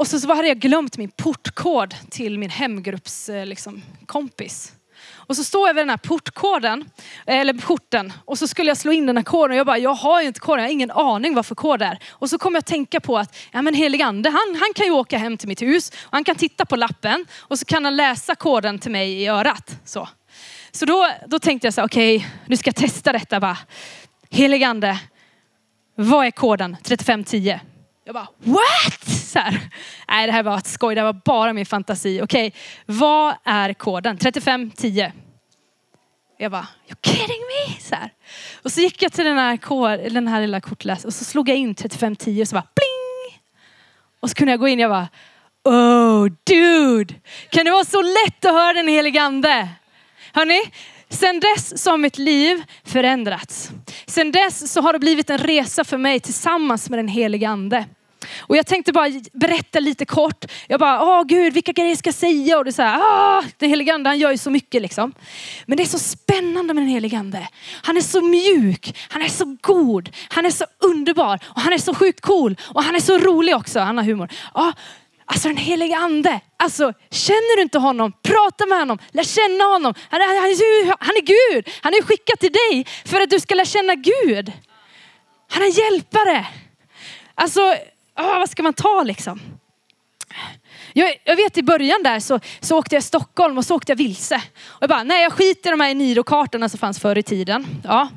Och 0.00 0.06
så, 0.06 0.20
så 0.20 0.34
hade 0.34 0.48
jag 0.48 0.58
glömt 0.58 0.96
min 0.98 1.10
portkod 1.10 1.94
till 2.10 2.38
min 2.38 2.50
hemgrupps 2.50 3.28
eh, 3.28 3.46
liksom, 3.46 3.82
kompis. 4.06 4.72
Och 5.12 5.36
så 5.36 5.44
står 5.44 5.68
jag 5.68 5.74
vid 5.74 5.82
den 5.82 5.90
här 5.90 5.96
portkoden, 5.96 6.90
eh, 7.26 7.38
eller 7.38 7.54
porten, 7.54 8.12
och 8.24 8.38
så 8.38 8.48
skulle 8.48 8.70
jag 8.70 8.76
slå 8.76 8.92
in 8.92 9.06
den 9.06 9.16
här 9.16 9.24
koden 9.24 9.50
och 9.50 9.56
jag 9.56 9.66
bara, 9.66 9.78
jag 9.78 9.94
har 9.94 10.20
ju 10.20 10.26
inte 10.26 10.40
koden, 10.40 10.58
jag 10.58 10.68
har 10.68 10.72
ingen 10.72 10.90
aning 10.90 11.34
vad 11.34 11.46
för 11.46 11.54
kod 11.54 11.78
det 11.78 11.84
är. 11.84 11.98
Och 12.10 12.30
så 12.30 12.38
kommer 12.38 12.56
jag 12.56 12.60
att 12.60 12.66
tänka 12.66 13.00
på 13.00 13.18
att, 13.18 13.36
ja 13.50 13.62
men 13.62 13.74
helig 13.74 14.02
ande, 14.02 14.30
han, 14.30 14.56
han 14.60 14.72
kan 14.74 14.86
ju 14.86 14.92
åka 14.92 15.18
hem 15.18 15.36
till 15.36 15.48
mitt 15.48 15.62
hus 15.62 15.90
och 15.90 16.12
han 16.12 16.24
kan 16.24 16.36
titta 16.36 16.66
på 16.66 16.76
lappen 16.76 17.26
och 17.38 17.58
så 17.58 17.64
kan 17.64 17.84
han 17.84 17.96
läsa 17.96 18.34
koden 18.34 18.78
till 18.78 18.90
mig 18.90 19.22
i 19.22 19.28
örat. 19.28 19.76
Så, 19.84 20.08
så 20.70 20.84
då, 20.84 21.08
då 21.26 21.38
tänkte 21.38 21.66
jag 21.66 21.74
så 21.74 21.84
okej, 21.84 22.16
okay, 22.16 22.28
nu 22.46 22.56
ska 22.56 22.68
jag 22.68 22.76
testa 22.76 23.12
detta 23.12 23.40
bara. 23.40 23.58
Helig 24.30 24.64
ande, 24.64 24.98
vad 25.94 26.26
är 26.26 26.30
koden 26.30 26.76
3510? 26.82 27.60
Jag 28.04 28.14
bara, 28.14 28.28
what? 28.38 29.19
Så. 29.30 29.40
Nej, 30.08 30.26
det 30.26 30.32
här 30.32 30.42
var 30.42 30.58
ett 30.58 30.66
skoj, 30.66 30.94
det 30.94 31.02
var 31.02 31.20
bara 31.24 31.52
min 31.52 31.66
fantasi. 31.66 32.20
Okej, 32.22 32.46
okay. 32.46 32.60
vad 32.86 33.34
är 33.44 33.72
koden? 33.72 34.18
3510. 34.18 35.12
Jag 36.38 36.52
bara, 36.52 36.66
you're 36.88 36.98
kidding 37.02 37.40
me? 37.40 37.80
Så 37.80 37.94
här. 37.94 38.10
Och 38.62 38.72
så 38.72 38.80
gick 38.80 39.02
jag 39.02 39.12
till 39.12 39.24
den 39.24 39.38
här, 39.38 39.56
kod, 39.56 39.90
den 39.90 40.28
här 40.28 40.40
lilla 40.40 40.60
kortläsaren 40.60 41.08
och 41.08 41.14
så 41.14 41.24
slog 41.24 41.48
jag 41.48 41.56
in 41.56 41.74
3510 41.74 42.42
och 42.42 42.48
så 42.48 42.54
bara 42.54 42.66
bling! 42.74 43.42
Och 44.20 44.30
så 44.30 44.34
kunde 44.34 44.52
jag 44.52 44.60
gå 44.60 44.68
in 44.68 44.78
och 44.78 44.82
jag 44.82 44.90
bara, 44.90 45.08
oh 45.64 46.26
dude! 46.44 47.14
Kan 47.50 47.64
det 47.64 47.70
vara 47.70 47.84
så 47.84 48.02
lätt 48.02 48.44
att 48.44 48.52
höra 48.52 48.72
den 48.72 48.88
helige 48.88 49.22
ande? 49.22 49.68
Hörni, 50.32 50.60
sen 51.08 51.40
dess 51.40 51.82
så 51.82 51.90
har 51.90 51.98
mitt 51.98 52.18
liv 52.18 52.62
förändrats. 52.84 53.70
Sen 54.06 54.32
dess 54.32 54.72
så 54.72 54.80
har 54.80 54.92
det 54.92 54.98
blivit 54.98 55.30
en 55.30 55.38
resa 55.38 55.84
för 55.84 55.98
mig 55.98 56.20
tillsammans 56.20 56.90
med 56.90 56.98
den 56.98 57.08
helige 57.08 57.48
ande. 57.48 57.84
Och 58.40 58.56
jag 58.56 58.66
tänkte 58.66 58.92
bara 58.92 59.10
berätta 59.32 59.80
lite 59.80 60.04
kort. 60.04 60.44
Jag 60.68 60.80
bara, 60.80 61.02
åh 61.02 61.24
gud, 61.24 61.54
vilka 61.54 61.72
grejer 61.72 61.96
ska 61.96 62.08
jag 62.08 62.14
säga? 62.14 62.58
Och 62.58 62.64
det 62.64 62.70
är 62.70 62.72
så 62.72 62.82
här, 62.82 62.98
ah, 63.00 63.44
den 63.58 63.70
helige 63.70 63.94
ande 63.94 64.10
han 64.10 64.18
gör 64.18 64.30
ju 64.30 64.38
så 64.38 64.50
mycket 64.50 64.82
liksom. 64.82 65.12
Men 65.66 65.76
det 65.76 65.82
är 65.82 65.86
så 65.86 65.98
spännande 65.98 66.74
med 66.74 66.82
den 66.82 66.90
helige 66.90 67.18
ande. 67.18 67.48
Han 67.82 67.96
är 67.96 68.00
så 68.00 68.22
mjuk, 68.22 68.98
han 69.08 69.22
är 69.22 69.28
så 69.28 69.56
god, 69.60 70.10
han 70.28 70.46
är 70.46 70.50
så 70.50 70.64
underbar 70.78 71.38
och 71.44 71.60
han 71.60 71.72
är 71.72 71.78
så 71.78 71.94
sjukt 71.94 72.20
cool 72.20 72.56
och 72.60 72.82
han 72.82 72.94
är 72.94 73.00
så 73.00 73.18
rolig 73.18 73.56
också. 73.56 73.80
Han 73.80 73.98
har 73.98 74.04
humor. 74.04 74.28
Ah, 74.52 74.72
Alltså 75.32 75.48
den 75.48 75.56
helige 75.56 75.96
ande, 75.96 76.40
alltså 76.56 76.92
känner 77.10 77.56
du 77.56 77.62
inte 77.62 77.78
honom, 77.78 78.12
prata 78.22 78.66
med 78.66 78.78
honom, 78.78 78.98
lär 79.10 79.24
känna 79.24 79.64
honom. 79.64 79.94
Han 80.10 80.20
är, 80.20 80.26
han 80.26 80.36
är, 80.36 81.04
han 81.04 81.16
är 81.16 81.22
Gud, 81.22 81.68
han 81.82 81.94
är 81.94 82.02
skickad 82.02 82.38
till 82.38 82.52
dig 82.52 82.86
för 83.04 83.20
att 83.20 83.30
du 83.30 83.40
ska 83.40 83.54
lära 83.54 83.64
känna 83.64 83.94
Gud. 83.94 84.52
Han 85.50 85.62
är 85.62 85.78
hjälpare. 85.78 86.46
Alltså 87.34 87.60
ah, 88.20 88.38
vad 88.38 88.50
ska 88.50 88.62
man 88.62 88.72
ta 88.72 89.02
liksom? 89.02 89.40
Jag, 90.92 91.16
jag, 91.24 91.36
vet 91.36 91.58
i 91.58 91.62
början 91.62 92.02
där 92.02 92.20
så, 92.20 92.40
så 92.60 92.78
åkte 92.78 92.94
jag 92.94 93.00
i 93.00 93.04
Stockholm 93.04 93.58
och 93.58 93.64
så 93.64 93.74
åkte 93.76 93.92
jag 93.92 93.96
vilse. 93.96 94.42
Och 94.66 94.82
jag 94.82 94.88
bara, 94.88 95.02
nej 95.02 95.22
jag 95.22 95.32
skiter 95.32 95.70
i 95.70 95.70
de 95.70 95.80
här 95.80 95.90
Eniro-kartorna 95.90 96.68
som 96.68 96.78
fanns 96.78 97.00
förr 97.00 97.18
i 97.18 97.22
tiden. 97.22 97.66
Ja. 97.84 98.08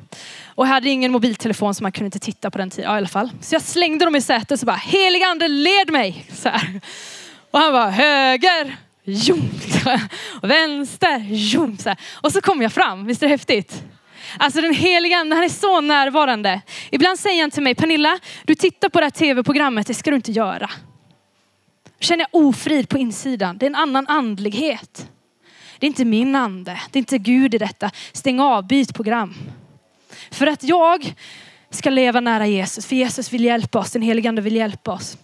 Och 0.46 0.66
jag 0.66 0.70
hade 0.70 0.90
ingen 0.90 1.12
mobiltelefon 1.12 1.74
så 1.74 1.82
man 1.82 1.92
kunde 1.92 2.06
inte 2.06 2.18
titta 2.18 2.50
på 2.50 2.58
den 2.58 2.70
tiden. 2.70 2.90
Ja, 2.90 2.96
i 2.96 2.98
alla 2.98 3.08
fall. 3.08 3.30
Så 3.40 3.54
jag 3.54 3.62
slängde 3.62 4.04
dem 4.04 4.16
i 4.16 4.20
sätet 4.20 4.50
och 4.50 4.58
så 4.58 4.66
bara, 4.66 4.76
helig 4.76 5.22
ande 5.22 5.48
led 5.48 5.92
mig. 5.92 6.26
Så 6.32 6.48
här. 6.48 6.80
Och 7.50 7.58
han 7.58 7.72
var 7.72 7.90
höger, 7.90 8.76
jom, 9.04 9.50
och 10.42 10.50
vänster, 10.50 11.18
jom. 11.28 11.78
Så 11.78 11.88
här. 11.88 11.98
Och 12.12 12.32
så 12.32 12.40
kom 12.40 12.62
jag 12.62 12.72
fram, 12.72 13.06
visst 13.06 13.22
är 13.22 13.26
det 13.26 13.30
häftigt? 13.30 13.84
Alltså 14.38 14.60
den 14.60 14.74
heliga 14.74 15.16
ande, 15.16 15.36
han 15.36 15.44
är 15.44 15.48
så 15.48 15.80
närvarande. 15.80 16.60
Ibland 16.90 17.18
säger 17.18 17.40
han 17.40 17.50
till 17.50 17.62
mig, 17.62 17.74
Pernilla, 17.74 18.18
du 18.44 18.54
tittar 18.54 18.88
på 18.88 19.00
det 19.00 19.06
här 19.06 19.10
tv-programmet, 19.10 19.86
det 19.86 19.94
ska 19.94 20.10
du 20.10 20.16
inte 20.16 20.32
göra. 20.32 20.70
Känner 22.00 22.26
jag 22.30 22.46
ofrid 22.46 22.88
på 22.88 22.98
insidan. 22.98 23.58
Det 23.58 23.66
är 23.66 23.70
en 23.70 23.74
annan 23.74 24.06
andlighet. 24.06 25.08
Det 25.78 25.86
är 25.86 25.88
inte 25.88 26.04
min 26.04 26.36
ande, 26.36 26.80
det 26.90 26.98
är 26.98 27.00
inte 27.00 27.18
Gud 27.18 27.54
i 27.54 27.58
detta. 27.58 27.90
Stäng 28.12 28.40
av, 28.40 28.66
byt 28.66 28.94
program. 28.94 29.34
För 30.30 30.46
att 30.46 30.64
jag 30.64 31.14
ska 31.70 31.90
leva 31.90 32.20
nära 32.20 32.46
Jesus, 32.46 32.86
för 32.86 32.96
Jesus 32.96 33.32
vill 33.32 33.44
hjälpa 33.44 33.78
oss, 33.78 33.90
den 33.90 34.02
helige 34.02 34.28
ande 34.28 34.42
vill 34.42 34.56
hjälpa 34.56 34.92
oss. 34.92 35.18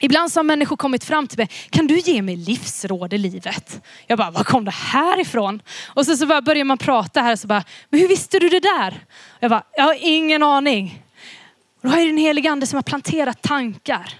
Ibland 0.00 0.32
så 0.32 0.38
har 0.38 0.44
människor 0.44 0.76
kommit 0.76 1.04
fram 1.04 1.26
till 1.26 1.38
mig, 1.38 1.48
kan 1.70 1.86
du 1.86 1.98
ge 1.98 2.22
mig 2.22 2.36
livsråd 2.36 3.12
i 3.12 3.18
livet? 3.18 3.82
Jag 4.06 4.18
bara, 4.18 4.30
var 4.30 4.44
kom 4.44 4.64
det 4.64 4.70
här 4.70 5.20
ifrån? 5.20 5.62
Och 5.86 6.06
så, 6.06 6.16
så 6.16 6.26
bara 6.26 6.42
börjar 6.42 6.64
man 6.64 6.78
prata 6.78 7.22
här 7.22 7.32
och 7.32 7.38
så 7.38 7.46
bara, 7.46 7.64
men 7.88 8.00
hur 8.00 8.08
visste 8.08 8.38
du 8.38 8.48
det 8.48 8.60
där? 8.60 9.04
Jag 9.40 9.50
bara, 9.50 9.62
jag 9.76 9.84
har 9.84 9.96
ingen 10.00 10.42
aning. 10.42 11.02
Och 11.82 11.88
då 11.88 11.88
har 11.88 12.00
ju 12.00 12.06
den 12.06 12.18
helige 12.18 12.50
ande 12.50 12.66
som 12.66 12.76
har 12.76 12.82
planterat 12.82 13.42
tankar 13.42 14.14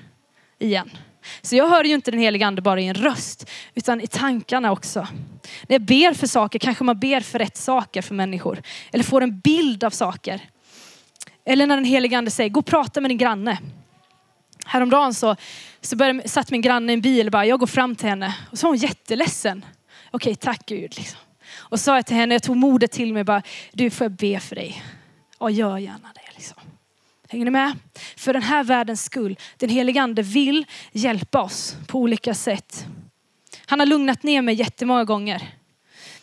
igen. 0.58 0.90
Så 1.42 1.56
jag 1.56 1.68
hör 1.68 1.84
ju 1.84 1.94
inte 1.94 2.10
den 2.10 2.20
helige 2.20 2.46
ande 2.46 2.62
bara 2.62 2.80
i 2.80 2.86
en 2.86 2.94
röst, 2.94 3.50
utan 3.74 4.00
i 4.00 4.06
tankarna 4.06 4.72
också. 4.72 5.08
När 5.68 5.74
jag 5.74 5.82
ber 5.82 6.14
för 6.14 6.26
saker, 6.26 6.58
kanske 6.58 6.84
man 6.84 6.98
ber 6.98 7.20
för 7.20 7.38
rätt 7.38 7.56
saker 7.56 8.02
för 8.02 8.14
människor. 8.14 8.62
Eller 8.92 9.04
får 9.04 9.20
en 9.20 9.40
bild 9.40 9.84
av 9.84 9.90
saker. 9.90 10.40
Eller 11.44 11.66
när 11.66 11.76
den 11.76 11.84
helige 11.84 12.18
ande 12.18 12.30
säger, 12.30 12.50
gå 12.50 12.60
och 12.60 12.66
prata 12.66 13.00
med 13.00 13.10
din 13.10 13.18
granne. 13.18 13.58
Häromdagen 14.70 15.14
så, 15.14 15.36
så 15.80 15.96
började, 15.96 16.28
satt 16.28 16.50
min 16.50 16.60
granne 16.60 16.92
i 16.92 16.94
en 16.94 17.00
bil 17.00 17.26
och 17.26 17.32
bara, 17.32 17.46
jag 17.46 17.60
går 17.60 17.66
fram 17.66 17.96
till 17.96 18.08
henne. 18.08 18.34
Och 18.50 18.58
så 18.58 18.66
var 18.66 18.70
hon 18.70 18.78
jätteledsen. 18.78 19.64
Okej, 20.10 20.34
tack 20.34 20.66
Gud. 20.66 20.94
Liksom. 20.96 21.18
Och 21.56 21.80
så 21.80 21.84
sa 21.84 21.96
jag 21.96 22.06
till 22.06 22.16
henne, 22.16 22.34
jag 22.34 22.42
tog 22.42 22.56
modet 22.56 22.92
till 22.92 23.12
mig 23.12 23.24
bara, 23.24 23.42
du 23.72 23.90
får 23.90 24.04
jag 24.04 24.12
be 24.12 24.40
för 24.40 24.56
dig? 24.56 24.82
Ja, 25.40 25.50
gör 25.50 25.78
gärna 25.78 26.08
det. 26.14 26.34
Liksom. 26.34 26.56
Hänger 27.28 27.44
ni 27.44 27.50
med? 27.50 27.72
För 28.16 28.32
den 28.32 28.42
här 28.42 28.64
världens 28.64 29.04
skull. 29.04 29.36
Den 29.56 29.68
helige 29.68 30.02
ande 30.02 30.22
vill 30.22 30.66
hjälpa 30.92 31.42
oss 31.42 31.76
på 31.86 31.98
olika 31.98 32.34
sätt. 32.34 32.86
Han 33.66 33.78
har 33.80 33.86
lugnat 33.86 34.22
ner 34.22 34.42
mig 34.42 34.54
jättemånga 34.54 35.04
gånger. 35.04 35.48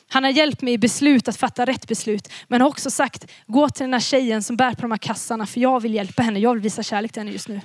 Han 0.08 0.24
har 0.24 0.32
hjälpt 0.32 0.62
mig 0.62 0.74
i 0.74 0.78
beslut 0.78 1.28
att 1.28 1.38
fatta 1.38 1.66
rätt 1.66 1.88
beslut. 1.88 2.30
Men 2.48 2.62
har 2.62 2.68
också 2.68 2.92
sagt, 2.92 3.32
gå 3.48 3.70
till 3.70 3.84
den 3.84 3.94
här 3.94 4.00
tjejen 4.00 4.44
som 4.44 4.58
bär 4.58 4.74
på 4.74 4.82
de 4.82 4.92
här 4.92 4.98
kassarna 4.98 5.46
för 5.46 5.60
jag 5.60 5.80
vill 5.80 5.94
hjälpa 5.94 6.22
henne. 6.22 6.40
Jag 6.40 6.54
vill 6.54 6.64
visa 6.64 6.84
kärlek 6.84 7.12
till 7.12 7.20
henne 7.20 7.32
just 7.32 7.48
nu. 7.48 7.62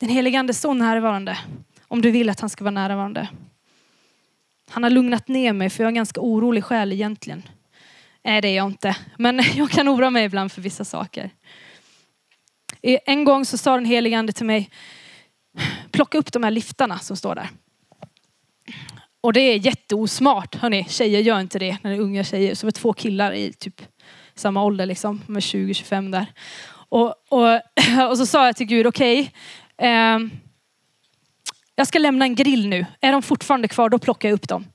Den 0.00 0.08
helige 0.08 0.38
ande 0.38 0.54
så 0.54 0.74
närvarande. 0.74 1.38
Om 1.88 2.02
du 2.02 2.10
vill 2.10 2.28
att 2.28 2.40
han 2.40 2.50
ska 2.50 2.64
vara 2.64 2.70
närvarande. 2.70 3.28
Han 4.68 4.82
har 4.82 4.90
lugnat 4.90 5.28
ner 5.28 5.52
mig 5.52 5.70
för 5.70 5.82
jag 5.82 5.86
är 5.86 5.90
en 5.90 5.94
ganska 5.94 6.20
orolig 6.20 6.64
själ 6.64 6.92
egentligen. 6.92 7.42
Nej 8.24 8.40
det 8.40 8.48
är 8.48 8.56
jag 8.56 8.66
inte. 8.66 8.96
Men 9.18 9.40
jag 9.54 9.70
kan 9.70 9.88
oroa 9.88 10.10
mig 10.10 10.24
ibland 10.24 10.52
för 10.52 10.62
vissa 10.62 10.84
saker. 10.84 11.30
En 12.82 13.24
gång 13.24 13.44
så 13.44 13.58
sa 13.58 13.74
den 13.74 13.84
helige 13.84 14.18
ande 14.18 14.32
till 14.32 14.46
mig, 14.46 14.70
plocka 15.90 16.18
upp 16.18 16.32
de 16.32 16.42
här 16.42 16.50
liftarna 16.50 16.98
som 16.98 17.16
står 17.16 17.34
där. 17.34 17.48
Och 19.20 19.32
det 19.32 19.40
är 19.40 19.56
jätteosmart, 19.56 20.54
hörni. 20.54 20.86
Tjejer 20.88 21.20
gör 21.20 21.40
inte 21.40 21.58
det 21.58 21.78
när 21.82 21.90
det 21.90 21.96
är 21.96 22.00
unga 22.00 22.24
tjejer. 22.24 22.54
Så 22.54 22.66
det 22.66 22.66
var 22.66 22.80
två 22.80 22.92
killar 22.92 23.32
i 23.32 23.52
typ 23.52 23.82
samma 24.34 24.64
ålder 24.64 24.86
liksom, 24.86 25.22
med 25.26 25.40
20-25 25.40 26.12
där. 26.12 26.26
Och, 26.90 27.14
och, 27.28 27.60
och 28.10 28.18
så 28.18 28.26
sa 28.26 28.46
jag 28.46 28.56
till 28.56 28.66
Gud, 28.66 28.86
okej, 28.86 29.20
okay, 29.20 29.32
Eh, 29.80 30.18
jag 31.74 31.86
ska 31.86 31.98
lämna 31.98 32.24
en 32.24 32.34
grill 32.34 32.68
nu. 32.68 32.86
Är 33.00 33.12
de 33.12 33.22
fortfarande 33.22 33.68
kvar, 33.68 33.88
då 33.88 33.98
plockar 33.98 34.28
jag 34.28 34.34
upp 34.34 34.48
dem. 34.48 34.66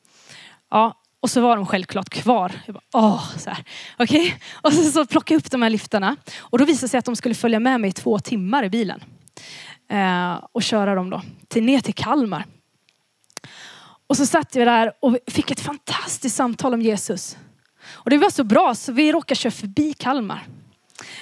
Ja, 0.72 1.02
och 1.20 1.30
så 1.30 1.42
var 1.42 1.56
de 1.56 1.66
självklart 1.66 2.10
kvar. 2.10 2.52
Jag 2.66 2.74
bara, 2.74 2.84
åh, 2.94 3.38
så 3.38 3.50
här. 3.50 3.64
Okay? 4.00 4.32
Och 4.52 4.74
så, 4.74 4.92
så 4.92 5.06
plockade 5.06 5.34
jag 5.34 5.40
upp 5.40 5.52
de 5.52 5.62
här 5.62 5.70
liftarna. 5.70 6.16
Och 6.38 6.58
då 6.58 6.66
visade 6.66 6.86
det 6.86 6.90
sig 6.90 6.98
att 6.98 7.06
de 7.06 7.16
skulle 7.16 7.36
följa 7.36 7.60
med 7.60 7.82
mig 7.82 7.90
i 7.90 7.94
två 7.94 8.20
timmar 8.20 8.64
i 8.64 8.70
bilen. 8.70 9.04
Eh, 9.92 10.34
och 10.52 10.64
köra 10.64 10.96
dem 10.96 11.10
då 11.10 11.22
till, 11.48 11.64
ner 11.64 11.80
till 11.80 11.94
Kalmar. 11.94 12.46
Och 14.08 14.18
så 14.18 14.26
satt 14.26 14.56
vi 14.56 14.66
där 14.66 14.92
och 15.02 15.18
fick 15.28 15.52
ett 15.52 15.60
fantastiskt 15.60 16.36
samtal 16.36 16.74
om 16.74 16.82
Jesus. 16.82 17.38
Och 17.88 18.10
det 18.10 18.18
var 18.18 18.30
så 18.30 18.44
bra 18.44 18.76
så 18.76 18.92
vi 18.92 19.12
råkade 19.12 19.36
köra 19.36 19.52
förbi 19.52 19.94
Kalmar. 19.94 20.48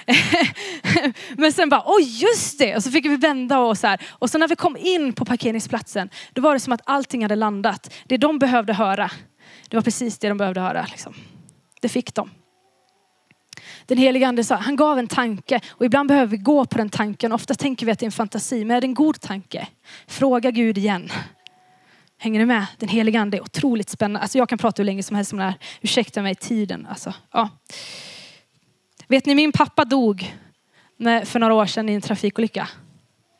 Men 1.38 1.54
sen 1.54 1.70
bara, 1.70 1.84
oj 1.86 2.22
just 2.22 2.60
det! 2.60 2.76
Och 2.76 2.84
så 2.84 2.92
fick 2.92 3.06
vi 3.06 3.16
vända 3.16 3.60
och 3.60 3.78
så 3.78 3.88
här. 3.88 4.02
Och 4.10 4.30
så 4.30 4.38
när 4.38 4.48
vi 4.48 4.56
kom 4.56 4.78
in 4.78 5.14
på 5.14 5.26
parkeringsplatsen, 5.26 6.10
då 6.34 6.42
var 6.42 6.54
det 6.54 6.60
som 6.60 6.74
att 6.74 6.82
allting 6.86 7.22
hade 7.22 7.36
landat. 7.36 7.94
Det 8.06 8.18
de 8.18 8.40
behövde 8.40 8.74
höra, 8.74 9.12
det 9.70 9.78
var 9.78 9.84
precis 9.84 10.18
det 10.18 10.28
de 10.28 10.38
behövde 10.38 10.62
höra. 10.62 10.86
Liksom. 10.92 11.14
Det 11.82 11.90
fick 11.90 12.14
de. 12.14 12.30
Den 13.86 13.98
helige 13.98 14.28
ande 14.28 14.44
sa, 14.44 14.56
han 14.56 14.76
gav 14.76 15.00
en 15.00 15.08
tanke 15.08 15.60
och 15.70 15.86
ibland 15.86 16.10
behöver 16.10 16.28
vi 16.28 16.38
gå 16.38 16.66
på 16.66 16.78
den 16.78 16.90
tanken. 16.90 17.32
Ofta 17.32 17.56
tänker 17.56 17.86
vi 17.86 17.92
att 17.92 18.00
det 18.00 18.04
är 18.04 18.08
en 18.08 18.12
fantasi, 18.12 18.66
men 18.66 18.78
är 18.78 18.82
det 18.82 18.88
en 18.88 18.94
god 18.94 19.22
tanke? 19.22 19.68
Fråga 20.08 20.52
Gud 20.52 20.78
igen. 20.78 21.10
Hänger 22.18 22.40
ni 22.40 22.46
med? 22.46 22.66
Den 22.80 22.90
helige 22.90 23.20
ande 23.20 23.38
är 23.38 23.42
otroligt 23.42 23.90
spännande. 23.90 24.20
Alltså 24.20 24.38
jag 24.38 24.50
kan 24.50 24.58
prata 24.58 24.82
hur 24.82 24.86
länge 24.86 25.04
som 25.04 25.16
helst 25.16 25.34
om 25.34 25.40
det 25.40 25.46
här. 25.46 25.54
Ursäkta 25.82 26.22
mig 26.22 26.36
tiden. 26.36 26.88
Alltså, 26.90 27.14
ja. 27.32 27.50
Vet 29.14 29.26
ni, 29.26 29.36
min 29.36 29.52
pappa 29.52 29.86
dog 29.86 30.36
för 31.26 31.40
några 31.40 31.54
år 31.54 31.66
sedan 31.66 31.90
i 31.90 31.94
en 31.94 32.02
trafikolycka. 32.02 32.70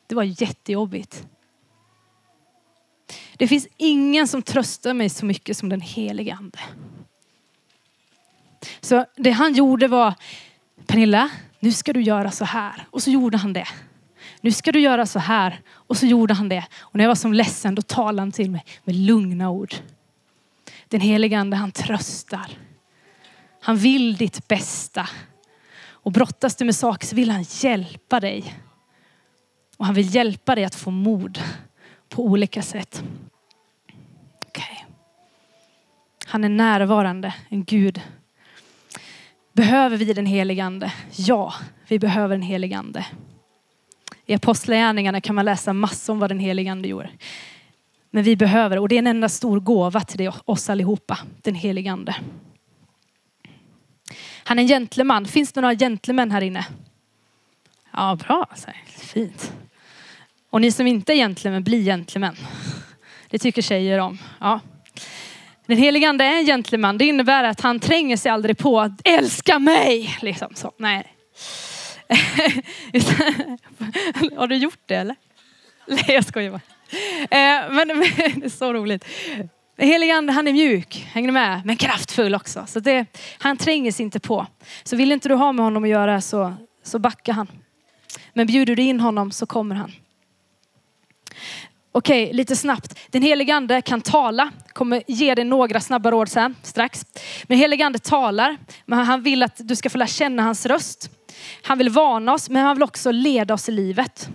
Det 0.08 0.16
var 0.16 0.24
jättejobbigt. 0.24 1.28
Det 3.38 3.48
finns 3.48 3.68
ingen 3.78 4.28
som 4.28 4.42
tröstar 4.42 4.94
mig 4.94 5.10
så 5.10 5.26
mycket 5.26 5.58
som 5.58 5.70
den 5.70 5.82
helige 5.82 6.34
ande. 6.34 6.60
Så 8.82 9.06
det 9.16 9.32
han 9.32 9.54
gjorde 9.54 9.88
var, 9.88 10.14
Pernilla, 10.88 11.30
nu 11.60 11.72
ska 11.72 11.94
du 11.94 12.02
göra 12.02 12.32
så 12.32 12.46
här. 12.46 12.88
Och 12.90 13.04
så 13.04 13.12
gjorde 13.12 13.38
han 13.38 13.54
det. 13.54 13.68
Nu 14.42 14.52
ska 14.52 14.72
du 14.72 14.80
göra 14.80 15.06
så 15.06 15.20
här. 15.20 15.62
Och 15.70 15.98
så 15.98 16.06
gjorde 16.06 16.34
han 16.34 16.50
det. 16.50 16.66
Och 16.80 16.96
när 16.96 17.04
jag 17.04 17.10
var 17.10 17.16
som 17.16 17.34
ledsen 17.34 17.76
då 17.76 17.82
talade 17.82 18.22
han 18.22 18.32
till 18.32 18.52
mig 18.52 18.66
med 18.84 18.96
lugna 18.96 19.50
ord. 19.50 19.76
Den 20.88 21.02
helige 21.02 21.40
ande 21.40 21.58
han 21.58 21.72
tröstar. 21.72 22.58
Han 23.62 23.78
vill 23.78 24.18
ditt 24.18 24.48
bästa. 24.48 25.10
Och 26.04 26.12
brottas 26.12 26.56
du 26.56 26.66
med 26.66 26.76
saker 26.76 27.08
så 27.08 27.16
vill 27.16 27.32
han 27.32 27.46
hjälpa 27.50 28.20
dig. 28.20 28.56
Och 29.78 29.86
han 29.86 29.96
vill 29.96 30.16
hjälpa 30.16 30.56
dig 30.56 30.64
att 30.64 30.76
få 30.76 30.92
mod 30.92 31.40
på 32.10 32.26
olika 32.26 32.62
sätt. 32.62 33.04
Okay. 34.48 34.78
Han 36.26 36.44
är 36.44 36.50
närvarande, 36.50 37.34
en 37.50 37.64
Gud. 37.64 38.02
Behöver 39.54 39.98
vi 39.98 40.14
den 40.14 40.26
helige 40.26 40.64
ande? 40.64 40.94
Ja, 41.16 41.54
vi 41.88 42.00
behöver 42.00 42.36
den 42.36 42.42
helige 42.42 42.78
ande. 42.78 43.06
I 44.26 44.34
Apostlagärningarna 44.34 45.22
kan 45.22 45.36
man 45.36 45.46
läsa 45.46 45.74
massor 45.74 46.14
om 46.14 46.20
vad 46.20 46.32
den 46.32 46.40
helige 46.40 46.72
ande 46.72 46.88
gjorde. 46.88 47.10
Men 48.12 48.24
vi 48.24 48.36
behöver, 48.36 48.80
och 48.80 48.90
det 48.90 48.96
är 48.96 49.00
en 49.00 49.08
enda 49.08 49.30
stor 49.30 49.60
gåva 49.60 50.02
till 50.02 50.32
oss 50.46 50.70
allihopa, 50.70 51.20
den 51.42 51.56
helige 51.56 51.92
ande. 51.92 52.16
Han 54.44 54.60
är 54.60 54.64
en 54.64 54.68
gentleman. 54.68 55.26
Finns 55.26 55.52
det 55.52 55.62
några 55.62 55.76
gentlemän 55.76 56.32
här 56.32 56.42
inne? 56.42 56.66
Ja, 57.92 58.18
bra. 58.28 58.50
Fint. 58.98 59.54
Och 60.50 60.62
ni 60.62 60.72
som 60.72 60.88
inte 60.88 61.14
är 61.14 61.16
gentlemän, 61.16 61.64
bli 61.64 61.84
gentlemän. 61.84 62.36
Det 63.30 63.40
tycker 63.40 63.62
tjejer 63.62 64.00
om. 64.00 64.18
Ja. 64.40 64.60
Den 65.66 65.78
helige 65.78 66.10
ande 66.10 66.26
är 66.26 66.38
en 66.38 66.46
gentleman. 66.46 66.98
Det 66.98 67.06
innebär 67.06 67.44
att 67.44 67.62
han 67.62 67.80
tränger 67.80 68.18
sig 68.18 68.32
aldrig 68.32 68.58
på 68.58 68.82
att 68.82 69.02
älska 69.04 69.60
mig. 69.60 70.18
Liksom 70.22 70.56
så. 70.56 70.72
Nej. 70.78 71.16
Har 74.38 74.48
du 74.48 74.56
gjort 74.56 74.80
det 74.86 74.96
eller? 74.96 75.16
Nej, 75.88 76.06
jag 76.08 76.26
skojar 76.26 76.52
bara. 76.52 76.62
Eh, 77.22 77.72
men, 77.72 77.88
men 77.88 78.40
det 78.40 78.46
är 78.46 78.50
så 78.50 78.74
roligt. 78.74 79.06
Helige 79.88 80.16
ande 80.16 80.34
han 80.34 80.48
är 80.48 80.54
mjuk, 80.54 81.08
hänger 81.12 81.28
ni 81.28 81.34
med? 81.34 81.62
Men 81.66 81.78
kraftfull 81.78 82.36
också. 82.36 82.66
Så 82.68 82.80
det, 82.80 83.06
han 83.38 83.58
tränger 83.58 83.92
sig 83.92 84.04
inte 84.04 84.20
på. 84.20 84.48
Så 84.84 84.96
vill 84.96 85.12
inte 85.12 85.30
du 85.30 85.36
ha 85.36 85.52
med 85.52 85.66
honom 85.66 85.84
att 85.84 85.90
göra 85.90 86.22
så, 86.22 86.54
så 86.84 87.00
backar 87.00 87.34
han. 87.34 87.48
Men 88.34 88.48
bjuder 88.48 88.76
du 88.76 88.82
in 88.82 89.00
honom 89.00 89.32
så 89.32 89.46
kommer 89.46 89.76
han. 89.76 89.92
Okej, 91.92 92.34
lite 92.34 92.56
snabbt. 92.56 93.00
Den 93.12 93.22
helige 93.22 93.56
ande 93.56 93.82
kan 93.82 94.02
tala. 94.02 94.52
Kommer 94.74 95.04
ge 95.08 95.36
dig 95.36 95.46
några 95.46 95.80
snabba 95.80 96.12
råd 96.12 96.30
sen 96.30 96.56
strax. 96.64 97.06
Men 97.44 97.58
helige 97.58 97.86
ande 97.86 98.00
talar. 98.00 98.58
Men 98.86 99.00
han 99.00 99.24
vill 99.24 99.44
att 99.44 99.68
du 99.68 99.76
ska 99.76 99.90
få 99.90 99.98
lära 99.98 100.08
känna 100.08 100.44
hans 100.44 100.66
röst. 100.66 101.10
Han 101.62 101.78
vill 101.78 101.90
varna 101.90 102.34
oss, 102.34 102.50
men 102.50 102.64
han 102.64 102.76
vill 102.76 102.84
också 102.84 103.12
leda 103.12 103.54
oss 103.54 103.70
i 103.70 103.72
livet. 103.72 104.30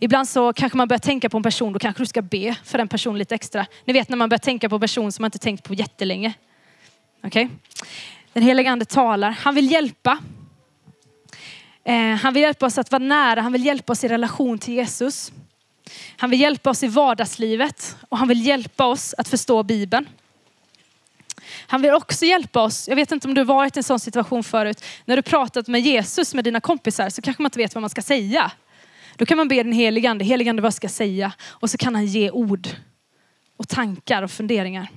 Ibland 0.00 0.28
så 0.28 0.52
kanske 0.52 0.78
man 0.78 0.88
börjar 0.88 0.98
tänka 0.98 1.28
på 1.28 1.36
en 1.36 1.42
person, 1.42 1.72
då 1.72 1.78
kanske 1.78 2.02
du 2.02 2.06
ska 2.06 2.22
be 2.22 2.54
för 2.64 2.78
den 2.78 2.88
personen 2.88 3.18
lite 3.18 3.34
extra. 3.34 3.66
Ni 3.84 3.92
vet 3.92 4.08
när 4.08 4.16
man 4.16 4.28
börjar 4.28 4.38
tänka 4.38 4.68
på 4.68 4.74
en 4.74 4.80
person 4.80 5.12
som 5.12 5.22
man 5.22 5.26
inte 5.26 5.38
tänkt 5.38 5.64
på 5.64 5.74
jättelänge. 5.74 6.32
Okej? 7.24 7.44
Okay? 7.44 7.56
Den 8.32 8.42
heliga 8.42 8.70
ande 8.70 8.84
talar. 8.84 9.30
Han 9.30 9.54
vill 9.54 9.72
hjälpa. 9.72 10.18
Eh, 11.84 12.14
han 12.14 12.34
vill 12.34 12.42
hjälpa 12.42 12.66
oss 12.66 12.78
att 12.78 12.92
vara 12.92 13.02
nära. 13.02 13.40
Han 13.40 13.52
vill 13.52 13.64
hjälpa 13.64 13.92
oss 13.92 14.04
i 14.04 14.08
relation 14.08 14.58
till 14.58 14.74
Jesus. 14.74 15.32
Han 16.16 16.30
vill 16.30 16.40
hjälpa 16.40 16.70
oss 16.70 16.82
i 16.82 16.88
vardagslivet 16.88 17.96
och 18.08 18.18
han 18.18 18.28
vill 18.28 18.46
hjälpa 18.46 18.86
oss 18.86 19.14
att 19.18 19.28
förstå 19.28 19.62
Bibeln. 19.62 20.08
Han 21.66 21.82
vill 21.82 21.94
också 21.94 22.24
hjälpa 22.24 22.62
oss. 22.62 22.88
Jag 22.88 22.96
vet 22.96 23.12
inte 23.12 23.28
om 23.28 23.34
du 23.34 23.44
varit 23.44 23.76
i 23.76 23.78
en 23.78 23.84
sån 23.84 24.00
situation 24.00 24.44
förut. 24.44 24.84
När 25.04 25.16
du 25.16 25.22
pratat 25.22 25.68
med 25.68 25.80
Jesus 25.80 26.34
med 26.34 26.44
dina 26.44 26.60
kompisar 26.60 27.10
så 27.10 27.22
kanske 27.22 27.42
man 27.42 27.46
inte 27.46 27.58
vet 27.58 27.74
vad 27.74 27.82
man 27.82 27.90
ska 27.90 28.02
säga. 28.02 28.50
Då 29.18 29.26
kan 29.26 29.38
man 29.38 29.48
be 29.48 29.62
den 29.62 29.72
helige 29.72 30.10
ande, 30.10 30.24
helige 30.24 30.50
ande 30.50 30.62
vad 30.62 30.74
ska 30.74 30.84
jag 30.84 30.92
säga? 30.92 31.32
Och 31.42 31.70
så 31.70 31.78
kan 31.78 31.94
han 31.94 32.06
ge 32.06 32.30
ord 32.30 32.68
och 33.56 33.68
tankar 33.68 34.22
och 34.22 34.30
funderingar. 34.30 34.88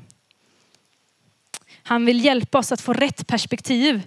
Han 1.83 2.05
vill 2.05 2.25
hjälpa 2.25 2.57
oss 2.57 2.71
att 2.71 2.81
få 2.81 2.93
rätt 2.93 3.27
perspektiv. 3.27 4.01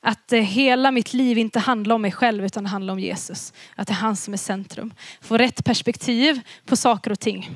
Att 0.00 0.32
eh, 0.32 0.40
hela 0.40 0.90
mitt 0.90 1.14
liv 1.14 1.38
inte 1.38 1.58
handlar 1.58 1.94
om 1.94 2.02
mig 2.02 2.12
själv 2.12 2.44
utan 2.44 2.64
det 2.64 2.70
handlar 2.70 2.92
om 2.92 3.00
Jesus. 3.00 3.52
Att 3.74 3.86
det 3.86 3.92
är 3.92 3.94
han 3.94 4.16
som 4.16 4.34
är 4.34 4.38
centrum. 4.38 4.94
Få 5.20 5.38
rätt 5.38 5.64
perspektiv 5.64 6.40
på 6.64 6.76
saker 6.76 7.10
och 7.10 7.20
ting. 7.20 7.50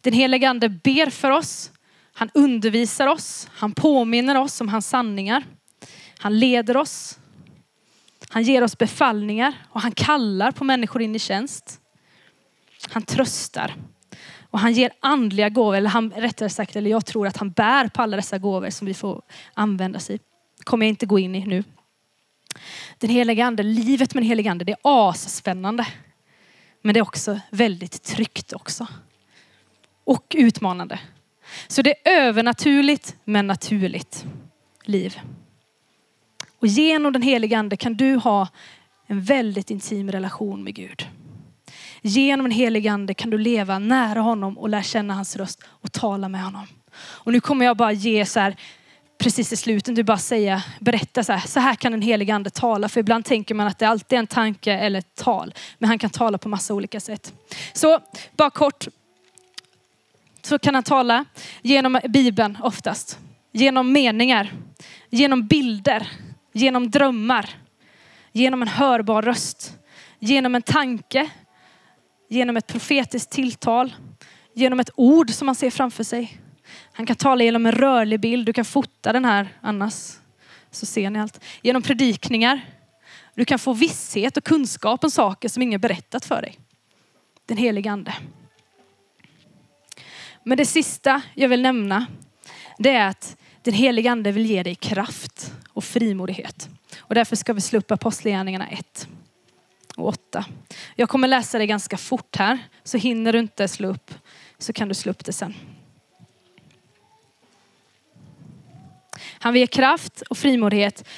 Den 0.00 0.12
helige 0.12 0.48
ande 0.48 0.68
ber 0.68 1.10
för 1.10 1.30
oss. 1.30 1.70
Han 2.12 2.30
undervisar 2.34 3.06
oss. 3.06 3.48
Han 3.52 3.72
påminner 3.72 4.40
oss 4.40 4.60
om 4.60 4.68
hans 4.68 4.88
sanningar. 4.88 5.44
Han 6.18 6.38
leder 6.38 6.76
oss. 6.76 7.18
Han 8.28 8.42
ger 8.42 8.62
oss 8.62 8.78
befallningar 8.78 9.54
och 9.68 9.80
han 9.80 9.92
kallar 9.92 10.52
på 10.52 10.64
människor 10.64 11.02
in 11.02 11.16
i 11.16 11.18
tjänst. 11.18 11.80
Han 12.90 13.02
tröstar. 13.02 13.74
Och 14.50 14.60
han 14.60 14.72
ger 14.72 14.90
andliga 15.00 15.48
gåvor, 15.48 15.76
eller 15.76 15.90
han, 15.90 16.10
rättare 16.10 16.48
sagt, 16.48 16.76
eller 16.76 16.90
jag 16.90 17.06
tror 17.06 17.26
att 17.26 17.36
han 17.36 17.50
bär 17.50 17.88
på 17.88 18.02
alla 18.02 18.16
dessa 18.16 18.38
gåvor 18.38 18.70
som 18.70 18.86
vi 18.86 18.94
får 18.94 19.22
använda 19.54 19.98
sig 19.98 20.18
kommer 20.64 20.86
jag 20.86 20.88
inte 20.88 21.06
gå 21.06 21.18
in 21.18 21.34
i 21.34 21.46
nu. 21.46 21.64
Den 22.98 23.10
heliga 23.10 23.44
ande, 23.44 23.62
livet 23.62 24.14
med 24.14 24.22
den 24.22 24.28
heliga 24.28 24.50
ande, 24.50 24.64
det 24.64 24.72
är 24.72 25.10
asspännande. 25.10 25.86
Men 26.82 26.94
det 26.94 27.00
är 27.00 27.02
också 27.02 27.40
väldigt 27.50 28.02
tryggt 28.02 28.52
också. 28.52 28.86
Och 30.04 30.34
utmanande. 30.38 31.00
Så 31.68 31.82
det 31.82 32.08
är 32.08 32.22
övernaturligt 32.22 33.16
men 33.24 33.46
naturligt 33.46 34.26
liv. 34.84 35.20
Och 36.66 36.70
genom 36.70 37.12
den 37.12 37.22
heliga 37.22 37.58
ande 37.58 37.76
kan 37.76 37.94
du 37.94 38.16
ha 38.16 38.48
en 39.06 39.20
väldigt 39.20 39.70
intim 39.70 40.12
relation 40.12 40.64
med 40.64 40.74
Gud. 40.74 41.08
Genom 42.02 42.44
den 42.44 42.52
heliga 42.52 42.92
ande 42.92 43.14
kan 43.14 43.30
du 43.30 43.38
leva 43.38 43.78
nära 43.78 44.20
honom 44.20 44.58
och 44.58 44.68
lära 44.68 44.82
känna 44.82 45.14
hans 45.14 45.36
röst 45.36 45.62
och 45.66 45.92
tala 45.92 46.28
med 46.28 46.44
honom. 46.44 46.66
Och 46.96 47.32
nu 47.32 47.40
kommer 47.40 47.66
jag 47.66 47.76
bara 47.76 47.92
ge 47.92 48.26
så 48.26 48.40
här, 48.40 48.56
precis 49.18 49.52
i 49.52 49.56
slutet, 49.56 49.96
du 49.96 50.02
bara 50.02 50.18
säga, 50.18 50.62
berätta 50.80 51.24
så 51.24 51.32
här, 51.32 51.48
så 51.48 51.60
här 51.60 51.74
kan 51.74 51.92
den 51.92 52.02
helige 52.02 52.34
ande 52.34 52.50
tala. 52.50 52.88
För 52.88 53.00
ibland 53.00 53.24
tänker 53.24 53.54
man 53.54 53.66
att 53.66 53.78
det 53.78 53.88
alltid 53.88 54.16
är 54.16 54.20
en 54.20 54.26
tanke 54.26 54.72
eller 54.72 54.98
ett 54.98 55.14
tal. 55.14 55.54
Men 55.78 55.88
han 55.88 55.98
kan 55.98 56.10
tala 56.10 56.38
på 56.38 56.48
massa 56.48 56.74
olika 56.74 57.00
sätt. 57.00 57.34
Så 57.72 58.00
bara 58.36 58.50
kort, 58.50 58.88
så 60.42 60.58
kan 60.58 60.74
han 60.74 60.84
tala 60.84 61.24
genom 61.62 62.00
Bibeln 62.08 62.58
oftast. 62.62 63.18
Genom 63.52 63.92
meningar, 63.92 64.52
genom 65.10 65.46
bilder, 65.46 66.08
genom 66.56 66.90
drömmar, 66.90 67.50
genom 68.32 68.62
en 68.62 68.68
hörbar 68.68 69.22
röst, 69.22 69.78
genom 70.18 70.54
en 70.54 70.62
tanke, 70.62 71.30
genom 72.28 72.56
ett 72.56 72.66
profetiskt 72.66 73.30
tilltal, 73.30 73.94
genom 74.54 74.80
ett 74.80 74.90
ord 74.94 75.30
som 75.30 75.46
man 75.46 75.54
ser 75.54 75.70
framför 75.70 76.04
sig. 76.04 76.40
Han 76.92 77.06
kan 77.06 77.16
tala 77.16 77.44
genom 77.44 77.66
en 77.66 77.72
rörlig 77.72 78.20
bild, 78.20 78.46
du 78.46 78.52
kan 78.52 78.64
fota 78.64 79.12
den 79.12 79.24
här 79.24 79.48
annars 79.60 80.12
så 80.70 80.86
ser 80.86 81.10
ni 81.10 81.20
allt. 81.20 81.44
Genom 81.62 81.82
predikningar. 81.82 82.60
Du 83.34 83.44
kan 83.44 83.58
få 83.58 83.72
visshet 83.72 84.36
och 84.36 84.44
kunskap 84.44 85.04
om 85.04 85.10
saker 85.10 85.48
som 85.48 85.62
ingen 85.62 85.80
berättat 85.80 86.24
för 86.24 86.42
dig. 86.42 86.58
Den 87.46 87.56
helige 87.56 87.90
ande. 87.90 88.14
Men 90.44 90.58
det 90.58 90.66
sista 90.66 91.22
jag 91.34 91.48
vill 91.48 91.62
nämna, 91.62 92.06
det 92.78 92.90
är 92.90 93.08
att 93.08 93.36
den 93.66 93.74
helige 93.74 94.10
ande 94.10 94.32
vill 94.32 94.46
ge 94.46 94.62
dig 94.62 94.74
kraft 94.74 95.52
och 95.68 95.84
frimodighet. 95.84 96.68
Och 96.98 97.14
därför 97.14 97.36
ska 97.36 97.52
vi 97.52 97.60
slå 97.60 97.78
upp 97.78 97.90
Apostlagärningarna 97.90 98.68
1 98.68 99.08
och 99.96 100.08
8. 100.08 100.44
Jag 100.96 101.08
kommer 101.08 101.28
läsa 101.28 101.58
det 101.58 101.66
ganska 101.66 101.96
fort 101.96 102.36
här, 102.36 102.58
så 102.84 102.98
hinner 102.98 103.32
du 103.32 103.38
inte 103.38 103.68
slå 103.68 103.88
upp 103.88 104.14
så 104.58 104.72
kan 104.72 104.88
du 104.88 104.94
slå 104.94 105.10
upp 105.10 105.24
det 105.24 105.32
sen. 105.32 105.54
Han 109.38 109.52
vill 109.52 109.60
ge 109.60 109.66
kraft 109.66 110.20
och 110.20 110.38
frimodighet 110.38 111.08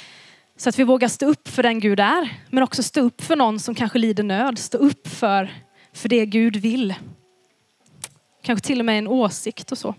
så 0.57 0.69
att 0.69 0.79
vi 0.79 0.85
vågar 0.85 1.09
stå 1.09 1.27
upp 1.27 1.49
för 1.49 1.63
den 1.63 1.81
Gud 1.81 2.01
är, 2.01 2.29
men 2.51 2.63
också 2.63 2.83
stå 2.83 3.01
upp 3.01 3.23
för 3.23 3.37
någon 3.37 3.61
som 3.61 3.75
kanske 3.75 3.99
lider 3.99 4.23
nöd. 4.23 4.59
Stå 4.59 4.79
upp 4.79 5.09
för, 5.09 5.53
för 5.93 6.09
det 6.09 6.27
Gud 6.27 6.57
vill. 6.57 6.95
Kanske 8.43 8.67
till 8.67 8.79
och 8.79 8.85
med 8.85 8.99
en 8.99 9.09
åsikt 9.09 9.73
och 9.73 9.79
så. 9.79 9.95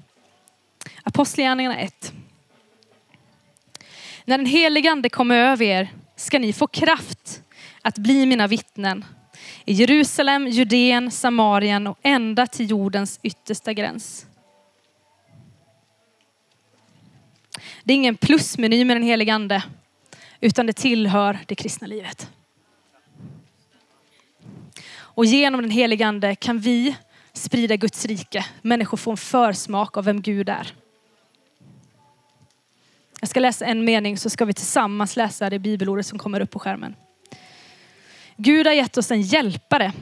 Apostlagärningarna 1.04 1.80
1. 1.80 2.14
När 4.30 4.38
den 4.38 4.46
helige 4.46 4.92
ande 4.92 5.10
kommer 5.10 5.36
över 5.36 5.66
er 5.66 5.94
ska 6.16 6.40
ni 6.40 6.54
få 6.54 6.68
kraft 6.68 7.44
att 7.82 7.98
bli 7.98 8.26
mina 8.26 8.48
vittnen 8.48 9.06
i 9.66 9.74
Jerusalem, 9.74 10.48
Judeen, 10.48 11.12
Samarien 11.12 11.88
och 11.88 11.98
ända 12.02 12.48
till 12.48 12.70
jordens 12.70 13.20
yttersta 13.24 13.74
gräns. 13.74 14.26
Det 17.84 17.94
är 17.94 17.96
ingen 17.96 18.18
plusmeny 18.18 18.86
med 18.86 18.96
den 18.96 19.04
helige 19.04 19.34
ande, 19.34 19.64
utan 20.40 20.66
det 20.66 20.74
tillhör 20.74 21.40
det 21.48 21.56
kristna 21.56 21.88
livet. 21.88 22.30
Och 24.92 25.26
genom 25.26 25.62
den 25.62 25.72
helige 25.72 26.08
ande 26.08 26.36
kan 26.36 26.60
vi 26.60 26.96
sprida 27.34 27.76
Guds 27.76 28.06
rike. 28.06 28.46
Människor 28.62 28.98
får 28.98 29.12
en 29.12 29.18
försmak 29.18 29.98
av 29.98 30.06
vem 30.06 30.22
Gud 30.22 30.50
är. 30.50 30.74
Jag 33.20 33.30
ska 33.30 33.40
läsa 33.40 33.66
en 33.66 33.86
mening 33.86 34.18
så 34.18 34.30
ska 34.30 34.46
vi 34.46 34.54
tillsammans 34.54 35.16
läsa 35.16 35.50
det 35.50 35.60
bibelordet 35.60 36.06
som 36.06 36.20
kommer 36.20 36.40
upp 36.40 36.52
på 36.52 36.60
skärmen. 36.60 36.96
Gud 38.38 38.68
har 38.68 38.74
gett 38.74 38.98
oss 38.98 39.12
en 39.12 39.22
hjälpare 39.22 39.94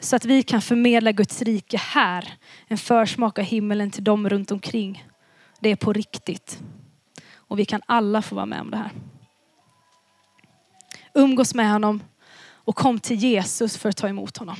så 0.00 0.16
att 0.16 0.24
vi 0.24 0.42
kan 0.42 0.62
förmedla 0.62 1.12
Guds 1.12 1.42
rike 1.42 1.76
här. 1.76 2.34
En 2.68 2.78
försmak 2.78 3.38
av 3.38 3.44
himmelen 3.44 3.90
till 3.90 4.04
dem 4.04 4.28
runt 4.28 4.50
omkring. 4.50 5.04
Det 5.60 5.70
är 5.70 5.76
på 5.76 5.92
riktigt. 5.92 6.58
Och 7.34 7.58
vi 7.58 7.64
kan 7.64 7.82
alla 7.86 8.22
få 8.22 8.34
vara 8.34 8.46
med 8.46 8.60
om 8.60 8.70
det 8.70 8.76
här. 8.76 8.90
Umgås 11.14 11.54
med 11.54 11.72
honom 11.72 12.02
och 12.64 12.76
kom 12.76 13.00
till 13.00 13.16
Jesus 13.16 13.76
för 13.76 13.88
att 13.88 13.96
ta 13.96 14.08
emot 14.08 14.36
honom. 14.36 14.56